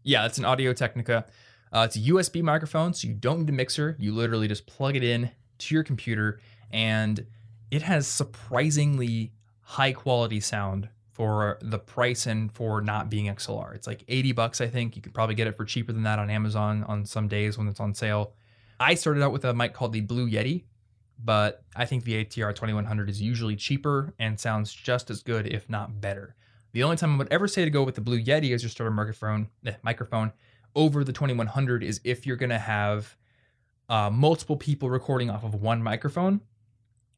Yeah, 0.04 0.26
it's 0.26 0.38
an 0.38 0.46
Audio 0.46 0.72
Technica. 0.72 1.26
Uh, 1.74 1.82
it's 1.86 1.98
a 1.98 2.10
USB 2.10 2.42
microphone, 2.42 2.94
so 2.94 3.10
you 3.10 3.14
don't 3.14 3.42
need 3.42 3.50
a 3.50 3.52
mixer. 3.52 3.98
You 4.00 4.16
literally 4.16 4.48
just 4.48 4.66
plug 4.66 4.96
it 4.96 5.04
in 5.04 5.30
to 5.58 5.76
your 5.76 5.84
computer, 5.84 6.40
and 6.72 7.26
it 7.70 7.82
has 7.82 8.08
surprisingly 8.08 9.34
high 9.70 9.94
quality 9.94 10.40
sound 10.40 10.90
for 11.12 11.60
the 11.62 11.78
price 11.78 12.26
and 12.26 12.52
for 12.52 12.82
not 12.82 13.08
being 13.08 13.26
XLR. 13.26 13.76
It's 13.76 13.86
like 13.86 14.04
80 14.08 14.32
bucks, 14.32 14.62
I 14.62 14.68
think. 14.68 14.96
You 14.96 15.02
could 15.04 15.14
probably 15.14 15.36
get 15.36 15.46
it 15.46 15.56
for 15.56 15.64
cheaper 15.64 15.94
than 15.94 16.02
that 16.04 16.18
on 16.18 16.32
Amazon 16.32 16.84
on 16.86 17.06
some 17.06 17.28
days 17.28 17.56
when 17.56 17.68
it's 17.68 17.80
on 17.80 17.94
sale. 17.94 18.34
I 18.80 18.96
started 18.96 19.22
out 19.22 19.32
with 19.32 19.46
a 19.46 19.54
mic 19.54 19.74
called 19.74 19.94
the 19.94 20.02
Blue 20.02 20.28
Yeti, 20.28 20.64
but 21.24 21.64
I 21.76 21.86
think 21.86 22.04
the 22.04 22.26
ATR 22.26 22.56
2100 22.56 23.12
is 23.12 23.22
usually 23.22 23.56
cheaper 23.56 24.12
and 24.18 24.40
sounds 24.40 24.74
just 24.74 25.12
as 25.12 25.22
good, 25.22 25.46
if 25.46 25.70
not 25.70 26.02
better. 26.02 26.36
The 26.72 26.82
only 26.82 26.98
time 26.98 27.14
I 27.14 27.18
would 27.20 27.32
ever 27.32 27.48
say 27.48 27.64
to 27.64 27.70
go 27.70 27.84
with 27.84 27.94
the 27.94 28.02
Blue 28.02 28.20
Yeti 28.20 28.56
as 28.56 28.64
your 28.64 28.72
starter 28.72 28.90
microphone, 28.90 29.50
eh, 29.68 29.74
microphone 29.84 30.34
over 30.74 31.04
the 31.04 31.14
2100 31.14 31.84
is 31.84 32.02
if 32.04 32.26
you're 32.26 32.38
going 32.38 32.50
to 32.50 32.58
have 32.58 33.16
uh, 33.88 34.10
multiple 34.10 34.58
people 34.58 34.90
recording 34.90 35.30
off 35.30 35.44
of 35.44 35.54
one 35.54 35.84
microphone, 35.84 36.42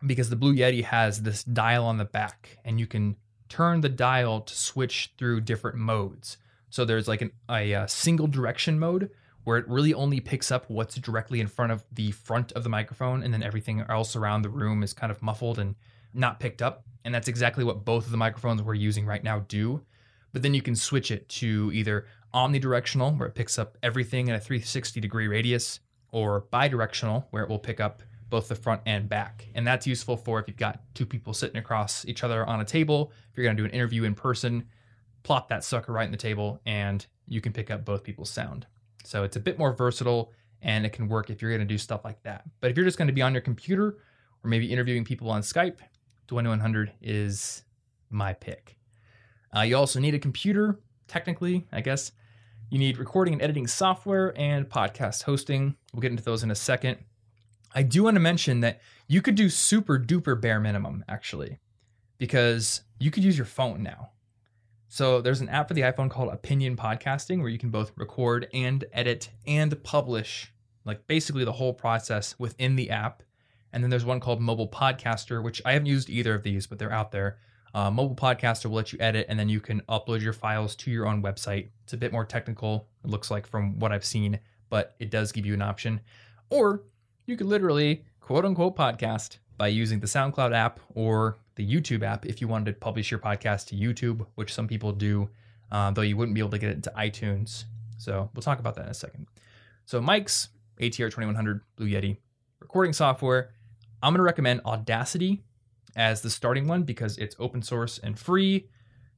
because 0.06 0.30
the 0.30 0.36
Blue 0.36 0.54
Yeti 0.54 0.84
has 0.84 1.22
this 1.22 1.44
dial 1.44 1.86
on 1.86 1.98
the 1.98 2.06
back, 2.06 2.58
and 2.66 2.80
you 2.80 2.88
can 2.88 3.16
turn 3.50 3.82
the 3.82 3.90
dial 3.90 4.42
to 4.42 4.56
switch 4.56 5.14
through 5.18 5.42
different 5.42 5.78
modes. 5.78 6.38
So 6.70 6.86
there's 6.86 7.08
like 7.08 7.22
an, 7.22 7.32
a, 7.50 7.74
uh 7.74 7.88
single 7.88 8.28
direction 8.28 8.80
mode 8.80 9.10
where 9.44 9.58
it 9.58 9.68
really 9.68 9.94
only 9.94 10.20
picks 10.20 10.52
up 10.52 10.70
what's 10.70 10.96
directly 10.96 11.40
in 11.40 11.48
front 11.48 11.72
of 11.72 11.84
the 11.92 12.12
front 12.12 12.52
of 12.54 12.64
the 12.64 12.70
microphone, 12.70 13.24
and 13.24 13.34
then 13.34 13.44
everything 13.44 13.84
else 13.90 14.16
around 14.16 14.42
the 14.42 14.50
room 14.50 14.84
is 14.84 14.94
kind 14.94 15.12
of 15.12 15.22
muffled 15.22 15.60
and 15.60 15.76
not 16.14 16.40
picked 16.40 16.62
up. 16.62 16.84
And 17.04 17.14
that's 17.14 17.28
exactly 17.28 17.64
what 17.64 17.84
both 17.84 18.06
of 18.06 18.12
the 18.12 18.18
microphones 18.18 18.62
we're 18.62 18.76
using 18.76 19.06
right 19.06 19.24
now 19.24 19.40
do. 19.48 19.82
But 20.34 20.44
then 20.44 20.54
you 20.54 20.62
can 20.62 20.76
switch 20.76 21.12
it 21.12 21.28
to 21.30 21.72
either 21.74 22.06
omnidirectional, 22.34 23.18
where 23.18 23.28
it 23.28 23.36
picks 23.36 23.60
up 23.60 23.78
everything 23.84 24.28
in 24.28 24.36
a 24.36 24.40
360 24.40 25.02
degree 25.02 25.28
radius, 25.28 25.80
or 26.12 26.46
bidirectional, 26.54 27.26
where 27.32 27.44
it 27.44 27.50
will 27.50 27.60
pick 27.60 27.80
up 27.80 28.04
both 28.32 28.48
the 28.48 28.56
front 28.56 28.82
and 28.88 29.08
back. 29.08 29.48
And 29.54 29.68
that's 29.68 29.86
useful 29.86 30.18
for 30.18 30.40
if 30.40 30.48
you've 30.48 30.58
got 30.58 30.82
two 30.96 31.06
people 31.06 31.34
sitting 31.34 31.58
across 31.58 32.06
each 32.06 32.24
other 32.24 32.44
on 32.48 32.62
a 32.62 32.66
table, 32.66 33.12
if 33.30 33.38
you're 33.38 33.44
going 33.44 33.56
to 33.56 33.62
do 33.62 33.66
an 33.68 33.72
interview 33.72 34.06
in 34.06 34.16
person, 34.16 34.66
plop 35.22 35.50
that 35.50 35.64
sucker 35.64 35.94
right 35.94 36.06
in 36.06 36.12
the 36.12 36.18
table 36.18 36.60
and 36.66 37.06
you 37.28 37.42
can 37.42 37.54
pick 37.54 37.70
up 37.70 37.86
both 37.86 38.04
people's 38.04 38.32
sound. 38.32 38.66
So 39.04 39.24
it's 39.24 39.36
a 39.36 39.40
bit 39.40 39.60
more 39.60 39.74
versatile 39.74 40.32
and 40.62 40.86
it 40.86 40.94
can 40.94 41.08
work 41.08 41.30
if 41.30 41.42
you're 41.42 41.52
going 41.52 41.68
to 41.68 41.72
do 41.72 41.78
stuff 41.78 42.04
like 42.04 42.24
that. 42.24 42.46
But 42.62 42.72
if 42.72 42.78
you're 42.78 42.86
just 42.86 42.98
going 42.98 43.10
to 43.10 43.14
be 43.14 43.22
on 43.22 43.34
your 43.34 43.42
computer 43.42 43.98
or 44.44 44.50
maybe 44.50 44.72
interviewing 44.72 45.04
people 45.04 45.30
on 45.30 45.42
Skype, 45.42 45.80
2100 46.28 46.94
is 47.02 47.64
my 48.10 48.34
pick. 48.34 48.78
Uh, 49.56 49.62
you 49.62 49.76
also 49.76 50.00
need 50.00 50.16
a 50.16 50.20
computer, 50.20 50.80
technically, 51.08 51.68
I 51.72 51.82
guess. 51.82 52.14
You 52.70 52.80
need 52.80 52.98
recording 52.98 53.34
and 53.34 53.42
editing 53.42 53.68
software 53.68 54.34
and 54.38 54.70
podcast 54.70 55.24
hosting. 55.24 55.76
We'll 55.94 56.02
get 56.02 56.12
into 56.12 56.24
those 56.24 56.44
in 56.44 56.52
a 56.52 56.56
second. 56.56 56.98
I 57.74 57.84
do 57.84 58.04
want 58.04 58.16
to 58.16 58.22
mention 58.22 58.62
that 58.62 58.82
you 59.08 59.22
could 59.22 59.36
do 59.36 59.50
super 59.50 59.98
duper 59.98 60.40
bare 60.40 60.60
minimum, 60.60 61.06
actually, 61.08 61.60
because 62.18 62.84
you 63.00 63.12
could 63.12 63.24
use 63.24 63.38
your 63.38 63.46
phone 63.46 63.84
now. 63.84 64.12
So 64.88 65.22
there's 65.22 65.40
an 65.40 65.48
app 65.48 65.70
for 65.70 65.74
the 65.74 65.82
iPhone 65.82 66.10
called 66.10 66.34
Opinion 66.34 66.76
Podcasting 66.76 67.40
where 67.40 67.50
you 67.50 67.58
can 67.58 67.70
both 67.70 67.94
record 67.96 68.50
and 68.54 68.84
edit 68.92 69.30
and 69.48 69.82
publish, 69.84 70.54
like 70.84 71.08
basically 71.08 71.46
the 71.46 71.54
whole 71.54 71.74
process 71.74 72.36
within 72.38 72.76
the 72.76 72.90
app. 72.90 73.24
And 73.72 73.82
then 73.82 73.90
there's 73.90 74.04
one 74.04 74.20
called 74.20 74.42
Mobile 74.42 74.68
Podcaster, 74.68 75.42
which 75.42 75.62
I 75.64 75.72
haven't 75.72 75.86
used 75.86 76.10
either 76.10 76.36
of 76.36 76.44
these, 76.44 76.68
but 76.68 76.78
they're 76.78 76.92
out 76.92 77.14
there. 77.14 77.38
Uh, 77.74 77.90
Mobile 77.90 78.18
Podcaster 78.18 78.66
will 78.66 78.76
let 78.76 78.92
you 78.92 79.00
edit 79.00 79.28
and 79.30 79.40
then 79.40 79.48
you 79.48 79.62
can 79.62 79.80
upload 79.88 80.22
your 80.22 80.34
files 80.34 80.76
to 80.76 80.92
your 80.92 81.08
own 81.08 81.24
website. 81.24 81.70
It's 81.86 81.94
a 81.94 81.98
bit 81.98 82.12
more 82.12 82.26
technical, 82.26 82.90
it 83.06 83.10
looks 83.10 83.32
like 83.32 83.48
from 83.48 83.80
what 83.80 83.94
I've 83.94 84.04
seen, 84.04 84.42
but 84.70 84.96
it 85.00 85.10
does 85.10 85.32
give 85.32 85.46
you 85.46 85.54
an 85.54 85.62
option. 85.62 86.02
Or 86.50 86.84
you 87.32 87.38
could 87.38 87.48
literally 87.48 88.04
quote 88.20 88.46
unquote 88.46 88.76
podcast 88.76 89.38
by 89.58 89.70
using 89.70 90.02
the 90.02 90.08
SoundCloud 90.08 90.54
app 90.54 90.82
or 90.94 91.38
the 91.56 91.66
YouTube 91.66 92.04
app 92.04 92.26
if 92.26 92.42
you 92.42 92.48
wanted 92.48 92.74
to 92.74 92.74
publish 92.74 93.10
your 93.10 93.22
podcast 93.22 93.68
to 93.68 93.76
YouTube, 93.76 94.28
which 94.36 94.54
some 94.54 94.68
people 94.68 94.92
do, 94.92 95.30
uh, 95.72 95.92
though 95.92 96.02
you 96.02 96.18
wouldn't 96.18 96.36
be 96.36 96.42
able 96.42 96.52
to 96.52 96.60
get 96.60 96.70
it 96.70 96.76
into 96.76 96.92
iTunes. 96.98 97.64
So 97.98 98.30
we'll 98.34 98.42
talk 98.42 98.60
about 98.60 98.76
that 98.76 98.86
in 98.86 98.92
a 98.92 98.94
second. 98.94 99.28
So 99.86 100.02
mics, 100.02 100.50
ATR 100.82 101.10
2100, 101.10 101.62
Blue 101.78 101.88
Yeti, 101.88 102.18
recording 102.60 102.92
software. 102.92 103.54
I'm 104.04 104.12
going 104.12 104.20
to 104.20 104.24
recommend 104.24 104.62
Audacity 104.66 105.44
as 105.96 106.22
the 106.22 106.30
starting 106.30 106.68
one 106.68 106.84
because 106.84 107.18
it's 107.18 107.36
open 107.40 107.62
source 107.62 107.98
and 108.00 108.20
free. 108.20 108.68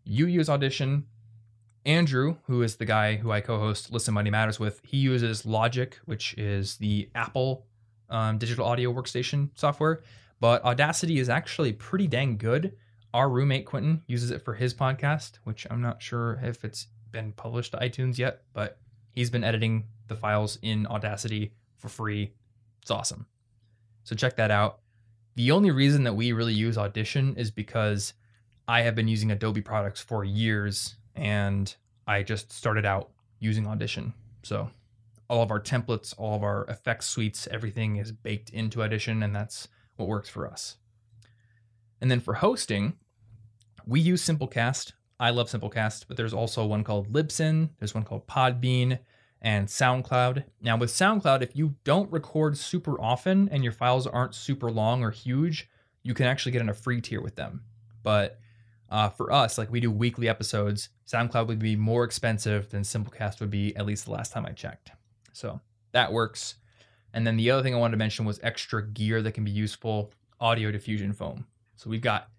You 0.04 0.28
use 0.28 0.49
Audition. 0.49 1.06
Andrew, 1.86 2.38
who 2.45 2.62
is 2.62 2.76
the 2.76 2.86
guy 2.86 3.15
who 3.15 3.32
I 3.32 3.41
co 3.41 3.60
host 3.60 3.91
Listen 3.91 4.13
Money 4.13 4.30
Matters 4.30 4.60
with, 4.60 4.82
he 4.84 4.97
uses 4.97 5.45
Logic, 5.45 5.97
which 6.06 6.34
is 6.38 6.78
the 6.78 7.10
Apple 7.15 7.65
um, 8.09 8.37
digital 8.37 8.65
audio 8.65 8.93
workstation 8.93 9.49
software. 9.55 10.01
But 10.39 10.63
Audacity 10.65 11.19
is 11.19 11.29
actually 11.29 11.73
pretty 11.73 12.07
dang 12.07 12.37
good. 12.37 12.75
Our 13.13 13.29
roommate 13.29 13.65
Quinton 13.65 14.01
uses 14.07 14.31
it 14.31 14.43
for 14.43 14.53
his 14.53 14.73
podcast, 14.73 15.39
which 15.43 15.65
I'm 15.69 15.81
not 15.81 16.01
sure 16.01 16.39
if 16.43 16.65
it's 16.65 16.87
been 17.11 17.31
published 17.31 17.71
to 17.71 17.77
iTunes 17.77 18.17
yet, 18.17 18.41
but 18.53 18.79
he's 19.11 19.29
been 19.29 19.43
editing 19.43 19.85
the 20.07 20.15
files 20.15 20.57
in 20.61 20.87
Audacity 20.87 21.53
for 21.77 21.89
free. 21.89 22.33
It's 22.81 22.91
awesome. 22.91 23.25
So 24.03 24.15
check 24.15 24.35
that 24.35 24.51
out. 24.51 24.79
The 25.35 25.51
only 25.51 25.71
reason 25.71 26.03
that 26.03 26.15
we 26.15 26.31
really 26.33 26.53
use 26.53 26.77
Audition 26.77 27.35
is 27.37 27.51
because 27.51 28.13
I 28.67 28.81
have 28.81 28.95
been 28.95 29.07
using 29.07 29.31
Adobe 29.31 29.61
products 29.61 30.01
for 30.01 30.23
years 30.23 30.95
and 31.15 31.73
I 32.05 32.23
just 32.23 32.51
started 32.51 32.85
out 32.85 33.11
using 33.39 33.67
Audition. 33.67 34.13
So 34.43 34.69
all 35.29 35.41
of 35.41 35.51
our 35.51 35.62
templates, 35.62 36.13
all 36.17 36.36
of 36.36 36.43
our 36.43 36.65
effects 36.65 37.07
suites, 37.07 37.47
everything 37.49 37.97
is 37.97 38.12
baked 38.12 38.49
into 38.49 38.83
Audition, 38.83 39.23
and 39.23 39.36
that's 39.36 39.67
what 39.95 40.07
works 40.07 40.29
for 40.29 40.47
us. 40.47 40.77
And 42.01 42.12
then 42.12 42.19
for 42.19 42.36
hosting, 42.36 42.93
we 43.86 43.99
use 43.99 44.23
Simplecast. 44.23 44.93
I 45.19 45.29
love 45.29 45.49
Simplecast, 45.49 46.05
but 46.07 46.17
there's 46.17 46.33
also 46.33 46.65
one 46.65 46.83
called 46.83 47.13
Libsyn, 47.13 47.69
there's 47.79 47.93
one 47.93 48.03
called 48.03 48.27
Podbean, 48.27 48.99
and 49.41 49.67
SoundCloud. 49.67 50.45
Now, 50.62 50.77
with 50.77 50.89
SoundCloud, 50.89 51.41
if 51.41 51.55
you 51.55 51.75
don't 51.83 52.12
record 52.12 52.57
super 52.57 52.99
often 52.99 53.49
and 53.49 53.63
your 53.63 53.73
files 53.73 54.07
aren't 54.07 54.36
super 54.36 54.71
long 54.71 55.03
or 55.03 55.12
huge, 55.12 55.69
you 56.01 56.13
can 56.13 56.25
actually 56.25 56.53
get 56.53 56.62
in 56.62 56.69
a 56.69 56.73
free 56.73 57.01
tier 57.01 57.21
with 57.21 57.36
them. 57.36 57.63
But 58.03 58.39
uh, 58.89 59.09
for 59.09 59.31
us, 59.31 59.57
like 59.57 59.71
we 59.71 59.79
do 59.79 59.91
weekly 59.91 60.29
episodes, 60.29 60.89
SoundCloud 61.07 61.47
would 61.47 61.59
be 61.59 61.75
more 61.75 62.03
expensive 62.03 62.69
than 62.69 62.83
Simplecast 62.83 63.39
would 63.39 63.49
be, 63.49 63.75
at 63.75 63.86
least 63.86 64.05
the 64.05 64.12
last 64.12 64.31
time 64.31 64.45
I 64.45 64.51
checked. 64.51 64.91
So 65.34 65.60
that 65.91 66.13
works. 66.13 66.56
And 67.13 67.28
then 67.28 67.38
the 67.38 67.52
other 67.52 67.62
thing 67.62 67.76
I 67.76 67.78
wanted 67.78 67.91
to 67.91 67.98
mention 67.98 68.26
was 68.26 68.39
extra 68.41 68.88
gear 68.88 69.22
that 69.22 69.34
can 69.34 69.43
be 69.43 69.52
useful 69.52 70.12
audio 70.39 70.72
diffusion 70.72 71.13
foam. 71.13 71.46
So 71.76 71.89
we've 71.89 72.02
got 72.02 72.30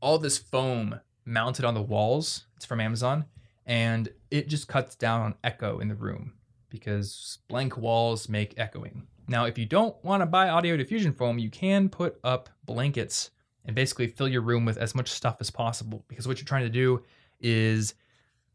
all 0.00 0.18
this 0.18 0.38
foam 0.38 1.00
mounted 1.24 1.64
on 1.64 1.74
the 1.74 1.82
walls. 1.82 2.46
It's 2.56 2.66
from 2.66 2.80
Amazon 2.80 3.24
and 3.66 4.08
it 4.30 4.48
just 4.48 4.68
cuts 4.68 4.96
down 4.96 5.20
on 5.20 5.34
echo 5.44 5.78
in 5.78 5.88
the 5.88 5.94
room 5.94 6.32
because 6.70 7.38
blank 7.48 7.76
walls 7.76 8.28
make 8.28 8.58
echoing. 8.58 9.06
Now, 9.28 9.44
if 9.44 9.58
you 9.58 9.66
don't 9.66 9.94
want 10.04 10.22
to 10.22 10.26
buy 10.26 10.48
audio 10.48 10.76
diffusion 10.76 11.12
foam, 11.12 11.38
you 11.38 11.50
can 11.50 11.88
put 11.88 12.18
up 12.24 12.48
blankets 12.64 13.30
and 13.64 13.76
basically 13.76 14.08
fill 14.08 14.28
your 14.28 14.40
room 14.40 14.64
with 14.64 14.76
as 14.76 14.94
much 14.94 15.10
stuff 15.10 15.36
as 15.40 15.50
possible 15.50 16.04
because 16.08 16.26
what 16.26 16.38
you're 16.38 16.46
trying 16.46 16.64
to 16.64 16.70
do 16.70 17.02
is 17.40 17.94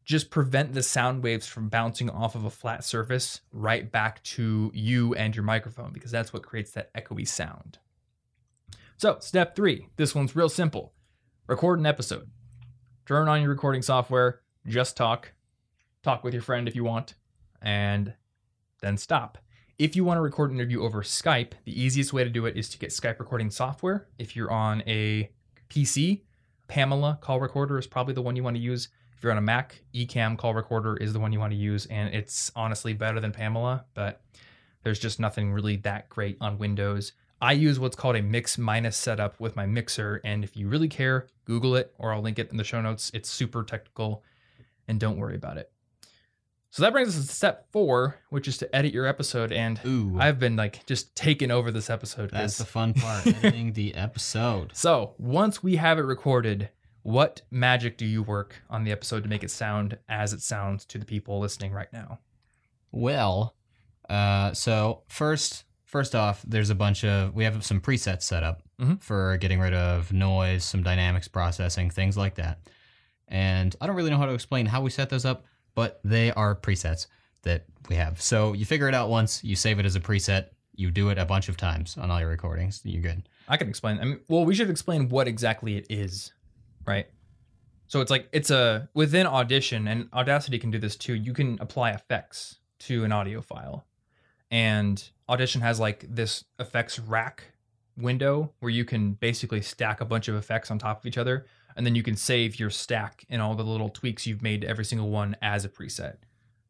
just 0.05 0.29
prevent 0.29 0.73
the 0.73 0.83
sound 0.83 1.23
waves 1.23 1.47
from 1.47 1.67
bouncing 1.67 2.09
off 2.09 2.35
of 2.35 2.45
a 2.45 2.49
flat 2.49 2.83
surface 2.83 3.41
right 3.51 3.91
back 3.91 4.21
to 4.23 4.71
you 4.73 5.15
and 5.15 5.35
your 5.35 5.43
microphone 5.43 5.91
because 5.91 6.11
that's 6.11 6.31
what 6.31 6.43
creates 6.43 6.71
that 6.71 6.93
echoey 6.93 7.27
sound. 7.27 7.79
So, 8.97 9.17
step 9.19 9.55
three 9.55 9.87
this 9.97 10.15
one's 10.15 10.35
real 10.35 10.49
simple 10.49 10.93
record 11.47 11.79
an 11.79 11.85
episode. 11.85 12.29
Turn 13.05 13.27
on 13.27 13.41
your 13.41 13.49
recording 13.49 13.81
software, 13.81 14.41
just 14.67 14.95
talk, 14.95 15.33
talk 16.01 16.23
with 16.23 16.33
your 16.33 16.41
friend 16.43 16.67
if 16.67 16.75
you 16.75 16.83
want, 16.83 17.15
and 17.61 18.13
then 18.81 18.97
stop. 18.97 19.37
If 19.77 19.95
you 19.95 20.05
want 20.05 20.17
to 20.17 20.21
record 20.21 20.51
an 20.51 20.57
interview 20.57 20.81
over 20.81 21.01
Skype, 21.01 21.51
the 21.65 21.79
easiest 21.79 22.13
way 22.13 22.23
to 22.23 22.29
do 22.29 22.45
it 22.45 22.55
is 22.55 22.69
to 22.69 22.77
get 22.77 22.91
Skype 22.91 23.19
recording 23.19 23.51
software. 23.51 24.07
If 24.17 24.35
you're 24.35 24.51
on 24.51 24.81
a 24.87 25.29
PC, 25.69 26.21
Pamela 26.67 27.19
call 27.21 27.39
recorder 27.39 27.77
is 27.77 27.85
probably 27.85 28.13
the 28.13 28.21
one 28.21 28.35
you 28.35 28.43
want 28.43 28.55
to 28.55 28.61
use. 28.61 28.87
You're 29.25 29.31
on 29.31 29.39
a 29.39 29.41
Mac, 29.41 29.81
Ecamm 29.95 30.37
call 30.37 30.53
recorder 30.53 30.95
is 30.97 31.11
the 31.11 31.19
one 31.19 31.33
you 31.33 31.39
want 31.39 31.51
to 31.51 31.57
use, 31.57 31.87
and 31.87 32.13
it's 32.13 32.51
honestly 32.55 32.93
better 32.93 33.19
than 33.19 33.31
Pamela, 33.31 33.85
but 33.95 34.21
there's 34.83 34.99
just 34.99 35.19
nothing 35.19 35.51
really 35.51 35.77
that 35.77 36.09
great 36.09 36.37
on 36.39 36.59
Windows. 36.59 37.13
I 37.41 37.53
use 37.53 37.79
what's 37.79 37.95
called 37.95 38.17
a 38.17 38.21
mix 38.21 38.59
minus 38.59 38.95
setup 38.95 39.39
with 39.39 39.55
my 39.55 39.65
mixer, 39.65 40.21
and 40.23 40.43
if 40.43 40.55
you 40.55 40.67
really 40.67 40.87
care, 40.87 41.25
Google 41.43 41.75
it 41.75 41.91
or 41.97 42.13
I'll 42.13 42.21
link 42.21 42.37
it 42.37 42.51
in 42.51 42.57
the 42.57 42.63
show 42.63 42.79
notes. 42.81 43.09
It's 43.15 43.27
super 43.27 43.63
technical, 43.63 44.23
and 44.87 44.99
don't 44.99 45.17
worry 45.17 45.37
about 45.37 45.57
it. 45.57 45.71
So 46.69 46.83
that 46.83 46.91
brings 46.91 47.17
us 47.17 47.25
to 47.25 47.33
step 47.33 47.65
four, 47.71 48.19
which 48.29 48.47
is 48.47 48.59
to 48.59 48.75
edit 48.75 48.93
your 48.93 49.07
episode. 49.07 49.51
And 49.51 49.79
Ooh, 49.87 50.17
I've 50.19 50.37
been 50.37 50.55
like 50.55 50.85
just 50.85 51.15
taking 51.15 51.49
over 51.49 51.71
this 51.71 51.89
episode. 51.89 52.29
that's 52.29 52.59
the 52.59 52.65
fun 52.65 52.93
part, 52.93 53.25
editing 53.25 53.73
the 53.73 53.95
episode. 53.95 54.69
so 54.75 55.15
once 55.17 55.63
we 55.63 55.77
have 55.77 55.97
it 55.97 56.03
recorded, 56.03 56.69
what 57.05 57.43
magic 57.51 57.97
do 57.99 58.05
you 58.05 58.23
work 58.23 58.63
on 58.67 58.83
the 58.83 58.91
episode 58.91 59.21
to 59.21 59.29
make 59.29 59.43
it 59.43 59.51
sound 59.51 59.95
as 60.09 60.33
it 60.33 60.41
sounds 60.41 60.85
to 60.85 60.97
the 60.97 61.05
people 61.05 61.39
listening 61.39 61.71
right 61.71 61.93
now? 61.93 62.17
Well, 62.91 63.53
uh, 64.09 64.53
so 64.53 65.03
first, 65.07 65.65
first 65.83 66.15
off, 66.15 66.41
there's 66.47 66.71
a 66.71 66.75
bunch 66.75 67.05
of 67.05 67.35
we 67.35 67.43
have 67.43 67.63
some 67.63 67.79
presets 67.79 68.23
set 68.23 68.41
up 68.41 68.63
Mhm. 68.81 68.99
for 69.03 69.37
getting 69.37 69.59
rid 69.59 69.75
of 69.75 70.11
noise, 70.11 70.63
some 70.65 70.81
dynamics 70.81 71.27
processing, 71.27 71.91
things 71.91 72.17
like 72.17 72.35
that. 72.35 72.57
And 73.27 73.75
I 73.79 73.85
don't 73.85 73.95
really 73.95 74.09
know 74.09 74.17
how 74.17 74.25
to 74.25 74.33
explain 74.33 74.65
how 74.65 74.81
we 74.81 74.89
set 74.89 75.11
those 75.11 75.25
up, 75.25 75.45
but 75.75 75.99
they 76.03 76.31
are 76.31 76.55
presets 76.55 77.05
that 77.43 77.65
we 77.87 77.97
have. 77.97 78.19
So 78.19 78.53
you 78.53 78.65
figure 78.65 78.87
it 78.89 78.95
out 78.95 79.09
once, 79.09 79.43
you 79.43 79.55
save 79.55 79.77
it 79.77 79.85
as 79.85 79.95
a 79.95 79.99
preset, 79.99 80.47
you 80.73 80.89
do 80.89 81.09
it 81.09 81.19
a 81.19 81.25
bunch 81.25 81.49
of 81.49 81.55
times 81.55 81.97
on 81.99 82.09
all 82.09 82.19
your 82.19 82.29
recordings, 82.29 82.81
you're 82.83 83.03
good. 83.03 83.29
I 83.47 83.57
can 83.57 83.69
explain. 83.69 83.99
I 83.99 84.05
mean, 84.05 84.19
well, 84.27 84.43
we 84.43 84.55
should 84.55 84.71
explain 84.71 85.07
what 85.09 85.27
exactly 85.27 85.77
it 85.77 85.85
is, 85.87 86.33
right? 86.85 87.07
So 87.87 88.01
it's 88.01 88.11
like 88.11 88.27
it's 88.31 88.49
a 88.49 88.89
within 88.93 89.27
Audition, 89.27 89.87
and 89.87 90.09
Audacity 90.13 90.57
can 90.57 90.71
do 90.71 90.79
this 90.79 90.95
too. 90.95 91.13
You 91.13 91.33
can 91.33 91.57
apply 91.59 91.91
effects 91.91 92.57
to 92.79 93.03
an 93.03 93.11
audio 93.11 93.41
file, 93.41 93.85
and 94.51 95.07
Audition 95.29 95.61
has 95.61 95.79
like 95.79 96.05
this 96.09 96.43
effects 96.59 96.99
rack 96.99 97.43
window 97.97 98.53
where 98.59 98.71
you 98.71 98.83
can 98.85 99.13
basically 99.13 99.61
stack 99.61 100.01
a 100.01 100.05
bunch 100.05 100.27
of 100.27 100.35
effects 100.35 100.69
on 100.71 100.79
top 100.79 100.99
of 100.99 101.05
each 101.05 101.17
other, 101.17 101.45
and 101.75 101.85
then 101.85 101.95
you 101.95 102.03
can 102.03 102.15
save 102.15 102.59
your 102.59 102.69
stack 102.69 103.23
and 103.29 103.41
all 103.41 103.55
the 103.55 103.63
little 103.63 103.89
tweaks 103.89 104.25
you've 104.27 104.41
made 104.41 104.61
to 104.61 104.67
every 104.67 104.85
single 104.85 105.09
one 105.09 105.35
as 105.41 105.63
a 105.63 105.69
preset. 105.69 106.17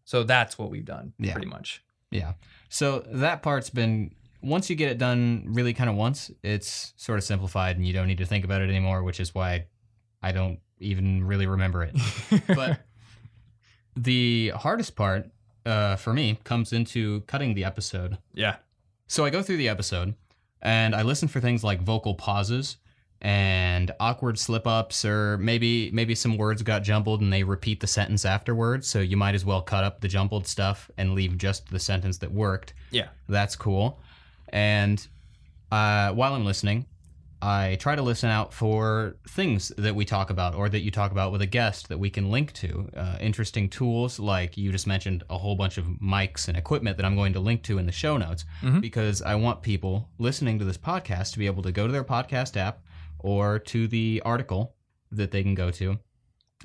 So 0.04 0.24
that's 0.24 0.60
what 0.60 0.70
we've 0.70 0.86
done, 0.86 1.14
Yeah. 1.18 1.32
pretty 1.32 1.48
much. 1.48 1.84
Yeah. 2.12 2.34
So 2.70 3.00
that 3.08 3.42
part's 3.42 3.70
been 3.70 4.14
once 4.42 4.70
you 4.70 4.76
get 4.76 4.92
it 4.92 5.00
done 5.00 5.44
really 5.48 5.74
kind 5.74 5.90
of 5.90 5.96
once, 5.96 6.30
it's 6.44 6.94
sort 6.98 7.18
of 7.18 7.24
simplified 7.24 7.78
and 7.78 7.88
you 7.88 7.94
don't 7.94 8.06
need 8.08 8.20
to 8.20 8.26
think 8.28 8.46
about 8.46 8.62
it 8.62 8.70
anymore, 8.70 9.02
which 9.02 9.20
is 9.20 9.34
why 9.34 9.66
I 10.28 10.32
don't 10.32 10.60
even 10.80 11.24
really 11.26 11.48
remember 11.48 11.84
it. 11.84 11.96
But 12.48 12.80
the 13.96 14.50
hardest 14.56 14.96
part 14.96 15.30
uh, 15.66 15.96
for 15.96 16.14
me 16.14 16.40
comes 16.44 16.74
into 16.74 17.22
cutting 17.22 17.54
the 17.54 17.64
episode. 17.64 18.18
yeah, 18.34 18.58
So 19.08 19.26
I 19.26 19.30
go 19.30 19.42
through 19.42 19.58
the 19.58 19.70
episode 19.70 20.16
and 20.62 20.94
I 20.96 21.02
listen 21.04 21.28
for 21.28 21.40
things 21.40 21.64
like 21.64 21.82
vocal 21.82 22.14
pauses 22.16 22.78
and 23.22 23.92
awkward 24.00 24.38
slip 24.38 24.68
ups 24.68 25.06
or 25.06 25.38
maybe 25.38 25.90
maybe 25.92 26.14
some 26.14 26.38
words 26.38 26.62
got 26.62 26.84
jumbled 26.84 27.22
and 27.22 27.32
they 27.32 27.44
repeat 27.44 27.80
the 27.80 27.88
sentence 27.88 28.26
afterwards 28.26 28.88
so 28.88 29.00
you 29.00 29.16
might 29.16 29.34
as 29.34 29.46
well 29.46 29.62
cut 29.62 29.84
up 29.86 30.02
the 30.02 30.08
jumbled 30.08 30.46
stuff 30.46 30.92
and 30.98 31.16
leave 31.16 31.38
just 31.38 31.70
the 31.70 31.80
sentence 31.80 32.18
that 32.18 32.32
worked 32.32 32.74
Yeah. 32.92 33.08
that's 33.30 33.56
cool 33.56 34.02
and 34.50 35.08
uh, 35.72 36.12
while 36.12 36.34
i'm 36.34 36.44
listening 36.46 36.86
i 37.46 37.76
try 37.80 37.96
to 37.96 38.02
listen 38.02 38.30
out 38.30 38.54
for 38.54 39.16
things 39.30 39.72
that 39.78 39.94
we 39.96 40.04
talk 40.06 40.30
about 40.30 40.56
or 40.56 40.68
that 40.70 40.80
you 40.86 40.92
talk 40.92 41.12
about 41.12 41.32
with 41.32 41.42
a 41.42 41.46
guest 41.60 41.90
that 41.90 42.00
we 42.00 42.10
can 42.10 42.32
link 42.32 42.52
to. 42.54 42.90
Uh, 42.96 43.18
interesting 43.20 43.70
tools 43.70 44.20
like 44.20 44.58
you 44.58 44.72
just 44.72 44.88
mentioned 44.88 45.24
a 45.30 45.38
whole 45.38 45.56
bunch 45.56 45.78
of 45.78 45.86
mics 46.14 46.48
and 46.48 46.58
equipment 46.58 46.98
that 46.98 47.06
i'm 47.06 47.16
going 47.16 47.34
to 47.34 47.40
link 47.40 47.62
to 47.64 47.78
in 47.78 47.86
the 47.86 47.92
show 47.92 48.16
notes 48.18 48.46
Mhm. 48.62 48.82
because 48.82 49.22
i 49.22 49.36
want 49.36 49.62
people 49.62 50.10
listening 50.18 50.58
to 50.60 50.66
this 50.66 50.78
podcast 50.78 51.34
to 51.34 51.40
be 51.40 51.46
able 51.46 51.64
to 51.64 51.72
go 51.72 51.86
to 51.88 51.94
their 51.94 52.04
podcast 52.16 52.58
app 52.58 52.76
or 53.20 53.60
to 53.60 53.88
the 53.88 54.22
article 54.26 54.76
that 55.12 55.32
they 55.32 55.44
can 55.44 55.56
go 55.56 55.70
to 55.72 56.00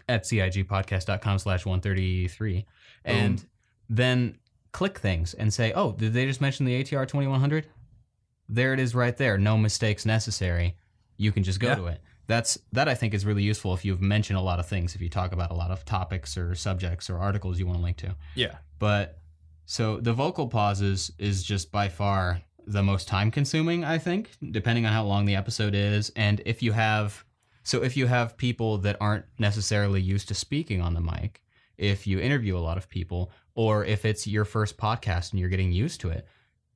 at 0.09 0.24
cigpodcast.com 0.24 1.39
slash 1.39 1.64
133 1.66 2.64
and 3.05 3.45
then 3.89 4.39
click 4.72 4.99
things 4.99 5.35
and 5.35 5.53
say 5.53 5.72
oh 5.74 5.93
did 5.93 6.12
they 6.12 6.24
just 6.26 6.41
mention 6.41 6.64
the 6.64 6.81
atr 6.83 7.07
2100 7.07 7.66
there 8.53 8.73
it 8.75 8.81
is 8.81 8.95
right 8.95 9.17
there 9.17 9.39
no 9.39 9.57
mistakes 9.57 10.05
necessary 10.05 10.77
you 11.17 11.33
can 11.33 11.43
just 11.43 11.61
go 11.61 11.69
Yeah. 11.69 11.75
to 11.77 11.87
it 11.87 12.01
that's 12.27 12.59
that 12.73 12.89
i 12.89 12.95
think 12.95 13.15
is 13.15 13.25
really 13.27 13.43
useful 13.43 13.75
if 13.75 13.85
you've 13.85 14.01
mentioned 14.03 14.39
a 14.39 14.43
lot 14.43 14.59
of 14.61 14.67
things 14.69 14.95
if 14.95 15.01
you 15.01 15.09
talk 15.09 15.33
about 15.33 15.51
a 15.51 15.55
lot 15.55 15.71
of 15.71 15.85
topics 15.85 16.37
or 16.37 16.55
subjects 16.55 17.09
or 17.11 17.19
articles 17.19 17.59
you 17.59 17.67
want 17.67 17.79
to 17.79 17.83
link 17.83 17.97
to 17.99 18.15
Yeah. 18.35 18.57
but 18.79 19.19
so 19.67 19.99
the 19.99 20.13
vocal 20.13 20.49
pauses 20.49 21.13
is 21.19 21.43
just 21.45 21.71
by 21.71 21.89
far 21.89 22.43
the 22.67 22.83
most 22.83 23.07
time 23.09 23.31
consuming, 23.31 23.85
I 23.85 23.99
think, 23.99 24.31
depending 24.51 24.85
on 24.85 24.93
how 24.93 25.05
long 25.05 25.25
the 25.27 25.35
episode 25.37 25.75
is. 25.75 26.11
And 26.17 26.41
if 26.45 26.63
you 26.63 26.73
have, 26.73 27.25
so 27.63 27.83
if 27.83 27.97
you 27.97 28.07
have 28.07 28.37
people 28.37 28.79
that 28.79 28.97
aren't 29.01 29.25
necessarily 29.39 30.01
used 30.01 30.29
to 30.29 30.35
speaking 30.35 30.81
on 30.81 30.95
the 30.95 31.01
mic, 31.01 31.41
if 31.79 32.07
you 32.07 32.19
interview 32.21 32.57
a 32.57 32.61
lot 32.69 32.77
of 32.79 32.89
people, 32.89 33.31
or 33.55 33.85
if 33.85 34.05
it's 34.05 34.27
your 34.27 34.45
first 34.45 34.77
podcast 34.77 35.31
and 35.31 35.39
you're 35.41 35.49
getting 35.49 35.73
used 35.73 36.01
to 36.03 36.11
it, 36.11 36.27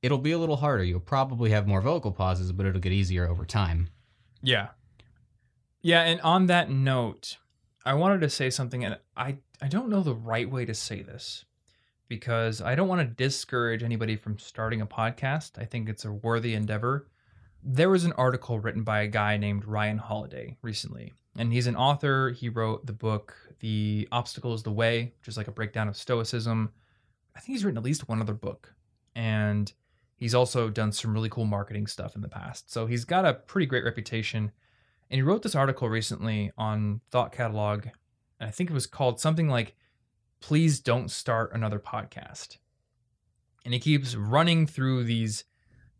it'll 0.05 0.19
be 0.19 0.33
a 0.33 0.37
little 0.37 0.57
harder. 0.57 0.83
You'll 0.83 0.99
probably 0.99 1.49
have 1.49 1.67
more 1.67 1.81
vocal 1.81 2.11
pauses, 2.11 2.51
but 2.51 2.67
it'll 2.67 2.79
get 2.79 2.91
easier 2.91 3.27
over 3.27 3.43
time. 3.43 3.89
Yeah. 4.43 4.67
Yeah, 5.81 6.01
and 6.03 6.21
on 6.21 6.45
that 6.45 6.69
note, 6.69 7.37
I 7.83 7.95
wanted 7.95 8.21
to 8.21 8.29
say 8.29 8.51
something 8.51 8.85
and 8.85 8.99
I 9.17 9.37
I 9.61 9.67
don't 9.67 9.89
know 9.89 10.01
the 10.01 10.13
right 10.13 10.49
way 10.49 10.63
to 10.65 10.75
say 10.75 11.01
this 11.01 11.45
because 12.07 12.61
I 12.61 12.75
don't 12.75 12.87
want 12.87 13.01
to 13.01 13.15
discourage 13.15 13.81
anybody 13.81 14.15
from 14.15 14.37
starting 14.37 14.81
a 14.81 14.85
podcast. 14.85 15.59
I 15.59 15.65
think 15.65 15.89
it's 15.89 16.05
a 16.05 16.11
worthy 16.11 16.53
endeavor. 16.53 17.07
There 17.63 17.89
was 17.89 18.05
an 18.05 18.13
article 18.13 18.59
written 18.59 18.83
by 18.83 19.01
a 19.01 19.07
guy 19.07 19.37
named 19.37 19.65
Ryan 19.65 19.97
Holiday 19.97 20.55
recently, 20.61 21.13
and 21.35 21.51
he's 21.51 21.65
an 21.65 21.75
author. 21.75 22.29
He 22.29 22.47
wrote 22.47 22.85
the 22.85 22.93
book 22.93 23.35
The 23.59 24.07
Obstacle 24.11 24.53
is 24.53 24.61
the 24.61 24.71
Way, 24.71 25.13
which 25.19 25.29
is 25.29 25.37
like 25.37 25.47
a 25.47 25.51
breakdown 25.51 25.87
of 25.87 25.97
stoicism. 25.97 26.71
I 27.35 27.39
think 27.39 27.55
he's 27.55 27.65
written 27.65 27.79
at 27.79 27.83
least 27.83 28.07
one 28.07 28.21
other 28.21 28.35
book. 28.35 28.71
And 29.15 29.71
he's 30.15 30.35
also 30.35 30.69
done 30.69 30.91
some 30.91 31.13
really 31.13 31.29
cool 31.29 31.45
marketing 31.45 31.87
stuff 31.87 32.15
in 32.15 32.21
the 32.21 32.29
past. 32.29 32.71
So 32.71 32.85
he's 32.85 33.05
got 33.05 33.25
a 33.25 33.33
pretty 33.33 33.65
great 33.65 33.83
reputation. 33.83 34.51
And 35.09 35.17
he 35.17 35.21
wrote 35.21 35.43
this 35.43 35.55
article 35.55 35.89
recently 35.89 36.51
on 36.57 37.01
Thought 37.11 37.31
Catalog. 37.31 37.87
And 38.39 38.47
I 38.47 38.51
think 38.51 38.69
it 38.69 38.73
was 38.73 38.87
called 38.87 39.19
something 39.19 39.49
like, 39.49 39.75
Please 40.39 40.79
Don't 40.79 41.11
Start 41.11 41.53
Another 41.53 41.79
Podcast. 41.79 42.57
And 43.63 43.73
he 43.73 43.79
keeps 43.79 44.15
running 44.15 44.67
through 44.67 45.03
these, 45.03 45.43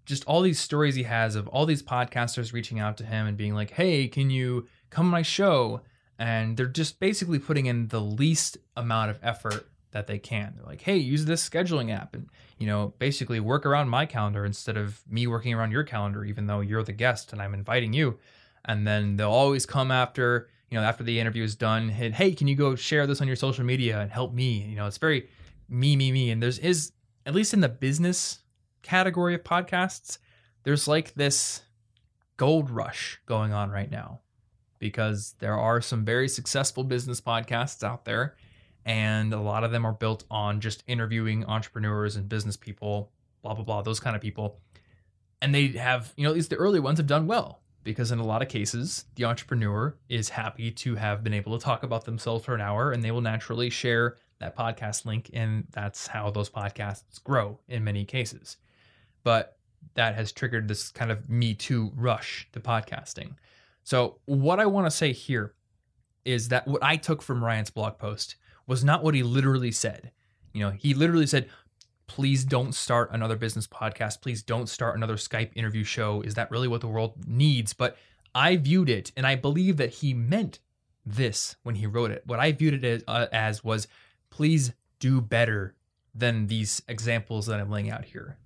just 0.06 0.26
all 0.26 0.42
these 0.42 0.60
stories 0.60 0.96
he 0.96 1.04
has 1.04 1.36
of 1.36 1.48
all 1.48 1.66
these 1.66 1.84
podcasters 1.84 2.54
reaching 2.54 2.80
out 2.80 2.98
to 2.98 3.06
him 3.06 3.28
and 3.28 3.38
being 3.38 3.54
like, 3.54 3.72
Hey, 3.72 4.08
can 4.08 4.30
you 4.30 4.68
come 4.90 5.08
on 5.08 5.12
my 5.12 5.22
show? 5.24 5.82
And 6.18 6.56
they're 6.56 6.68
just 6.68 7.00
basically 7.00 7.40
putting 7.40 7.66
in 7.66 7.90
the 7.90 8.00
least 8.00 8.58
amount 8.78 9.12
of 9.12 9.20
effort 9.22 9.68
that 9.96 10.08
they 10.08 10.20
can. 10.20 10.54
They're 10.58 10.66
like, 10.66 10.82
Hey, 10.82 10.98
use 10.98 11.24
this 11.24 11.48
scheduling 11.48 11.90
app 11.90 12.14
and, 12.14 12.30
you 12.58 12.68
know, 12.68 12.94
basically 13.00 13.40
work 13.40 13.66
around 13.66 13.88
my 13.88 14.06
calendar 14.06 14.44
instead 14.44 14.76
of 14.76 15.02
me 15.10 15.26
working 15.26 15.54
around 15.54 15.72
your 15.72 15.86
calendar, 15.86 16.26
even 16.26 16.48
though 16.48 16.60
you're 16.60 16.84
the 16.84 16.92
guest 16.92 17.32
and 17.32 17.42
I'm 17.42 17.54
inviting 17.54 17.94
you. 17.94 18.20
And 18.66 18.86
then 18.86 19.16
they'll 19.16 19.32
always 19.32 19.66
come 19.66 19.92
after 19.92 20.50
you 20.70 20.78
know 20.78 20.84
after 20.84 21.04
the 21.04 21.18
interview 21.18 21.44
is 21.44 21.56
done 21.56 21.88
hit 21.88 22.14
hey 22.14 22.34
can 22.34 22.48
you 22.48 22.56
go 22.56 22.76
share 22.76 23.06
this 23.06 23.22
on 23.22 23.28
your 23.28 23.38
social 23.38 23.64
media 23.64 24.02
and 24.02 24.12
help 24.12 24.34
me? 24.34 24.64
You 24.64 24.76
know 24.76 24.86
it's 24.86 24.98
very 24.98 25.30
me 25.70 25.96
me 25.96 26.12
me. 26.12 26.30
And 26.30 26.44
there's 26.44 26.60
is 26.60 26.92
at 27.26 27.34
least 27.34 27.54
in 27.54 27.62
the 27.62 27.70
business 27.70 28.40
category 28.82 29.34
of 29.34 29.44
podcasts 29.46 30.18
there's 30.64 30.90
like 30.90 31.14
this 31.14 31.62
gold 32.36 32.70
rush 32.70 33.22
going 33.26 33.54
on 33.54 33.72
right 33.72 33.90
now 33.90 34.20
because 34.80 35.36
there 35.40 35.58
are 35.58 35.80
some 35.80 36.04
very 36.04 36.28
successful 36.28 36.84
business 36.84 37.22
podcasts 37.22 37.82
out 37.82 38.04
there 38.04 38.36
and 38.86 39.34
a 39.34 39.40
lot 39.40 39.64
of 39.64 39.72
them 39.72 39.86
are 39.86 39.94
built 39.94 40.24
on 40.30 40.62
just 40.62 40.84
interviewing 40.88 41.46
entrepreneurs 41.46 42.16
and 42.16 42.30
business 42.30 42.56
people 42.56 43.12
blah 43.46 43.54
blah 43.54 43.64
blah 43.64 43.82
those 43.82 44.00
kind 44.00 44.16
of 44.16 44.22
people. 44.22 44.60
And 45.42 45.54
they 45.54 45.68
have 45.68 46.14
you 46.18 46.24
know 46.24 46.32
at 46.32 46.36
least 46.36 46.50
the 46.50 46.56
early 46.56 46.80
ones 46.80 46.98
have 46.98 47.08
done 47.08 47.28
well 47.28 47.62
because 47.84 48.12
in 48.12 48.18
a 48.18 48.26
lot 48.26 48.42
of 48.42 48.50
cases 48.50 49.06
the 49.16 49.26
entrepreneur 49.26 49.96
is 50.10 50.30
happy 50.30 50.72
to 50.72 50.96
have 50.96 51.24
been 51.24 51.34
able 51.34 51.58
to 51.58 51.64
talk 51.64 51.84
about 51.84 52.06
themselves 52.06 52.44
for 52.44 52.56
an 52.56 52.62
hour 52.62 52.92
and 52.92 53.04
they 53.04 53.12
will 53.12 53.22
naturally 53.22 53.70
share 53.70 54.18
that 54.40 54.58
podcast 54.58 55.06
link 55.06 55.30
and 55.34 55.66
that's 55.72 56.08
how 56.08 56.32
those 56.32 56.50
podcasts 56.50 57.24
grow 57.24 57.60
in 57.68 57.84
many 57.84 58.04
cases. 58.04 58.58
But 59.24 59.58
that 59.94 60.16
has 60.16 60.32
triggered 60.32 60.68
this 60.68 60.90
kind 60.90 61.12
of 61.12 61.30
me 61.30 61.54
too 61.54 61.92
rush 61.96 62.50
to 62.54 62.60
podcasting. 62.60 63.36
So 63.84 64.18
what 64.26 64.60
i 64.60 64.66
want 64.66 64.88
to 64.88 64.92
say 64.92 65.14
here 65.14 65.54
is 66.26 66.48
that 66.50 66.68
what 66.68 66.84
i 66.84 66.96
took 66.96 67.22
from 67.22 67.44
ryan's 67.46 67.70
blog 67.70 68.00
post 68.00 68.36
was 68.68 68.84
not 68.84 69.04
what 69.04 69.16
he 69.16 69.24
literally 69.24 69.72
said 69.72 70.12
you 70.54 70.62
know 70.62 70.72
he 70.72 70.94
literally 70.94 71.28
said 71.28 71.50
please 72.08 72.44
don't 72.44 72.74
start 72.74 73.10
another 73.12 73.36
business 73.36 73.68
podcast. 73.68 74.22
Please 74.22 74.44
don't 74.44 74.70
start 74.70 74.96
another 74.96 75.16
Skype 75.16 75.52
interview 75.56 75.84
show. 75.84 76.22
Is 76.22 76.36
that 76.36 76.52
really 76.52 76.68
what 76.68 76.82
the 76.82 76.88
world 76.88 77.28
needs? 77.28 77.74
But 77.74 77.98
I 78.34 78.58
viewed 78.58 78.90
it, 78.90 79.12
and 79.16 79.26
I 79.26 79.36
believe 79.36 79.78
that 79.78 79.96
he 79.96 80.14
meant 80.14 80.60
this 81.06 81.56
when 81.64 81.76
he 81.76 81.88
wrote 81.88 82.12
it. 82.12 82.24
What 82.26 82.40
I 82.40 82.52
viewed 82.52 82.74
it 82.74 82.84
as, 82.84 83.04
uh, 83.08 83.28
as 83.32 83.64
was, 83.64 83.88
please 84.30 84.74
do 85.00 85.22
better 85.22 85.76
than 86.14 86.48
these 86.48 86.82
examples 86.88 87.46
that 87.48 87.60
I'm 87.60 87.70
laying 87.70 87.92
out 87.92 88.06
here. 88.06 88.38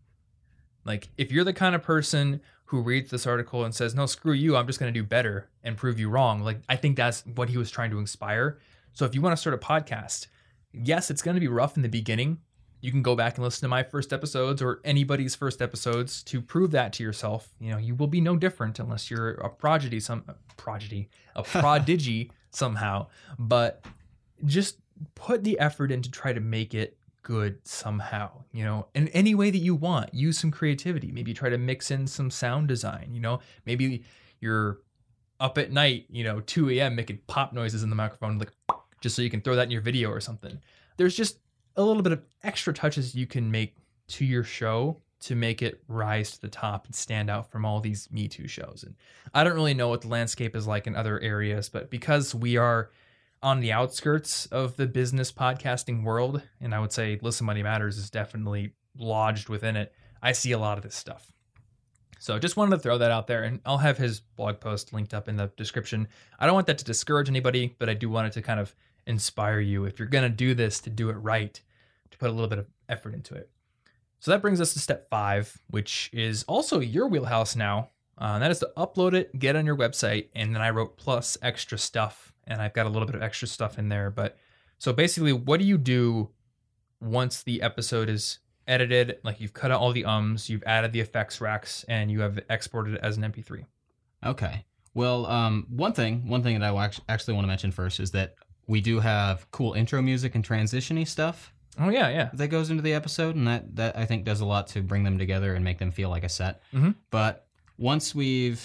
Like, 0.85 1.09
if 1.17 1.31
you're 1.31 1.43
the 1.43 1.53
kind 1.53 1.75
of 1.75 1.83
person 1.83 2.41
who 2.65 2.81
reads 2.81 3.11
this 3.11 3.27
article 3.27 3.63
and 3.63 3.73
says, 3.73 3.95
no, 3.95 4.05
screw 4.05 4.33
you, 4.33 4.55
I'm 4.55 4.67
just 4.67 4.79
going 4.79 4.93
to 4.93 4.99
do 4.99 5.05
better 5.05 5.49
and 5.63 5.77
prove 5.77 5.99
you 5.99 6.09
wrong, 6.09 6.41
like, 6.41 6.59
I 6.67 6.75
think 6.75 6.97
that's 6.97 7.25
what 7.25 7.49
he 7.49 7.57
was 7.57 7.71
trying 7.71 7.91
to 7.91 7.99
inspire. 7.99 8.59
So 8.93 9.05
if 9.05 9.15
you 9.15 9.21
want 9.21 9.33
to 9.33 9.37
start 9.37 9.53
a 9.53 9.57
podcast, 9.57 10.27
yes, 10.73 11.09
it's 11.09 11.21
going 11.21 11.35
to 11.35 11.41
be 11.41 11.47
rough 11.47 11.75
in 11.75 11.83
the 11.83 11.89
beginning 11.89 12.39
you 12.81 12.91
can 12.91 13.01
go 13.01 13.15
back 13.15 13.35
and 13.35 13.43
listen 13.43 13.61
to 13.61 13.67
my 13.67 13.83
first 13.83 14.13
episodes 14.13 14.61
or 14.61 14.79
anybody's 14.83 15.35
first 15.35 15.61
episodes 15.61 16.23
to 16.23 16.41
prove 16.41 16.71
that 16.71 16.93
to 16.93 17.03
yourself. 17.03 17.49
You 17.59 17.71
know, 17.71 17.77
you 17.77 17.95
will 17.95 18.07
be 18.07 18.21
no 18.21 18.35
different 18.35 18.79
unless 18.79 19.11
you're 19.11 19.31
a 19.31 19.49
prodigy, 19.49 19.99
some 19.99 20.23
prodigy, 20.55 21.09
a 21.35 21.43
prodigy 21.43 22.31
somehow. 22.51 23.07
But 23.37 23.83
just 24.45 24.77
put 25.15 25.43
the 25.43 25.59
effort 25.59 25.91
in 25.91 26.01
to 26.01 26.11
try 26.11 26.31
to 26.31 26.39
make 26.39 26.73
it 26.73 26.97
good 27.21 27.59
somehow, 27.67 28.43
you 28.53 28.63
know, 28.63 28.87
in 28.95 29.09
any 29.09 29.35
way 29.35 29.51
that 29.51 29.57
you 29.57 29.75
want. 29.75 30.13
Use 30.13 30.39
some 30.39 30.51
creativity. 30.51 31.11
Maybe 31.11 31.33
try 31.33 31.49
to 31.49 31.57
mix 31.57 31.91
in 31.91 32.07
some 32.07 32.31
sound 32.31 32.69
design, 32.69 33.09
you 33.11 33.19
know, 33.19 33.41
maybe 33.65 34.03
you're 34.39 34.79
up 35.41 35.57
at 35.57 35.71
night, 35.71 36.05
you 36.09 36.23
know, 36.23 36.39
2 36.41 36.69
a.m. 36.71 36.95
making 36.95 37.19
pop 37.27 37.53
noises 37.53 37.83
in 37.83 37.89
the 37.89 37.95
microphone, 37.95 38.37
like 38.37 38.51
just 39.01 39.15
so 39.15 39.21
you 39.21 39.29
can 39.29 39.41
throw 39.41 39.55
that 39.55 39.63
in 39.63 39.71
your 39.71 39.81
video 39.81 40.09
or 40.09 40.19
something. 40.19 40.59
There's 40.97 41.15
just 41.15 41.39
a 41.75 41.83
little 41.83 42.03
bit 42.03 42.11
of 42.11 42.21
extra 42.43 42.73
touches 42.73 43.15
you 43.15 43.25
can 43.25 43.49
make 43.49 43.75
to 44.09 44.25
your 44.25 44.43
show 44.43 45.01
to 45.21 45.35
make 45.35 45.61
it 45.61 45.83
rise 45.87 46.31
to 46.31 46.41
the 46.41 46.47
top 46.47 46.85
and 46.85 46.95
stand 46.95 47.29
out 47.29 47.51
from 47.51 47.65
all 47.65 47.79
these 47.79 48.09
Me 48.11 48.27
Too 48.27 48.47
shows. 48.47 48.83
And 48.85 48.95
I 49.33 49.43
don't 49.43 49.53
really 49.53 49.73
know 49.73 49.89
what 49.89 50.01
the 50.01 50.07
landscape 50.07 50.55
is 50.55 50.65
like 50.65 50.87
in 50.87 50.95
other 50.95 51.19
areas, 51.19 51.69
but 51.69 51.89
because 51.89 52.33
we 52.33 52.57
are 52.57 52.89
on 53.41 53.59
the 53.59 53.71
outskirts 53.71 54.45
of 54.47 54.75
the 54.77 54.87
business 54.87 55.31
podcasting 55.31 56.03
world, 56.03 56.41
and 56.61 56.73
I 56.73 56.79
would 56.79 56.91
say 56.91 57.19
Listen 57.21 57.45
Money 57.45 57.63
Matters 57.63 57.97
is 57.97 58.09
definitely 58.09 58.73
lodged 58.97 59.49
within 59.49 59.75
it, 59.75 59.93
I 60.21 60.31
see 60.31 60.51
a 60.51 60.59
lot 60.59 60.77
of 60.77 60.83
this 60.83 60.95
stuff. 60.95 61.31
So 62.19 62.37
just 62.37 62.57
wanted 62.57 62.75
to 62.75 62.81
throw 62.81 62.97
that 62.97 63.11
out 63.11 63.27
there, 63.27 63.43
and 63.43 63.61
I'll 63.65 63.77
have 63.77 63.97
his 63.97 64.19
blog 64.19 64.59
post 64.59 64.91
linked 64.91 65.13
up 65.13 65.29
in 65.29 65.37
the 65.37 65.51
description. 65.55 66.07
I 66.37 66.45
don't 66.45 66.55
want 66.55 66.67
that 66.67 66.77
to 66.79 66.85
discourage 66.85 67.29
anybody, 67.29 67.75
but 67.79 67.87
I 67.87 67.93
do 67.93 68.09
want 68.09 68.27
it 68.27 68.33
to 68.33 68.41
kind 68.41 68.59
of 68.59 68.75
inspire 69.09 69.59
you 69.59 69.85
if 69.85 69.99
you're 69.99 70.07
going 70.07 70.29
to 70.29 70.29
do 70.29 70.53
this 70.53 70.79
to 70.81 70.89
do 70.89 71.09
it 71.09 71.13
right, 71.13 71.59
to 72.11 72.17
put 72.17 72.29
a 72.29 72.33
little 72.33 72.47
bit 72.47 72.59
of 72.59 72.67
effort 72.87 73.13
into 73.13 73.35
it. 73.35 73.49
So 74.19 74.31
that 74.31 74.41
brings 74.41 74.59
us 74.59 74.73
to 74.73 74.79
step 74.79 75.09
five, 75.09 75.57
which 75.69 76.09
is 76.13 76.43
also 76.43 76.79
your 76.79 77.07
wheelhouse 77.07 77.55
now. 77.55 77.89
Uh, 78.17 78.37
that 78.39 78.51
is 78.51 78.59
to 78.59 78.69
upload 78.75 79.13
it, 79.13 79.37
get 79.39 79.55
on 79.55 79.65
your 79.65 79.77
website, 79.77 80.27
and 80.35 80.53
then 80.53 80.61
I 80.61 80.71
wrote 80.71 80.97
plus 80.97 81.37
extra 81.41 81.77
stuff, 81.77 82.33
and 82.45 82.61
I've 82.61 82.73
got 82.73 82.85
a 82.85 82.89
little 82.89 83.05
bit 83.05 83.15
of 83.15 83.23
extra 83.23 83.47
stuff 83.47 83.79
in 83.79 83.87
there. 83.87 84.11
But 84.11 84.37
so 84.77 84.91
basically, 84.91 85.31
what 85.31 85.59
do 85.59 85.65
you 85.65 85.77
do 85.77 86.29
once 86.99 87.43
the 87.43 87.61
episode 87.61 88.09
is 88.09 88.39
edited, 88.67 89.17
like 89.23 89.39
you've 89.39 89.53
cut 89.53 89.71
out 89.71 89.79
all 89.79 89.93
the 89.93 90.03
ums, 90.03 90.49
you've 90.49 90.63
added 90.63 90.91
the 90.91 90.99
effects 90.99 91.39
racks, 91.39 91.85
and 91.87 92.11
you 92.11 92.19
have 92.19 92.39
exported 92.49 92.95
it 92.95 92.99
as 93.01 93.15
an 93.15 93.23
MP3. 93.23 93.65
Okay. 94.25 94.65
Well, 94.93 95.25
um, 95.27 95.65
one 95.69 95.93
thing, 95.93 96.27
one 96.27 96.43
thing 96.43 96.59
that 96.59 96.73
I 96.73 96.91
actually 97.07 97.33
want 97.35 97.45
to 97.45 97.47
mention 97.47 97.71
first 97.71 98.01
is 98.01 98.11
that 98.11 98.35
we 98.69 98.79
do 98.81 98.99
have 98.99 99.49
cool 99.51 99.73
intro 99.73 100.01
music 100.01 100.35
and 100.35 100.43
transitiony 100.47 101.05
stuff 101.07 101.51
Oh 101.81 101.89
yeah, 101.89 102.09
yeah. 102.09 102.29
that 102.33 102.49
goes 102.49 102.69
into 102.71 102.83
the 102.83 102.93
episode, 102.93 103.35
and 103.37 103.47
that 103.47 103.75
that 103.77 103.97
I 103.97 104.05
think 104.05 104.25
does 104.25 104.41
a 104.41 104.45
lot 104.45 104.67
to 104.73 104.81
bring 104.81 105.03
them 105.03 105.17
together 105.17 105.53
and 105.55 105.63
make 105.63 105.77
them 105.79 105.91
feel 105.91 106.09
like 106.09 106.23
a 106.25 106.29
set. 106.29 106.61
Mhm. 106.73 106.95
But 107.09 107.47
once 107.77 108.13
we've 108.13 108.61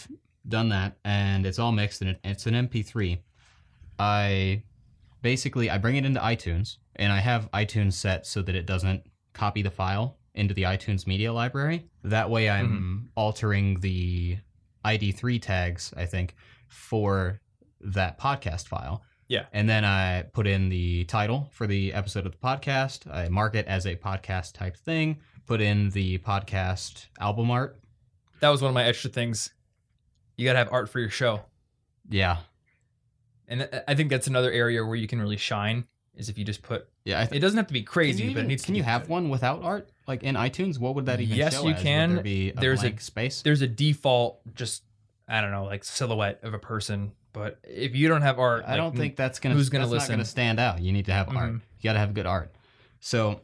done 0.48 0.68
that 0.70 0.96
and 1.04 1.46
it's 1.46 1.58
all 1.60 1.70
mixed 1.72 2.02
and 2.02 2.16
it's 2.24 2.46
an 2.46 2.54
MP3, 2.54 3.18
I 3.98 4.62
basically 5.22 5.70
I 5.70 5.78
bring 5.78 5.96
it 5.96 6.04
into 6.04 6.20
iTunes 6.20 6.78
and 6.96 7.12
I 7.12 7.20
have 7.20 7.50
iTunes 7.52 7.92
set 7.94 8.26
so 8.26 8.42
that 8.42 8.54
it 8.54 8.66
doesn't 8.66 9.02
copy 9.32 9.62
the 9.62 9.70
file 9.70 10.18
into 10.34 10.52
the 10.54 10.62
iTunes 10.64 11.06
media 11.06 11.32
library. 11.32 11.86
That 12.02 12.28
way, 12.30 12.50
I'm 12.50 13.10
altering 13.14 13.80
the 13.80 14.38
ID3 14.84 15.40
tags. 15.40 15.94
I 15.96 16.06
think 16.06 16.34
for 16.68 17.40
that 17.80 18.18
podcast 18.18 18.66
file. 18.66 19.02
Yeah. 19.28 19.46
And 19.52 19.68
then 19.68 19.84
I 19.84 20.22
put 20.32 20.46
in 20.46 20.68
the 20.68 21.04
title 21.04 21.48
for 21.52 21.66
the 21.66 21.92
episode 21.94 22.26
of 22.26 22.32
the 22.32 22.38
podcast. 22.38 23.10
I 23.12 23.28
mark 23.28 23.54
it 23.54 23.66
as 23.66 23.86
a 23.86 23.96
podcast 23.96 24.52
type 24.52 24.76
thing. 24.76 25.18
Put 25.46 25.60
in 25.60 25.90
the 25.90 26.18
podcast 26.18 27.06
album 27.20 27.50
art. 27.50 27.78
That 28.40 28.50
was 28.50 28.60
one 28.62 28.68
of 28.70 28.74
my 28.74 28.84
extra 28.84 29.10
things. 29.10 29.50
You 30.36 30.44
gotta 30.44 30.58
have 30.58 30.72
art 30.72 30.88
for 30.88 31.00
your 31.00 31.10
show, 31.10 31.42
Yeah. 32.10 32.38
and 33.48 33.68
I- 33.86 33.94
think 33.94 34.10
that's 34.10 34.26
another 34.26 34.50
area 34.50 34.84
where 34.84 34.96
you 34.96 35.06
can 35.06 35.20
really 35.20 35.36
shine. 35.36 35.86
Is 36.16 36.28
if 36.28 36.38
you 36.38 36.44
just 36.44 36.62
put. 36.62 36.88
Yeah. 37.04 37.20
I 37.20 37.24
th- 37.26 37.36
It 37.36 37.40
doesn't 37.40 37.56
have 37.56 37.66
to 37.66 37.72
be 37.72 37.82
crazy, 37.82 38.22
you, 38.24 38.30
but 38.30 38.36
it 38.36 38.40
even- 38.42 38.48
needs 38.48 38.62
to. 38.62 38.66
can 38.66 38.74
you 38.76 38.84
have 38.84 39.02
good. 39.02 39.10
one 39.10 39.28
without 39.30 39.62
art? 39.64 39.90
Like 40.06 40.22
in 40.22 40.36
iTunes, 40.36 40.78
what 40.78 40.94
would 40.94 41.06
that 41.06 41.20
even 41.20 41.34
be? 41.34 41.38
Yes, 41.38 41.60
you 41.62 41.70
as? 41.70 41.82
can. 41.82 42.14
There 42.14 42.22
be 42.22 42.50
a 42.50 42.54
There's 42.54 42.84
a- 42.84 42.96
space? 42.98 43.42
There's 43.42 43.62
a 43.62 43.66
default, 43.66 44.40
just 44.54 44.84
I 45.26 45.40
don't 45.40 45.50
know, 45.50 45.64
like 45.64 45.82
silhouette 45.82 46.38
of 46.44 46.54
a 46.54 46.58
person. 46.58 47.12
But 47.34 47.58
if 47.64 47.94
you 47.94 48.08
don't 48.08 48.22
have 48.22 48.38
art, 48.38 48.64
I 48.64 48.70
like, 48.70 48.76
don't 48.78 48.96
think 48.96 49.16
that's 49.16 49.38
gonna 49.40 49.54
who's 49.56 49.68
gonna 49.68 49.86
that's 49.88 50.08
not 50.08 50.14
gonna 50.14 50.24
stand 50.24 50.58
out. 50.58 50.80
You 50.80 50.92
need 50.92 51.04
to 51.06 51.12
have 51.12 51.28
art. 51.28 51.52
Mhm. 51.52 51.54
You 51.56 51.82
gotta 51.82 51.98
have 51.98 52.14
good 52.14 52.26
art. 52.26 52.54
So 53.00 53.42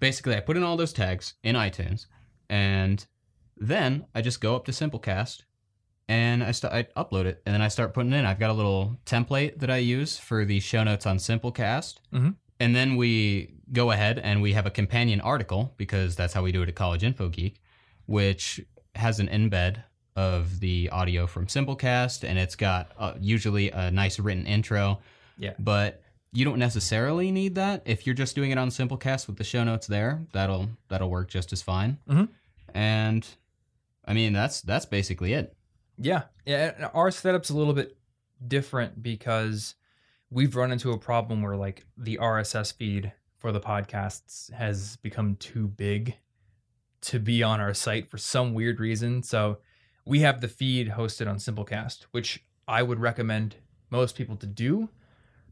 basically, 0.00 0.34
I 0.36 0.40
put 0.40 0.56
in 0.56 0.62
all 0.62 0.76
those 0.76 0.92
tags 0.92 1.34
in 1.44 1.54
iTunes, 1.54 2.06
and 2.48 3.06
then 3.56 4.06
I 4.14 4.22
just 4.22 4.40
go 4.40 4.56
up 4.56 4.64
to 4.66 4.72
Simplecast 4.72 5.42
and 6.08 6.42
I 6.42 6.52
start 6.52 6.72
I 6.72 6.82
upload 7.02 7.26
it, 7.26 7.42
and 7.44 7.54
then 7.54 7.60
I 7.62 7.68
start 7.68 7.92
putting 7.92 8.12
in. 8.12 8.24
I've 8.24 8.38
got 8.38 8.50
a 8.50 8.54
little 8.54 8.98
template 9.04 9.58
that 9.60 9.70
I 9.70 9.76
use 9.76 10.18
for 10.18 10.44
the 10.46 10.58
show 10.60 10.82
notes 10.82 11.06
on 11.06 11.18
Simplecast, 11.18 11.96
Mhm. 12.12 12.36
and 12.58 12.74
then 12.74 12.96
we 12.96 13.54
go 13.70 13.90
ahead 13.90 14.18
and 14.18 14.40
we 14.40 14.54
have 14.54 14.64
a 14.64 14.70
companion 14.70 15.20
article 15.20 15.74
because 15.76 16.16
that's 16.16 16.32
how 16.32 16.42
we 16.42 16.52
do 16.52 16.62
it 16.62 16.68
at 16.70 16.74
College 16.74 17.04
Info 17.04 17.28
Geek, 17.28 17.60
which 18.06 18.62
has 18.94 19.20
an 19.20 19.28
embed 19.28 19.84
of 20.18 20.58
the 20.58 20.90
audio 20.90 21.28
from 21.28 21.46
Simplecast, 21.46 22.28
and 22.28 22.40
it's 22.40 22.56
got 22.56 22.90
uh, 22.98 23.14
usually 23.20 23.70
a 23.70 23.88
nice 23.92 24.18
written 24.18 24.46
intro. 24.46 24.98
Yeah. 25.38 25.52
But 25.60 26.02
you 26.32 26.44
don't 26.44 26.58
necessarily 26.58 27.30
need 27.30 27.54
that 27.54 27.82
if 27.84 28.04
you're 28.04 28.16
just 28.16 28.34
doing 28.34 28.50
it 28.50 28.58
on 28.58 28.68
Simplecast 28.68 29.28
with 29.28 29.36
the 29.36 29.44
show 29.44 29.62
notes 29.62 29.86
there. 29.86 30.26
That'll 30.32 30.70
that'll 30.88 31.08
work 31.08 31.30
just 31.30 31.52
as 31.52 31.62
fine. 31.62 31.98
Mhm. 32.08 32.30
And 32.74 33.24
I 34.04 34.12
mean 34.12 34.32
that's 34.32 34.60
that's 34.60 34.86
basically 34.86 35.34
it. 35.34 35.56
Yeah, 35.96 36.22
yeah. 36.44 36.90
Our 36.94 37.12
setup's 37.12 37.50
a 37.50 37.56
little 37.56 37.72
bit 37.72 37.96
different 38.44 39.00
because 39.00 39.76
we've 40.30 40.56
run 40.56 40.72
into 40.72 40.90
a 40.90 40.98
problem 40.98 41.42
where 41.42 41.56
like 41.56 41.86
the 41.96 42.18
RSS 42.20 42.72
feed 42.72 43.12
for 43.38 43.52
the 43.52 43.60
podcasts 43.60 44.52
has 44.52 44.96
become 44.96 45.36
too 45.36 45.68
big 45.68 46.16
to 47.02 47.20
be 47.20 47.44
on 47.44 47.60
our 47.60 47.72
site 47.72 48.10
for 48.10 48.18
some 48.18 48.52
weird 48.52 48.80
reason. 48.80 49.22
So 49.22 49.58
we 50.08 50.20
have 50.20 50.40
the 50.40 50.48
feed 50.48 50.92
hosted 50.92 51.28
on 51.28 51.36
Simplecast, 51.36 52.06
which 52.12 52.42
I 52.66 52.82
would 52.82 52.98
recommend 52.98 53.56
most 53.90 54.16
people 54.16 54.36
to 54.36 54.46
do 54.46 54.88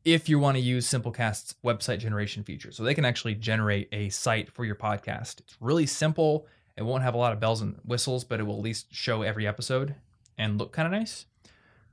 if 0.02 0.30
you 0.30 0.38
want 0.38 0.56
to 0.56 0.62
use 0.62 0.88
Simplecast's 0.88 1.56
website 1.62 1.98
generation 1.98 2.42
feature. 2.42 2.72
So 2.72 2.82
they 2.82 2.94
can 2.94 3.04
actually 3.04 3.34
generate 3.34 3.86
a 3.92 4.08
site 4.08 4.50
for 4.50 4.64
your 4.64 4.74
podcast. 4.74 5.40
It's 5.40 5.58
really 5.60 5.84
simple. 5.84 6.46
It 6.74 6.84
won't 6.84 7.02
have 7.02 7.12
a 7.12 7.18
lot 7.18 7.34
of 7.34 7.40
bells 7.40 7.60
and 7.60 7.78
whistles, 7.84 8.24
but 8.24 8.40
it 8.40 8.44
will 8.44 8.56
at 8.56 8.62
least 8.62 8.86
show 8.94 9.20
every 9.20 9.46
episode 9.46 9.94
and 10.38 10.56
look 10.56 10.72
kind 10.72 10.86
of 10.86 10.92
nice. 10.92 11.26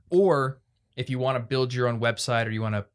Or 0.08 0.62
if 0.96 1.10
you 1.10 1.18
want 1.18 1.36
to 1.36 1.40
build 1.40 1.74
your 1.74 1.86
own 1.86 2.00
website 2.00 2.46
or 2.46 2.50
you 2.50 2.62
want 2.62 2.76
to 2.76 2.86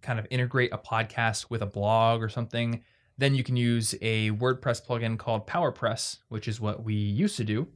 kind 0.00 0.18
of 0.18 0.26
integrate 0.30 0.72
a 0.72 0.78
podcast 0.78 1.50
with 1.50 1.60
a 1.60 1.66
blog 1.66 2.22
or 2.22 2.30
something, 2.30 2.82
then 3.18 3.34
you 3.34 3.44
can 3.44 3.58
use 3.58 3.94
a 4.00 4.30
WordPress 4.30 4.86
plugin 4.86 5.18
called 5.18 5.46
PowerPress, 5.46 6.20
which 6.30 6.48
is 6.48 6.62
what 6.62 6.82
we 6.82 6.94
used 6.94 7.36
to 7.36 7.44
do. 7.44 7.68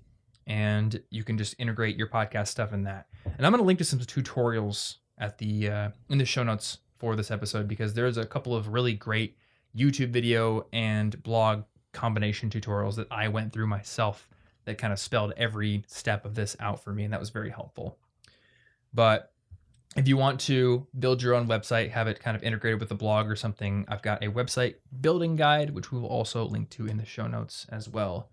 And 0.46 1.00
you 1.10 1.24
can 1.24 1.38
just 1.38 1.54
integrate 1.58 1.96
your 1.96 2.08
podcast 2.08 2.48
stuff 2.48 2.72
in 2.72 2.84
that. 2.84 3.06
And 3.24 3.46
I'm 3.46 3.52
going 3.52 3.62
to 3.62 3.66
link 3.66 3.78
to 3.78 3.84
some 3.84 3.98
tutorials 4.00 4.96
at 5.18 5.38
the 5.38 5.68
uh, 5.68 5.90
in 6.08 6.18
the 6.18 6.24
show 6.24 6.42
notes 6.42 6.78
for 6.98 7.16
this 7.16 7.30
episode 7.30 7.68
because 7.68 7.94
there's 7.94 8.16
a 8.16 8.26
couple 8.26 8.54
of 8.54 8.68
really 8.68 8.94
great 8.94 9.36
YouTube 9.76 10.10
video 10.10 10.66
and 10.72 11.22
blog 11.22 11.64
combination 11.92 12.50
tutorials 12.50 12.96
that 12.96 13.06
I 13.10 13.28
went 13.28 13.52
through 13.52 13.66
myself 13.66 14.28
that 14.64 14.78
kind 14.78 14.92
of 14.92 14.98
spelled 14.98 15.32
every 15.36 15.84
step 15.86 16.24
of 16.24 16.34
this 16.34 16.56
out 16.60 16.82
for 16.82 16.92
me, 16.92 17.04
and 17.04 17.12
that 17.12 17.20
was 17.20 17.30
very 17.30 17.50
helpful. 17.50 17.98
But 18.94 19.32
if 19.96 20.08
you 20.08 20.16
want 20.16 20.40
to 20.40 20.86
build 20.98 21.22
your 21.22 21.34
own 21.34 21.46
website, 21.46 21.90
have 21.90 22.08
it 22.08 22.20
kind 22.20 22.36
of 22.36 22.42
integrated 22.42 22.80
with 22.80 22.90
a 22.90 22.94
blog 22.94 23.28
or 23.28 23.36
something, 23.36 23.84
I've 23.88 24.02
got 24.02 24.22
a 24.22 24.28
website 24.28 24.76
building 25.00 25.36
guide, 25.36 25.70
which 25.70 25.92
we 25.92 25.98
will 25.98 26.08
also 26.08 26.44
link 26.44 26.70
to 26.70 26.86
in 26.86 26.96
the 26.96 27.04
show 27.04 27.26
notes 27.26 27.66
as 27.68 27.88
well. 27.88 28.30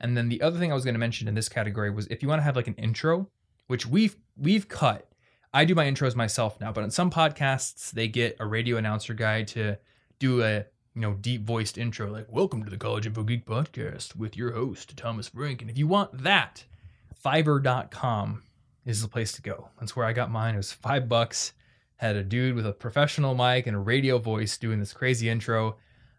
And 0.00 0.16
then 0.16 0.28
the 0.28 0.42
other 0.42 0.58
thing 0.58 0.70
I 0.70 0.74
was 0.74 0.84
going 0.84 0.94
to 0.94 1.00
mention 1.00 1.28
in 1.28 1.34
this 1.34 1.48
category 1.48 1.90
was 1.90 2.06
if 2.06 2.22
you 2.22 2.28
want 2.28 2.38
to 2.40 2.44
have 2.44 2.56
like 2.56 2.68
an 2.68 2.74
intro, 2.74 3.28
which 3.66 3.86
we've 3.86 4.16
we've 4.36 4.68
cut. 4.68 5.04
I 5.52 5.64
do 5.64 5.74
my 5.74 5.86
intros 5.86 6.14
myself 6.14 6.60
now, 6.60 6.72
but 6.72 6.84
in 6.84 6.90
some 6.90 7.10
podcasts 7.10 7.90
they 7.90 8.06
get 8.06 8.36
a 8.38 8.46
radio 8.46 8.76
announcer 8.76 9.14
guy 9.14 9.42
to 9.44 9.78
do 10.18 10.42
a 10.42 10.66
you 10.94 11.00
know 11.00 11.14
deep 11.14 11.42
voiced 11.42 11.78
intro 11.78 12.10
like 12.10 12.26
"Welcome 12.28 12.64
to 12.64 12.70
the 12.70 12.76
College 12.76 13.06
Info 13.06 13.22
Geek 13.22 13.46
podcast 13.46 14.14
with 14.16 14.36
your 14.36 14.52
host 14.52 14.96
Thomas 14.96 15.28
Frank." 15.28 15.62
And 15.62 15.70
if 15.70 15.78
you 15.78 15.86
want 15.86 16.22
that, 16.22 16.64
Fiverr.com 17.24 18.42
is 18.84 19.02
the 19.02 19.08
place 19.08 19.32
to 19.32 19.42
go. 19.42 19.68
That's 19.78 19.96
where 19.96 20.06
I 20.06 20.12
got 20.12 20.30
mine. 20.30 20.54
It 20.54 20.58
was 20.58 20.72
five 20.72 21.08
bucks. 21.08 21.52
Had 21.96 22.16
a 22.16 22.22
dude 22.22 22.54
with 22.54 22.66
a 22.66 22.72
professional 22.72 23.34
mic 23.34 23.66
and 23.66 23.76
a 23.76 23.80
radio 23.80 24.18
voice 24.18 24.56
doing 24.56 24.78
this 24.78 24.92
crazy 24.92 25.28
intro. 25.28 25.76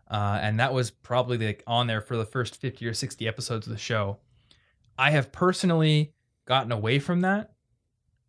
Uh, 0.09 0.39
and 0.41 0.59
that 0.59 0.73
was 0.73 0.89
probably 0.89 1.37
like 1.37 1.63
on 1.67 1.87
there 1.87 2.01
for 2.01 2.17
the 2.17 2.25
first 2.25 2.55
50 2.55 2.85
or 2.87 2.93
60 2.93 3.27
episodes 3.27 3.67
of 3.67 3.73
the 3.73 3.79
show. 3.79 4.17
I 4.97 5.11
have 5.11 5.31
personally 5.31 6.13
gotten 6.45 6.71
away 6.71 6.99
from 6.99 7.21
that. 7.21 7.51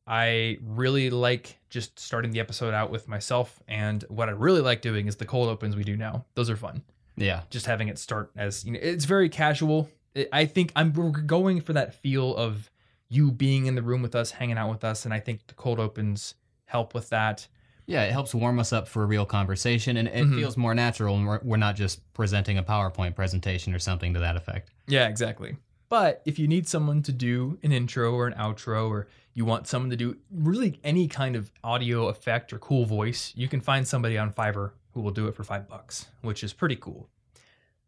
I 0.07 0.59
really 0.62 1.09
like 1.11 1.59
just 1.68 1.99
starting 1.99 2.33
the 2.33 2.41
episode 2.41 2.74
out 2.74 2.91
with 2.91 3.09
myself. 3.09 3.62
And 3.68 4.05
what 4.09 4.28
I 4.28 4.33
really 4.33 4.61
like 4.61 4.83
doing 4.83 5.07
is 5.07 5.16
the 5.16 5.24
cold 5.24 5.49
opens 5.49 5.76
we 5.76 5.85
do 5.85 5.97
now. 5.97 6.26
Those 6.35 6.51
are 6.51 6.57
fun. 6.57 6.83
Yeah. 7.16 7.43
Just 7.51 7.66
having 7.66 7.89
it 7.89 7.99
start 7.99 8.31
as, 8.37 8.64
you 8.64 8.72
know, 8.72 8.81
it's 8.83 9.05
very 9.05 9.28
casual. 9.28 9.89
It, 10.14 10.28
I 10.33 10.47
think 10.47 10.72
I'm 10.74 10.93
we're 10.93 11.11
going 11.11 11.61
for 11.61 11.72
that 11.74 11.95
feel 11.95 12.37
of 12.37 12.70
you 13.09 13.31
being 13.31 13.66
in 13.66 13.74
the 13.74 13.83
room 13.83 14.03
with 14.03 14.14
us, 14.14 14.33
hanging 14.33 14.59
out 14.59 14.70
with 14.70 14.85
us. 14.85 15.05
And 15.05 15.14
I 15.14 15.20
think 15.20 15.47
the 15.47 15.55
cold 15.55 15.78
opens 15.78 16.35
help 16.64 16.95
with 16.95 17.09
that. 17.11 17.47
Yeah, 17.91 18.05
it 18.05 18.12
helps 18.12 18.34
warm 18.34 18.59
us 18.61 18.72
up 18.72 18.86
for 18.86 19.03
a 19.03 19.07
real 19.07 19.26
conversation, 19.26 19.97
and 19.97 20.07
it 20.09 20.24
Mhm. 20.24 20.36
feels 20.36 20.57
more 20.57 20.74
natural, 20.74 21.16
and 21.16 21.26
we're, 21.26 21.41
we're 21.43 21.57
not 21.57 21.74
just 21.74 22.01
presenting 22.14 22.57
a 22.57 22.62
PowerPoint 22.62 23.16
presentation 23.16 23.74
or 23.74 23.78
something 23.80 24.14
to 24.14 24.20
that 24.20 24.36
effect. 24.36 24.70
Yeah, 24.86 25.09
exactly. 25.09 25.57
But 25.88 26.22
if 26.24 26.38
you 26.38 26.47
need 26.47 26.68
someone 26.68 27.03
to 27.03 27.12
do 27.12 27.59
an 27.64 27.72
intro 27.72 28.12
or 28.14 28.28
an 28.28 28.34
outro, 28.34 28.88
or 28.88 29.09
you 29.34 29.45
want 29.45 29.66
someone 29.66 29.91
to 29.91 29.97
do 29.97 30.16
really 30.30 30.78
any 30.84 31.09
kind 31.09 31.34
of 31.34 31.51
audio 31.64 32.07
effect 32.07 32.53
or 32.53 32.59
cool 32.61 32.84
voice, 32.84 33.32
you 33.34 33.49
can 33.49 33.61
find 33.61 33.88
somebody 33.88 34.16
on 34.16 34.32
Fiverr 34.32 34.70
who 34.93 35.01
will 35.01 35.11
do 35.11 35.26
it 35.26 35.34
for 35.34 35.43
five 35.43 35.68
bucks, 35.68 36.07
which 36.22 36.45
is 36.45 36.53
pretty 36.53 36.76
cool. 36.76 37.09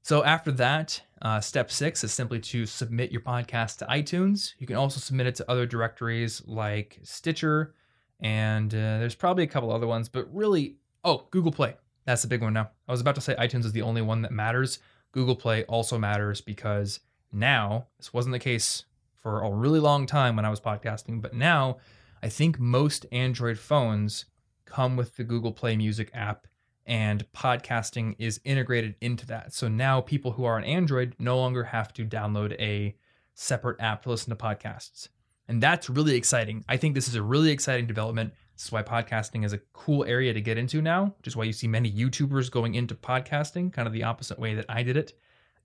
So 0.02 0.24
after 0.24 0.50
that, 0.52 1.00
uh, 1.20 1.38
step 1.40 1.70
six 1.70 2.02
is 2.02 2.12
simply 2.12 2.40
to 2.40 2.66
submit 2.66 3.12
your 3.12 3.20
podcast 3.20 3.78
to 3.78 3.84
iTunes. 3.86 4.54
You 4.58 4.66
can 4.66 4.74
also 4.74 4.98
submit 4.98 5.28
it 5.28 5.36
to 5.36 5.48
other 5.48 5.64
directories 5.64 6.42
like 6.44 6.98
Stitcher, 7.04 7.74
and 8.22 8.72
uh, 8.72 8.98
there's 8.98 9.16
probably 9.16 9.44
a 9.44 9.48
couple 9.48 9.72
other 9.72 9.86
ones, 9.86 10.08
but 10.08 10.32
really, 10.34 10.76
oh, 11.04 11.26
Google 11.30 11.52
Play. 11.52 11.76
That's 12.04 12.22
the 12.22 12.28
big 12.28 12.40
one 12.40 12.52
now. 12.52 12.70
I 12.88 12.92
was 12.92 13.00
about 13.00 13.16
to 13.16 13.20
say 13.20 13.34
iTunes 13.34 13.64
is 13.64 13.72
the 13.72 13.82
only 13.82 14.02
one 14.02 14.22
that 14.22 14.32
matters. 14.32 14.78
Google 15.12 15.36
Play 15.36 15.64
also 15.64 15.98
matters 15.98 16.40
because 16.40 17.00
now, 17.32 17.88
this 17.98 18.12
wasn't 18.12 18.32
the 18.32 18.38
case 18.38 18.84
for 19.20 19.42
a 19.42 19.50
really 19.50 19.80
long 19.80 20.06
time 20.06 20.36
when 20.36 20.44
I 20.44 20.50
was 20.50 20.60
podcasting, 20.60 21.20
but 21.20 21.34
now 21.34 21.78
I 22.22 22.28
think 22.28 22.58
most 22.58 23.06
Android 23.12 23.58
phones 23.58 24.26
come 24.64 24.96
with 24.96 25.16
the 25.16 25.24
Google 25.24 25.52
Play 25.52 25.76
Music 25.76 26.10
app 26.14 26.46
and 26.86 27.24
podcasting 27.32 28.16
is 28.18 28.40
integrated 28.44 28.96
into 29.00 29.26
that. 29.26 29.52
So 29.52 29.68
now 29.68 30.00
people 30.00 30.32
who 30.32 30.44
are 30.44 30.56
on 30.56 30.64
Android 30.64 31.14
no 31.18 31.38
longer 31.38 31.64
have 31.64 31.92
to 31.94 32.04
download 32.04 32.52
a 32.60 32.96
separate 33.34 33.80
app 33.80 34.02
to 34.02 34.10
listen 34.10 34.30
to 34.30 34.36
podcasts. 34.36 35.08
And 35.48 35.62
that's 35.62 35.90
really 35.90 36.14
exciting. 36.14 36.64
I 36.68 36.76
think 36.76 36.94
this 36.94 37.08
is 37.08 37.14
a 37.14 37.22
really 37.22 37.50
exciting 37.50 37.86
development. 37.86 38.32
This 38.54 38.66
is 38.66 38.72
why 38.72 38.82
podcasting 38.82 39.44
is 39.44 39.52
a 39.52 39.60
cool 39.72 40.04
area 40.04 40.32
to 40.32 40.40
get 40.40 40.56
into 40.58 40.80
now, 40.80 41.14
which 41.18 41.26
is 41.26 41.36
why 41.36 41.44
you 41.44 41.52
see 41.52 41.66
many 41.66 41.90
YouTubers 41.90 42.50
going 42.50 42.74
into 42.74 42.94
podcasting, 42.94 43.72
kind 43.72 43.86
of 43.88 43.92
the 43.92 44.04
opposite 44.04 44.38
way 44.38 44.54
that 44.54 44.66
I 44.68 44.82
did 44.82 44.96
it. 44.96 45.14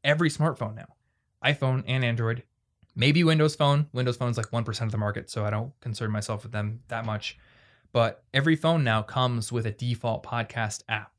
every 0.03 0.29
smartphone 0.29 0.75
now, 0.75 0.95
iPhone 1.43 1.83
and 1.87 2.03
Android. 2.03 2.43
Maybe 2.95 3.23
Windows 3.23 3.55
Phone. 3.55 3.87
Windows 3.93 4.17
Phone's 4.17 4.37
like 4.37 4.49
1% 4.49 4.81
of 4.81 4.91
the 4.91 4.97
market, 4.97 5.29
so 5.29 5.45
I 5.45 5.51
don't 5.51 5.79
concern 5.81 6.11
myself 6.11 6.43
with 6.43 6.51
them 6.51 6.81
that 6.87 7.05
much. 7.05 7.37
But 7.91 8.23
every 8.33 8.55
phone 8.55 8.83
now 8.83 9.01
comes 9.03 9.51
with 9.51 9.65
a 9.65 9.71
default 9.71 10.23
podcast 10.23 10.83
app. 10.89 11.11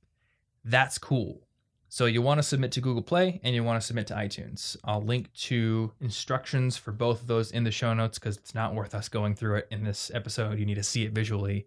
That's 0.64 0.98
cool. 0.98 1.47
So 1.90 2.04
you 2.04 2.20
want 2.20 2.38
to 2.38 2.42
submit 2.42 2.72
to 2.72 2.82
Google 2.82 3.02
Play 3.02 3.40
and 3.42 3.54
you 3.54 3.64
want 3.64 3.80
to 3.80 3.86
submit 3.86 4.06
to 4.08 4.14
iTunes. 4.14 4.76
I'll 4.84 5.02
link 5.02 5.32
to 5.34 5.92
instructions 6.00 6.76
for 6.76 6.92
both 6.92 7.22
of 7.22 7.26
those 7.26 7.50
in 7.50 7.64
the 7.64 7.70
show 7.70 7.94
notes 7.94 8.18
because 8.18 8.36
it's 8.36 8.54
not 8.54 8.74
worth 8.74 8.94
us 8.94 9.08
going 9.08 9.34
through 9.34 9.56
it 9.56 9.68
in 9.70 9.84
this 9.84 10.10
episode. 10.12 10.58
You 10.58 10.66
need 10.66 10.74
to 10.74 10.82
see 10.82 11.04
it 11.04 11.12
visually. 11.12 11.66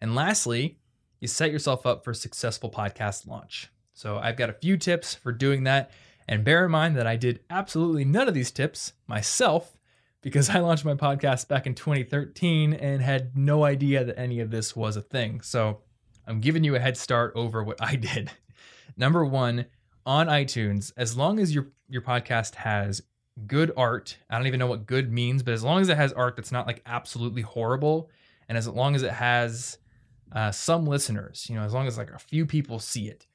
And 0.00 0.14
lastly, 0.14 0.78
you 1.20 1.26
set 1.26 1.50
yourself 1.50 1.84
up 1.84 2.04
for 2.04 2.12
a 2.12 2.14
successful 2.14 2.70
podcast 2.70 3.26
launch. 3.26 3.72
So 3.92 4.18
I've 4.18 4.36
got 4.36 4.50
a 4.50 4.54
few 4.54 4.76
tips 4.76 5.14
for 5.14 5.32
doing 5.32 5.64
that. 5.64 5.90
And 6.28 6.44
bear 6.44 6.64
in 6.64 6.70
mind 6.70 6.96
that 6.96 7.06
I 7.06 7.16
did 7.16 7.40
absolutely 7.50 8.04
none 8.04 8.28
of 8.28 8.34
these 8.34 8.52
tips 8.52 8.92
myself 9.08 9.76
because 10.22 10.48
I 10.54 10.60
launched 10.60 10.84
my 10.84 10.94
podcast 10.94 11.48
back 11.48 11.66
in 11.66 11.74
2013 11.74 12.72
and 12.72 13.02
had 13.02 13.36
no 13.36 13.64
idea 13.64 14.04
that 14.04 14.18
any 14.18 14.38
of 14.38 14.52
this 14.52 14.76
was 14.76 14.96
a 14.96 15.02
thing. 15.02 15.40
So 15.40 15.80
I'm 16.24 16.40
giving 16.40 16.62
you 16.62 16.76
a 16.76 16.80
head 16.80 16.96
start 16.96 17.32
over 17.34 17.64
what 17.64 17.82
I 17.82 17.96
did. 17.96 18.30
Number 18.96 19.24
one, 19.24 19.66
on 20.04 20.28
iTunes, 20.28 20.92
as 20.96 21.16
long 21.16 21.40
as 21.40 21.54
your 21.54 21.68
your 21.88 22.02
podcast 22.02 22.54
has 22.56 23.02
good 23.46 23.72
art, 23.76 24.16
I 24.30 24.38
don't 24.38 24.46
even 24.46 24.58
know 24.58 24.66
what 24.66 24.86
good 24.86 25.12
means, 25.12 25.42
but 25.42 25.54
as 25.54 25.62
long 25.62 25.80
as 25.80 25.88
it 25.88 25.96
has 25.96 26.12
art 26.12 26.36
that's 26.36 26.52
not 26.52 26.66
like 26.66 26.82
absolutely 26.86 27.42
horrible, 27.42 28.10
and 28.48 28.56
as 28.56 28.68
long 28.68 28.94
as 28.94 29.02
it 29.02 29.12
has 29.12 29.78
uh, 30.32 30.50
some 30.50 30.86
listeners, 30.86 31.46
you 31.48 31.56
know, 31.56 31.62
as 31.62 31.72
long 31.72 31.86
as 31.86 31.98
like 31.98 32.10
a 32.10 32.18
few 32.18 32.46
people 32.46 32.78
see 32.78 33.08
it, 33.08 33.26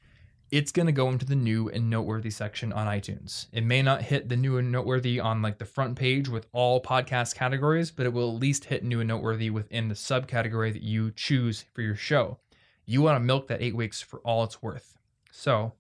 it's 0.52 0.72
going 0.72 0.86
to 0.86 0.92
go 0.92 1.10
into 1.10 1.26
the 1.26 1.36
new 1.36 1.70
and 1.70 1.90
noteworthy 1.90 2.30
section 2.30 2.74
on 2.74 2.88
iTunes. 2.88 3.48
It 3.54 3.64
may 3.64 3.82
not 3.82 4.02
hit 4.02 4.28
the 4.28 4.36
new 4.36 4.58
and 4.58 4.72
noteworthy 4.72 5.20
on 5.20 5.42
like 5.42 5.58
the 5.58 5.66
front 5.66 5.98
page 5.98 6.28
with 6.28 6.48
all 6.52 6.82
podcast 6.82 7.36
categories, 7.36 7.90
but 7.92 8.06
it 8.06 8.14
will 8.14 8.36
at 8.36 8.42
least 8.42 8.66
hit 8.66 8.84
new 8.84 9.00
and 9.00 9.08
noteworthy 9.08 9.50
within 9.50 9.88
the 9.88 9.96
subcategory 9.96 10.74
that 10.74 10.84
you 10.84 11.12
choose 11.12 11.64
for 11.74 11.82
your 11.82 11.96
show. 11.96 12.38
You 12.86 13.02
want 13.02 13.16
to 13.16 13.22
milk 13.22 13.48
that 13.48 13.62
eight 13.62 13.76
weeks 13.76 14.02
for 14.02 14.20
all 14.20 14.44
it's 14.44 14.62
worth. 14.62 14.98
So, 15.32 15.74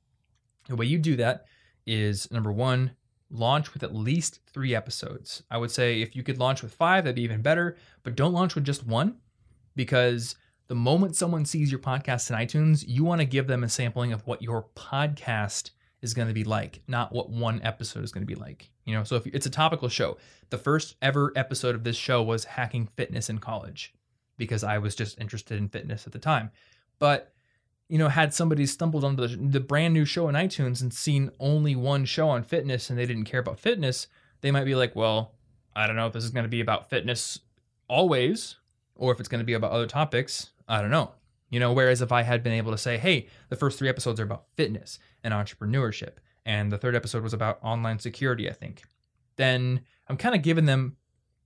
the 0.67 0.75
way 0.75 0.85
you 0.85 0.97
do 0.97 1.15
that 1.17 1.45
is 1.85 2.29
number 2.31 2.51
one, 2.51 2.91
launch 3.29 3.73
with 3.73 3.83
at 3.83 3.95
least 3.95 4.39
three 4.47 4.75
episodes. 4.75 5.43
I 5.49 5.57
would 5.57 5.71
say 5.71 6.01
if 6.01 6.15
you 6.15 6.23
could 6.23 6.37
launch 6.37 6.61
with 6.61 6.73
five, 6.73 7.03
that'd 7.03 7.15
be 7.15 7.21
even 7.23 7.41
better, 7.41 7.77
but 8.03 8.15
don't 8.15 8.33
launch 8.33 8.55
with 8.55 8.65
just 8.65 8.85
one 8.85 9.17
because 9.75 10.35
the 10.67 10.75
moment 10.75 11.15
someone 11.15 11.45
sees 11.45 11.71
your 11.71 11.79
podcast 11.79 12.29
in 12.29 12.35
iTunes, 12.35 12.85
you 12.87 13.03
want 13.03 13.19
to 13.19 13.25
give 13.25 13.47
them 13.47 13.63
a 13.63 13.69
sampling 13.69 14.13
of 14.13 14.25
what 14.25 14.41
your 14.41 14.67
podcast 14.75 15.71
is 16.01 16.13
going 16.13 16.27
to 16.27 16.33
be 16.33 16.43
like, 16.43 16.81
not 16.87 17.13
what 17.13 17.29
one 17.29 17.61
episode 17.63 18.03
is 18.03 18.11
going 18.11 18.25
to 18.25 18.33
be 18.33 18.39
like. 18.39 18.69
You 18.85 18.95
know, 18.95 19.03
so 19.03 19.15
if 19.15 19.27
it's 19.27 19.45
a 19.45 19.51
topical 19.51 19.89
show, 19.89 20.17
the 20.49 20.57
first 20.57 20.95
ever 21.01 21.31
episode 21.35 21.75
of 21.75 21.83
this 21.83 21.95
show 21.95 22.23
was 22.23 22.43
hacking 22.43 22.87
fitness 22.95 23.29
in 23.29 23.37
college 23.37 23.93
because 24.37 24.63
I 24.63 24.79
was 24.79 24.95
just 24.95 25.19
interested 25.19 25.57
in 25.57 25.69
fitness 25.69 26.07
at 26.07 26.13
the 26.13 26.19
time. 26.19 26.51
But 26.99 27.33
you 27.91 27.97
know, 27.97 28.07
had 28.07 28.33
somebody 28.33 28.65
stumbled 28.65 29.03
onto 29.03 29.27
the, 29.27 29.35
the 29.35 29.59
brand 29.59 29.93
new 29.93 30.05
show 30.05 30.29
on 30.29 30.33
iTunes 30.33 30.81
and 30.81 30.93
seen 30.93 31.29
only 31.41 31.75
one 31.75 32.05
show 32.05 32.29
on 32.29 32.41
fitness 32.41 32.89
and 32.89 32.97
they 32.97 33.05
didn't 33.05 33.25
care 33.25 33.41
about 33.41 33.59
fitness, 33.59 34.07
they 34.39 34.49
might 34.49 34.63
be 34.63 34.75
like, 34.75 34.95
well, 34.95 35.33
I 35.75 35.87
don't 35.87 35.97
know 35.97 36.07
if 36.07 36.13
this 36.13 36.23
is 36.23 36.29
going 36.29 36.45
to 36.45 36.49
be 36.49 36.61
about 36.61 36.89
fitness 36.89 37.39
always 37.89 38.55
or 38.95 39.11
if 39.11 39.19
it's 39.19 39.27
going 39.27 39.41
to 39.41 39.45
be 39.45 39.55
about 39.55 39.71
other 39.71 39.87
topics. 39.87 40.51
I 40.69 40.79
don't 40.79 40.89
know. 40.89 41.11
You 41.49 41.59
know, 41.59 41.73
whereas 41.73 42.01
if 42.01 42.13
I 42.13 42.21
had 42.21 42.43
been 42.43 42.53
able 42.53 42.71
to 42.71 42.77
say, 42.77 42.97
hey, 42.97 43.27
the 43.49 43.57
first 43.57 43.77
three 43.77 43.89
episodes 43.89 44.21
are 44.21 44.23
about 44.23 44.45
fitness 44.55 44.97
and 45.21 45.33
entrepreneurship, 45.33 46.13
and 46.45 46.71
the 46.71 46.77
third 46.77 46.95
episode 46.95 47.23
was 47.23 47.33
about 47.33 47.59
online 47.61 47.99
security, 47.99 48.49
I 48.49 48.53
think, 48.53 48.83
then 49.35 49.81
I'm 50.07 50.15
kind 50.15 50.33
of 50.33 50.43
giving 50.43 50.65
them 50.65 50.95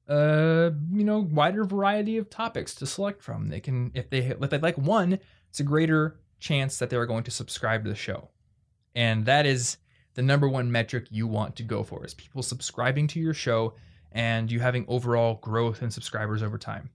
a 0.08 0.72
you 0.92 1.04
know 1.04 1.18
wider 1.18 1.64
variety 1.64 2.18
of 2.18 2.30
topics 2.30 2.76
to 2.76 2.86
select 2.86 3.24
from 3.24 3.48
they 3.48 3.60
can 3.60 3.90
if 3.96 4.08
they 4.12 4.20
if 4.20 4.50
they 4.52 4.60
like 4.60 4.78
one 4.78 5.18
it's 5.50 5.60
a 5.60 5.64
greater 5.64 6.20
chance 6.40 6.78
that 6.78 6.90
they 6.90 6.98
are 6.98 7.06
going 7.06 7.24
to 7.24 7.32
subscribe 7.32 7.84
to 7.84 7.90
the 7.90 7.96
show. 7.96 8.30
And 8.96 9.26
that 9.26 9.46
is 9.46 9.78
the 10.14 10.22
number 10.22 10.48
one 10.48 10.72
metric 10.72 11.08
you 11.12 11.28
want 11.28 11.56
to 11.58 11.64
go 11.64 11.84
for 11.84 12.06
is 12.06 12.14
people 12.14 12.42
subscribing 12.42 13.08
to 13.08 13.20
your 13.20 13.34
show 13.34 13.74
and 14.12 14.50
you 14.50 14.62
having 14.62 14.86
overall 14.88 15.36
growth 15.36 15.84
in 15.84 15.92
subscribers 15.92 16.42
over 16.42 16.58
time. 16.58 16.90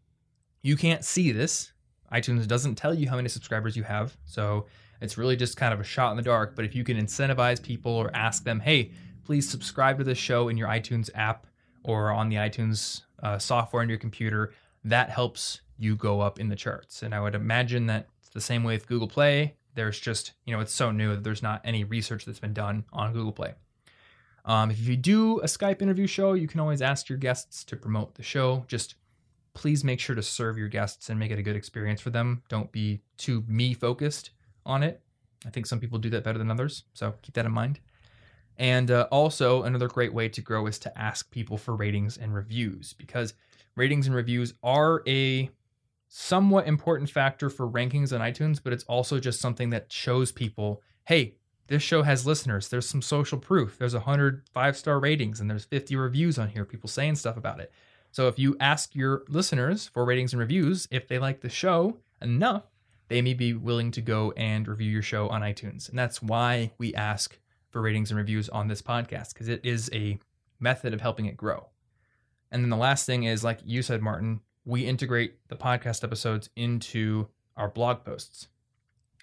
You 0.62 0.76
can't 0.76 1.04
see 1.04 1.32
this. 1.32 1.72
iTunes 2.12 2.46
doesn't 2.46 2.76
tell 2.76 2.94
you 2.94 3.08
how 3.08 3.16
many 3.16 3.28
subscribers 3.28 3.76
you 3.76 3.82
have. 3.82 4.16
So 4.24 4.66
it's 5.00 5.18
really 5.18 5.36
just 5.36 5.56
kind 5.56 5.74
of 5.74 5.80
a 5.80 5.84
shot 5.84 6.10
in 6.10 6.16
the 6.16 6.22
dark. 6.22 6.56
But 6.56 6.64
if 6.64 6.74
you 6.74 6.82
can 6.82 6.96
incentivize 6.96 7.62
people 7.62 7.92
or 7.92 8.10
ask 8.14 8.44
them, 8.44 8.60
hey, 8.60 8.92
please 9.24 9.48
subscribe 9.48 9.98
to 9.98 10.04
this 10.04 10.18
show 10.18 10.48
in 10.48 10.56
your 10.56 10.68
iTunes 10.68 11.10
app 11.14 11.46
or 11.84 12.10
on 12.10 12.28
the 12.28 12.36
iTunes 12.36 13.02
uh, 13.22 13.38
software 13.38 13.82
on 13.82 13.88
your 13.88 13.98
computer, 13.98 14.52
that 14.84 15.10
helps 15.10 15.60
you 15.78 15.96
go 15.96 16.20
up 16.20 16.40
in 16.40 16.48
the 16.48 16.56
charts. 16.56 17.02
And 17.02 17.14
I 17.14 17.20
would 17.20 17.34
imagine 17.34 17.86
that 17.86 18.08
the 18.32 18.40
same 18.40 18.64
way 18.64 18.74
with 18.74 18.86
Google 18.86 19.08
Play. 19.08 19.56
There's 19.74 19.98
just, 19.98 20.32
you 20.44 20.54
know, 20.54 20.60
it's 20.60 20.72
so 20.72 20.90
new 20.90 21.14
that 21.14 21.24
there's 21.24 21.42
not 21.42 21.60
any 21.64 21.84
research 21.84 22.24
that's 22.24 22.40
been 22.40 22.52
done 22.52 22.84
on 22.92 23.12
Google 23.12 23.32
Play. 23.32 23.54
Um, 24.44 24.70
if 24.70 24.80
you 24.80 24.96
do 24.96 25.38
a 25.40 25.46
Skype 25.46 25.82
interview 25.82 26.06
show, 26.06 26.32
you 26.32 26.48
can 26.48 26.60
always 26.60 26.82
ask 26.82 27.08
your 27.08 27.18
guests 27.18 27.62
to 27.64 27.76
promote 27.76 28.14
the 28.14 28.22
show. 28.22 28.64
Just 28.68 28.94
please 29.54 29.84
make 29.84 30.00
sure 30.00 30.16
to 30.16 30.22
serve 30.22 30.56
your 30.56 30.68
guests 30.68 31.10
and 31.10 31.18
make 31.18 31.30
it 31.30 31.38
a 31.38 31.42
good 31.42 31.56
experience 31.56 32.00
for 32.00 32.10
them. 32.10 32.42
Don't 32.48 32.72
be 32.72 33.00
too 33.16 33.44
me 33.46 33.74
focused 33.74 34.30
on 34.64 34.82
it. 34.82 35.02
I 35.46 35.50
think 35.50 35.66
some 35.66 35.80
people 35.80 35.98
do 35.98 36.10
that 36.10 36.24
better 36.24 36.38
than 36.38 36.50
others. 36.50 36.84
So 36.94 37.14
keep 37.22 37.34
that 37.34 37.46
in 37.46 37.52
mind. 37.52 37.80
And 38.58 38.90
uh, 38.90 39.08
also, 39.10 39.62
another 39.62 39.88
great 39.88 40.12
way 40.12 40.28
to 40.28 40.42
grow 40.42 40.66
is 40.66 40.78
to 40.80 40.98
ask 40.98 41.30
people 41.30 41.56
for 41.56 41.74
ratings 41.74 42.18
and 42.18 42.34
reviews 42.34 42.92
because 42.92 43.34
ratings 43.74 44.06
and 44.06 44.14
reviews 44.14 44.52
are 44.62 45.02
a 45.06 45.50
somewhat 46.12 46.66
important 46.66 47.08
factor 47.08 47.48
for 47.48 47.68
rankings 47.68 48.12
on 48.12 48.20
iTunes, 48.20 48.60
but 48.62 48.72
it's 48.72 48.82
also 48.84 49.20
just 49.20 49.40
something 49.40 49.70
that 49.70 49.92
shows 49.92 50.32
people, 50.32 50.82
hey, 51.06 51.36
this 51.68 51.84
show 51.84 52.02
has 52.02 52.26
listeners. 52.26 52.66
There's 52.68 52.88
some 52.88 53.00
social 53.00 53.38
proof. 53.38 53.78
There's 53.78 53.94
100 53.94 54.42
five 54.52 54.76
star 54.76 54.98
ratings 54.98 55.38
and 55.38 55.48
there's 55.48 55.64
50 55.64 55.94
reviews 55.94 56.36
on 56.36 56.48
here, 56.48 56.64
people 56.64 56.88
saying 56.88 57.14
stuff 57.14 57.36
about 57.36 57.60
it. 57.60 57.72
So 58.10 58.26
if 58.26 58.40
you 58.40 58.56
ask 58.58 58.96
your 58.96 59.22
listeners 59.28 59.86
for 59.86 60.04
ratings 60.04 60.32
and 60.32 60.40
reviews, 60.40 60.88
if 60.90 61.06
they 61.06 61.20
like 61.20 61.42
the 61.42 61.48
show 61.48 61.98
enough, 62.20 62.64
they 63.06 63.22
may 63.22 63.34
be 63.34 63.54
willing 63.54 63.92
to 63.92 64.00
go 64.00 64.32
and 64.32 64.66
review 64.66 64.90
your 64.90 65.02
show 65.02 65.28
on 65.28 65.42
iTunes. 65.42 65.88
And 65.88 65.96
that's 65.96 66.20
why 66.20 66.72
we 66.76 66.92
ask 66.92 67.38
for 67.68 67.80
ratings 67.80 68.10
and 68.10 68.18
reviews 68.18 68.48
on 68.48 68.66
this 68.66 68.82
podcast, 68.82 69.32
because 69.32 69.48
it 69.48 69.64
is 69.64 69.88
a 69.92 70.18
method 70.58 70.92
of 70.92 71.00
helping 71.00 71.26
it 71.26 71.36
grow. 71.36 71.68
And 72.50 72.64
then 72.64 72.70
the 72.70 72.76
last 72.76 73.06
thing 73.06 73.22
is, 73.22 73.44
like 73.44 73.60
you 73.64 73.82
said, 73.82 74.02
Martin, 74.02 74.40
we 74.70 74.86
integrate 74.86 75.48
the 75.48 75.56
podcast 75.56 76.04
episodes 76.04 76.48
into 76.54 77.26
our 77.56 77.68
blog 77.68 78.04
posts. 78.04 78.46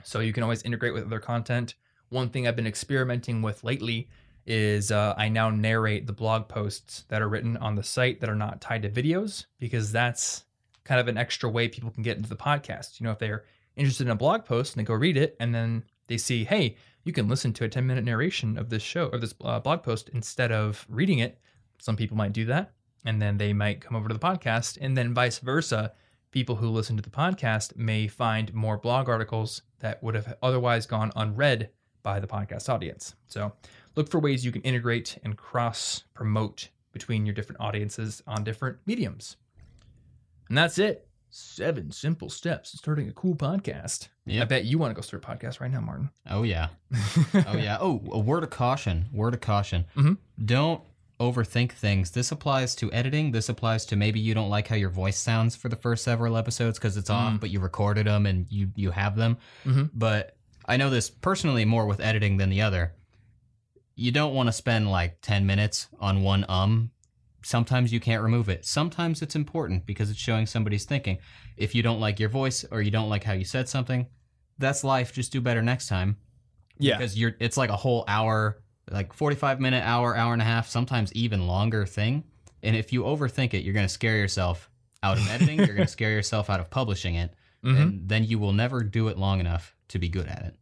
So 0.04 0.20
you 0.20 0.34
can 0.34 0.44
always 0.44 0.62
integrate 0.64 0.94
with 0.94 1.06
other 1.06 1.20
content. 1.20 1.76
One 2.10 2.30
thing 2.30 2.48
I've 2.48 2.56
been 2.56 2.68
experimenting 2.68 3.42
with 3.42 3.64
lately 3.64 4.10
is 4.46 4.92
uh, 4.92 5.14
I 5.18 5.30
now 5.30 5.50
narrate 5.50 6.06
the 6.06 6.14
blog 6.14 6.50
posts 6.50 7.06
that 7.08 7.22
are 7.22 7.30
written 7.30 7.56
on 7.58 7.76
the 7.76 7.84
site 7.84 8.20
that 8.20 8.30
are 8.30 8.36
not 8.36 8.62
tied 8.62 8.82
to 8.84 8.90
videos 8.90 9.46
because 9.58 9.92
that's 9.92 10.44
kind 10.84 11.00
of 11.00 11.08
an 11.08 11.18
extra 11.18 11.50
way 11.50 11.68
people 11.70 11.92
can 11.92 12.04
get 12.04 12.18
into 12.18 12.30
the 12.30 12.36
podcast. 12.36 13.00
You 13.00 13.06
know, 13.06 13.12
if 13.12 13.20
they're 13.20 13.46
interested 13.78 14.08
in 14.08 14.12
a 14.12 14.16
blog 14.16 14.44
post 14.44 14.74
and 14.74 14.82
they 14.82 14.88
go 14.88 14.94
read 14.94 15.18
it 15.18 15.38
and 15.40 15.56
then 15.56 15.84
they 16.08 16.18
see, 16.18 16.44
hey, 16.44 16.76
you 17.06 17.14
can 17.14 17.30
listen 17.30 17.54
to 17.54 17.64
a 17.64 17.70
10 17.70 17.88
minute 17.88 18.04
narration 18.04 18.58
of 18.58 18.70
this 18.70 18.84
show 18.84 19.08
or 19.08 19.18
this 19.18 19.34
uh, 19.44 19.60
blog 19.60 19.82
post 19.82 20.10
instead 20.14 20.52
of 20.52 20.86
reading 20.90 21.20
it. 21.20 21.40
Some 21.80 21.96
people 21.96 22.18
might 22.18 22.34
do 22.34 22.46
that 22.46 22.74
and 23.06 23.22
then 23.22 23.38
they 23.38 23.54
might 23.54 23.82
come 23.82 23.96
over 23.96 24.08
to 24.08 24.14
the 24.14 24.20
podcast 24.20 24.78
and 24.82 24.98
then 24.98 25.14
vice 25.14 25.40
versa 25.40 25.92
people 26.32 26.56
who 26.56 26.70
listen 26.70 26.96
to 26.98 27.02
the 27.04 27.10
podcast 27.10 27.76
may 27.78 28.08
find 28.08 28.54
more 28.54 28.78
blog 28.78 29.08
articles 29.10 29.62
that 29.80 30.02
would 30.04 30.16
have 30.16 30.36
otherwise 30.42 30.86
gone 30.86 31.12
unread 31.16 31.70
by 32.04 32.20
the 32.20 32.28
podcast 32.28 32.70
audience 32.70 33.16
so 33.28 33.52
look 33.96 34.10
for 34.10 34.20
ways 34.20 34.46
you 34.46 34.52
can 34.52 34.62
integrate 34.64 35.18
and 35.24 35.38
cross 35.38 36.04
promote 36.14 36.70
between 36.92 37.26
your 37.26 37.34
different 37.36 37.62
audiences 37.62 38.22
on 38.28 38.44
different 38.44 38.78
mediums 38.86 39.38
and 40.50 40.58
that's 40.58 40.78
it 40.78 41.08
seven 41.30 41.92
simple 41.92 42.30
steps 42.30 42.72
to 42.72 42.78
starting 42.78 43.10
a 43.10 43.14
cool 43.14 43.36
podcast 43.36 44.08
Yep. 44.26 44.42
i 44.42 44.46
bet 44.46 44.66
you 44.66 44.78
want 44.78 44.92
to 44.92 44.96
go 44.96 45.02
start 45.02 45.24
a 45.24 45.28
podcast 45.28 45.60
right 45.60 45.70
now 45.72 45.82
martin 45.82 46.10
Oh 46.30 46.44
yeah. 46.44 46.70
Oh 47.48 47.56
yeah. 47.58 47.78
Oh, 47.80 48.02
a 48.12 48.20
word 48.20 48.44
of 48.44 48.50
caution. 48.50 49.06
Word 49.14 49.34
of 49.34 49.42
caution. 49.42 49.86
Mhm. 49.96 50.18
Don't 50.44 50.82
overthink 51.20 51.72
things. 51.72 52.12
This 52.12 52.32
applies 52.32 52.76
to 52.76 52.92
editing. 52.94 53.32
This 53.32 53.50
applies 53.50 53.86
to 53.88 53.96
maybe 53.96 54.20
you 54.20 54.34
don't 54.34 54.50
like 54.50 54.68
how 54.68 54.76
your 54.76 54.90
voice 54.90 55.18
sounds 55.18 55.56
for 55.56 55.70
the 55.70 55.76
first 55.76 56.04
several 56.04 56.38
episodes 56.38 56.78
because 56.78 56.96
it's 56.98 57.10
off, 57.10 57.40
but 57.40 57.50
you 57.50 57.60
recorded 57.60 58.06
them 58.08 58.26
and 58.26 58.46
you 58.50 58.70
you 58.76 58.92
have 58.92 59.16
them. 59.16 59.38
Mhm. 59.66 59.90
But 59.94 60.36
I 60.66 60.78
know 60.78 60.90
this 60.90 61.10
personally 61.10 61.66
more 61.66 61.86
with 61.88 62.00
editing 62.00 62.38
than 62.38 62.50
the 62.50 62.62
other. 62.62 62.94
You 63.96 64.12
don't 64.12 64.36
want 64.36 64.48
to 64.48 64.54
spend 64.54 64.92
like 64.92 65.18
ten 65.22 65.46
minutes 65.46 65.88
on 66.00 66.22
one 66.24 66.46
um. 66.50 66.92
Sometimes 67.44 67.94
you 67.94 68.00
can't 68.00 68.22
remove 68.22 68.50
it. 68.50 68.66
Sometimes 68.66 69.22
it's 69.22 69.36
important 69.36 69.86
because 69.86 70.10
it's 70.10 70.20
showing 70.20 70.46
somebody's 70.46 70.86
thinking. 70.86 71.18
If 71.56 71.74
you 71.74 71.82
don't 71.82 72.00
like 72.02 72.20
your 72.20 72.30
voice 72.30 72.66
or 72.72 72.82
you 72.82 72.92
don't 72.92 73.10
like 73.10 73.24
how 73.24 73.34
you 73.34 73.46
said 73.46 73.70
something, 73.70 74.08
that's 74.60 74.84
life. 74.84 75.14
Just 75.14 75.32
do 75.32 75.42
better 75.42 75.62
next 75.62 75.88
time 75.88 76.18
yeah 76.80 76.96
because 76.96 77.18
you're 77.18 77.36
it's 77.40 77.58
like 77.58 77.72
a 77.72 77.76
whole 77.76 78.04
hour 78.08 78.62
like 78.92 79.14
45 79.14 79.60
minute, 79.60 79.84
hour, 79.84 80.16
hour 80.16 80.34
and 80.34 80.42
a 80.42 80.46
half, 80.46 80.68
sometimes 80.68 81.12
even 81.14 81.48
longer 81.48 81.86
thing. 81.86 82.24
And 82.64 82.76
if 82.76 82.92
you 82.92 83.04
overthink 83.04 83.54
it, 83.54 83.64
you're 83.64 83.74
going 83.74 83.86
to 83.86 83.94
scare 83.94 84.18
yourself 84.18 84.70
out 85.04 85.18
of 85.18 85.30
editing. 85.30 85.58
you're 85.58 85.68
going 85.68 85.78
to 85.86 85.88
scare 85.88 86.12
yourself 86.12 86.50
out 86.50 86.60
of 86.60 86.70
publishing 86.70 87.16
it. 87.16 87.34
Mhm. 87.64 87.82
And 87.82 88.10
then 88.10 88.24
you 88.24 88.40
will 88.40 88.54
never 88.54 88.84
do 88.84 89.08
it 89.08 89.18
long 89.18 89.40
enough 89.40 89.76
to 89.90 90.00
be 90.00 90.10
good 90.10 90.28
at 90.28 90.44
it. 90.44 90.56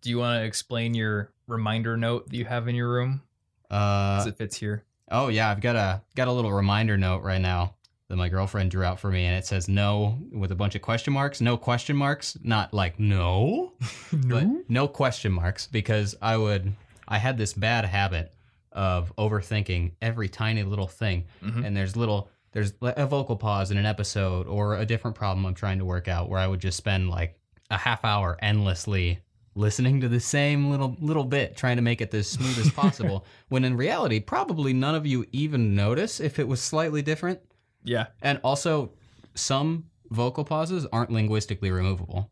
Do 0.00 0.10
you 0.10 0.18
want 0.18 0.40
to 0.40 0.44
explain 0.46 0.94
your 0.94 1.32
reminder 1.46 1.96
note 1.96 2.28
that 2.28 2.36
you 2.36 2.44
have 2.44 2.68
in 2.68 2.74
your 2.74 2.88
room? 2.88 3.22
Uh, 3.70 4.24
it 4.26 4.36
fits 4.36 4.56
here. 4.56 4.84
Oh 5.10 5.28
yeah, 5.28 5.50
I've 5.50 5.60
got 5.60 5.74
a 5.76 6.02
got 6.14 6.28
a 6.28 6.32
little 6.32 6.52
reminder 6.52 6.96
note 6.96 7.22
right 7.22 7.40
now 7.40 7.74
that 8.08 8.16
my 8.16 8.28
girlfriend 8.28 8.70
drew 8.70 8.84
out 8.84 9.00
for 9.00 9.10
me, 9.10 9.24
and 9.24 9.36
it 9.36 9.44
says 9.46 9.68
no 9.68 10.18
with 10.32 10.52
a 10.52 10.54
bunch 10.54 10.74
of 10.74 10.82
question 10.82 11.12
marks. 11.12 11.40
No 11.40 11.56
question 11.56 11.96
marks, 11.96 12.38
not 12.42 12.72
like 12.72 12.98
no, 13.00 13.72
but 14.12 14.46
no 14.68 14.86
question 14.88 15.32
marks 15.32 15.66
because 15.66 16.14
I 16.22 16.36
would 16.36 16.72
I 17.08 17.18
had 17.18 17.38
this 17.38 17.54
bad 17.54 17.84
habit 17.86 18.32
of 18.72 19.14
overthinking 19.16 19.92
every 20.02 20.28
tiny 20.28 20.62
little 20.62 20.86
thing, 20.86 21.24
Mhm. 21.42 21.64
and 21.64 21.76
there's 21.76 21.96
little 21.96 22.28
there's 22.52 22.72
a 22.80 23.06
vocal 23.06 23.36
pause 23.36 23.70
in 23.70 23.76
an 23.76 23.84
episode 23.86 24.46
or 24.46 24.76
a 24.76 24.86
different 24.86 25.14
problem 25.16 25.44
I'm 25.44 25.54
trying 25.54 25.78
to 25.78 25.84
work 25.84 26.08
out 26.08 26.28
where 26.30 26.40
I 26.40 26.46
would 26.46 26.60
just 26.60 26.76
spend 26.78 27.10
like 27.10 27.38
a 27.70 27.76
half 27.76 28.04
hour 28.06 28.38
endlessly 28.40 29.18
listening 29.54 30.00
to 30.00 30.08
the 30.08 30.18
same 30.20 30.70
little 30.70 30.96
little 31.00 31.24
bit 31.24 31.56
trying 31.56 31.76
to 31.76 31.82
make 31.82 32.00
it 32.00 32.12
as 32.14 32.26
smooth 32.28 32.58
as 32.58 32.70
possible 32.82 33.24
when 33.48 33.64
in 33.64 33.76
reality 33.76 34.18
probably 34.20 34.72
none 34.72 34.94
of 34.94 35.06
you 35.06 35.26
even 35.32 35.74
notice 35.74 36.20
if 36.20 36.38
it 36.38 36.48
was 36.48 36.60
slightly 36.60 37.02
different 37.02 37.38
Yeah. 37.84 38.06
and 38.22 38.40
also 38.42 38.92
some 39.34 39.84
vocal 40.10 40.44
pauses 40.44 40.86
aren't 40.92 41.10
linguistically 41.10 41.70
removable 41.70 42.30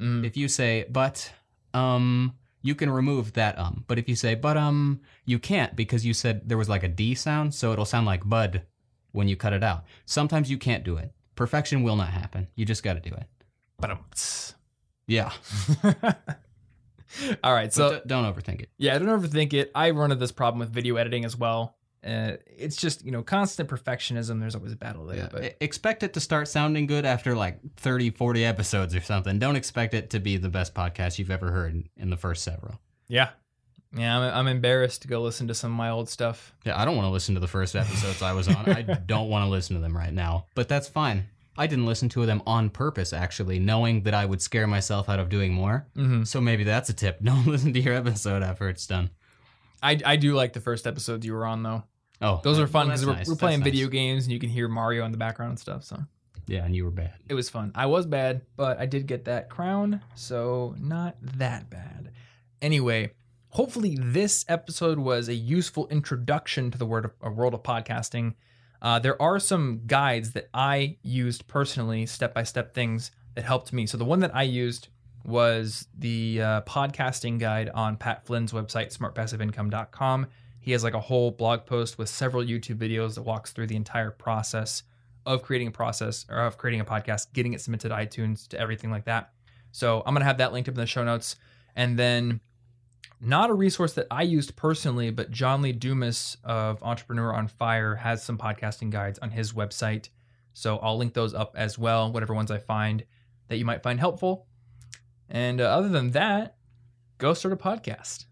Mm. 0.00 0.24
if 0.26 0.36
you 0.36 0.48
say 0.48 0.84
but 0.90 1.32
um 1.72 2.34
you 2.64 2.74
can 2.74 2.90
remove 2.90 3.34
that 3.34 3.56
um 3.58 3.84
but 3.86 3.98
if 3.98 4.08
you 4.08 4.16
say 4.16 4.34
but 4.34 4.56
um 4.56 4.98
you 5.26 5.38
can't 5.38 5.76
because 5.76 6.04
you 6.04 6.12
said 6.12 6.48
there 6.48 6.58
was 6.58 6.68
like 6.68 6.82
a 6.82 6.88
d 6.88 7.14
sound 7.14 7.54
so 7.54 7.72
it'll 7.72 7.84
sound 7.84 8.06
like 8.06 8.28
bud 8.28 8.62
when 9.12 9.28
you 9.28 9.36
cut 9.36 9.52
it 9.52 9.62
out 9.62 9.84
sometimes 10.06 10.50
you 10.50 10.58
can't 10.58 10.82
do 10.82 10.96
it 10.96 11.12
perfection 11.36 11.82
will 11.82 11.94
not 11.94 12.08
happen 12.08 12.48
you 12.56 12.64
just 12.64 12.82
got 12.82 12.94
to 12.94 13.00
do 13.00 13.14
it 13.14 13.26
Ba-dum. 13.78 13.98
yeah 15.06 15.30
All 17.44 17.52
right. 17.52 17.72
so 17.72 17.90
So 17.90 18.00
don't 18.06 18.24
overthink 18.24 18.60
it 18.62 18.70
yeah, 18.78 18.98
don't 18.98 19.08
overthink 19.20 19.52
it. 19.52 19.70
I 19.74 19.90
run 19.90 20.10
into 20.10 20.20
this 20.20 20.32
problem 20.32 20.58
with 20.58 20.70
video 20.70 20.96
editing 20.96 21.24
as 21.24 21.36
well. 21.36 21.76
Uh, 22.04 22.36
it's 22.46 22.76
just 22.76 23.02
you 23.04 23.10
know 23.10 23.22
constant 23.22 23.68
perfectionism. 23.68 24.38
There's 24.38 24.54
always 24.54 24.72
a 24.72 24.76
battle 24.76 25.06
there. 25.06 25.28
But 25.32 25.44
E- 25.44 25.50
expect 25.60 26.02
it 26.02 26.12
to 26.14 26.20
start 26.20 26.48
sounding 26.48 26.86
good 26.86 27.06
after 27.06 27.34
like 27.34 27.60
30 27.76 28.10
40 28.10 28.44
episodes 28.44 28.94
or 28.94 29.00
something 29.00 29.38
don't 29.38 29.56
expect 29.56 29.94
it 29.94 30.10
to 30.10 30.20
be 30.20 30.36
the 30.36 30.50
best 30.50 30.74
podcast 30.74 31.18
you've 31.18 31.30
ever 31.30 31.50
heard 31.50 31.82
in 31.96 32.10
the 32.10 32.16
first 32.16 32.42
several 32.44 32.78
yeah, 33.08 33.30
yeah, 33.96 34.18
I'm, 34.18 34.34
I'm 34.34 34.48
embarrassed 34.48 35.02
to 35.02 35.08
go 35.08 35.22
listen 35.22 35.48
to 35.48 35.54
some 35.54 35.70
of 35.72 35.76
my 35.78 35.90
old 35.90 36.08
stuff. 36.08 36.52
yeah 36.64 36.78
i 36.78 36.84
don't 36.84 36.96
want 36.96 37.06
to 37.06 37.10
listen 37.10 37.34
to 37.34 37.40
the 37.40 37.48
first 37.48 37.74
episodes 37.76 38.20
i 38.22 38.32
was 38.32 38.48
on 38.48 38.68
i 38.68 38.82
don't 39.06 39.28
want 39.30 39.44
to 39.46 39.48
listen 39.50 39.74
to 39.76 39.80
them 39.82 39.96
right 39.96 40.12
now 40.12 40.46
but 40.54 40.68
that's 40.68 40.88
fine 40.88 41.24
i 41.56 41.66
didn't 41.66 41.86
listen 41.86 42.08
to 42.10 42.26
them 42.26 42.42
on 42.46 42.68
purpose 42.70 43.12
actually 43.14 43.58
knowing 43.58 44.02
that 44.02 44.12
i 44.14 44.24
would 44.26 44.42
scare 44.42 44.66
myself 44.66 45.08
out 45.08 45.18
of 45.20 45.28
doing 45.30 45.52
more 45.54 45.86
hmm 45.94 46.22
so 46.24 46.40
maybe 46.40 46.64
that's 46.64 46.90
a 46.90 46.94
tip 46.94 47.18
don't 47.22 47.46
listen 47.46 47.72
to 47.72 47.80
your 47.80 47.94
episode 47.94 48.42
after 48.42 48.68
it's 48.68 48.86
done 48.86 49.08
I 49.82 50.00
I 50.04 50.16
do 50.16 50.32
like 50.34 50.54
the 50.54 50.60
first 50.62 50.86
episodes 50.86 51.26
you 51.26 51.34
were 51.34 51.44
on 51.44 51.62
though. 51.62 51.82
Oh 52.20 52.40
Those 52.42 52.58
are 52.58 52.66
fun 52.66 52.86
because 52.86 53.00
that's 53.00 53.06
we're, 53.08 53.14
nice. 53.16 53.26
we're 53.26 53.34
That's 53.34 53.40
playing 53.40 53.60
nice. 53.60 53.70
video 53.70 53.88
games 53.88 54.24
and 54.24 54.32
you 54.32 54.38
can 54.38 54.50
hear 54.50 54.68
Mario 54.68 55.04
in 55.04 55.12
the 55.12 55.18
background 55.18 55.50
and 55.50 55.58
stuff. 55.58 55.84
So 55.84 55.98
yeah 56.46 56.64
and 56.64 56.76
you 56.76 56.84
were 56.84 56.90
bad 56.90 57.14
it 57.28 57.34
was 57.34 57.48
fun. 57.48 57.72
I 57.74 57.86
was 57.86 58.06
bad, 58.06 58.42
but 58.56 58.78
I 58.78 58.86
did 58.86 59.06
get 59.06 59.24
that 59.24 59.48
crown, 59.48 60.02
so 60.14 60.74
not 60.78 61.16
that 61.38 61.70
bad. 61.70 62.12
Anyway, 62.60 63.12
hopefully 63.50 63.96
this 64.00 64.44
episode 64.48 64.98
was 64.98 65.28
a 65.28 65.34
useful 65.34 65.86
introduction 65.88 66.70
to 66.70 66.78
the 66.78 66.86
word 66.86 67.10
of, 67.22 67.36
world 67.36 67.54
of 67.54 67.62
podcasting. 67.62 68.34
Uh, 68.82 68.98
there 68.98 69.20
are 69.22 69.38
some 69.38 69.80
guides 69.86 70.32
that 70.32 70.48
I 70.52 70.98
used 71.02 71.46
personally, 71.46 72.04
step 72.04 72.34
by 72.34 72.42
step 72.42 72.74
things 72.74 73.10
that 73.34 73.44
helped 73.44 73.72
me. 73.72 73.86
So 73.86 73.96
the 73.96 74.04
one 74.04 74.20
that 74.20 74.34
I 74.34 74.42
used 74.42 74.88
was 75.24 75.88
the 75.96 76.42
uh, 76.42 76.60
podcasting 76.62 77.38
guide 77.38 77.70
on 77.74 77.96
Pat 77.96 78.26
Flynn's 78.26 78.52
website, 78.52 78.94
smartpassiveincome.com. 78.96 80.26
He 80.64 80.72
has 80.72 80.82
like 80.82 80.94
a 80.94 81.00
whole 81.00 81.30
blog 81.30 81.66
post 81.66 81.98
with 81.98 82.08
several 82.08 82.42
YouTube 82.42 82.76
videos 82.76 83.16
that 83.16 83.22
walks 83.22 83.52
through 83.52 83.66
the 83.66 83.76
entire 83.76 84.10
process 84.10 84.82
of 85.26 85.42
creating 85.42 85.68
a 85.68 85.70
process 85.70 86.24
or 86.30 86.38
of 86.38 86.56
creating 86.56 86.80
a 86.80 86.86
podcast, 86.86 87.34
getting 87.34 87.52
it 87.52 87.60
submitted 87.60 87.90
to 87.90 87.94
iTunes, 87.94 88.48
to 88.48 88.58
everything 88.58 88.90
like 88.90 89.04
that. 89.04 89.34
So 89.72 90.02
I'm 90.06 90.14
gonna 90.14 90.24
have 90.24 90.38
that 90.38 90.54
linked 90.54 90.70
up 90.70 90.74
in 90.74 90.80
the 90.80 90.86
show 90.86 91.04
notes. 91.04 91.36
And 91.76 91.98
then 91.98 92.40
not 93.20 93.50
a 93.50 93.52
resource 93.52 93.92
that 93.92 94.06
I 94.10 94.22
used 94.22 94.56
personally, 94.56 95.10
but 95.10 95.30
John 95.30 95.60
Lee 95.60 95.72
Dumas 95.72 96.38
of 96.44 96.82
Entrepreneur 96.82 97.34
on 97.34 97.46
Fire 97.46 97.96
has 97.96 98.22
some 98.22 98.38
podcasting 98.38 98.88
guides 98.88 99.18
on 99.18 99.32
his 99.32 99.52
website. 99.52 100.08
So 100.54 100.78
I'll 100.78 100.96
link 100.96 101.12
those 101.12 101.34
up 101.34 101.54
as 101.58 101.78
well, 101.78 102.10
whatever 102.10 102.32
ones 102.32 102.50
I 102.50 102.56
find 102.56 103.04
that 103.48 103.58
you 103.58 103.66
might 103.66 103.82
find 103.82 104.00
helpful. 104.00 104.46
And 105.28 105.60
uh, 105.60 105.64
other 105.64 105.90
than 105.90 106.12
that, 106.12 106.56
go 107.18 107.34
start 107.34 107.52
a 107.52 107.56
podcast. 107.58 108.24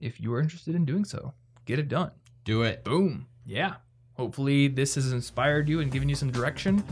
If 0.00 0.20
you 0.20 0.34
are 0.34 0.40
interested 0.40 0.74
in 0.74 0.84
doing 0.84 1.04
so, 1.04 1.34
get 1.68 1.78
it 1.78 1.88
done. 1.88 2.10
do 2.44 2.62
it 2.62 2.82
Boom. 2.82 3.26
Yeah. 3.44 3.74
Hopefully, 4.14 4.66
this 4.66 4.96
has 4.96 5.12
inspired 5.12 5.68
you 5.68 5.78
and 5.78 5.92
given 5.92 6.08
you 6.08 6.16
some 6.16 6.32
direction. 6.32 6.82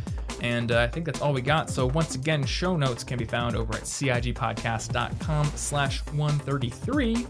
And 0.42 0.70
uh, 0.70 0.82
I 0.82 0.86
think 0.86 1.06
that's 1.06 1.20
all 1.20 1.32
we 1.32 1.40
got. 1.40 1.68
So 1.70 1.86
once 1.86 2.14
again, 2.14 2.44
show 2.44 2.76
notes 2.76 3.02
can 3.02 3.18
be 3.18 3.24
found 3.24 3.56
over 3.56 3.74
at 3.74 3.82
cigpodcast.com 3.82 5.46
slash 5.56 6.06
133. 6.12 7.26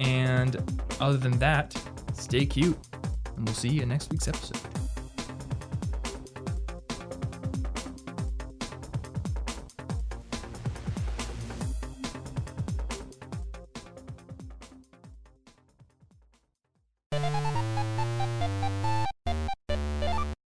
And 0.00 0.80
other 1.00 1.18
than 1.18 1.38
that, 1.38 1.80
stay 2.14 2.44
cute. 2.44 2.76
And 3.36 3.44
we'll 3.44 3.54
see 3.54 3.68
you 3.68 3.82
in 3.82 3.90
next 3.90 4.10
week's 4.10 4.26
episode. 4.26 4.79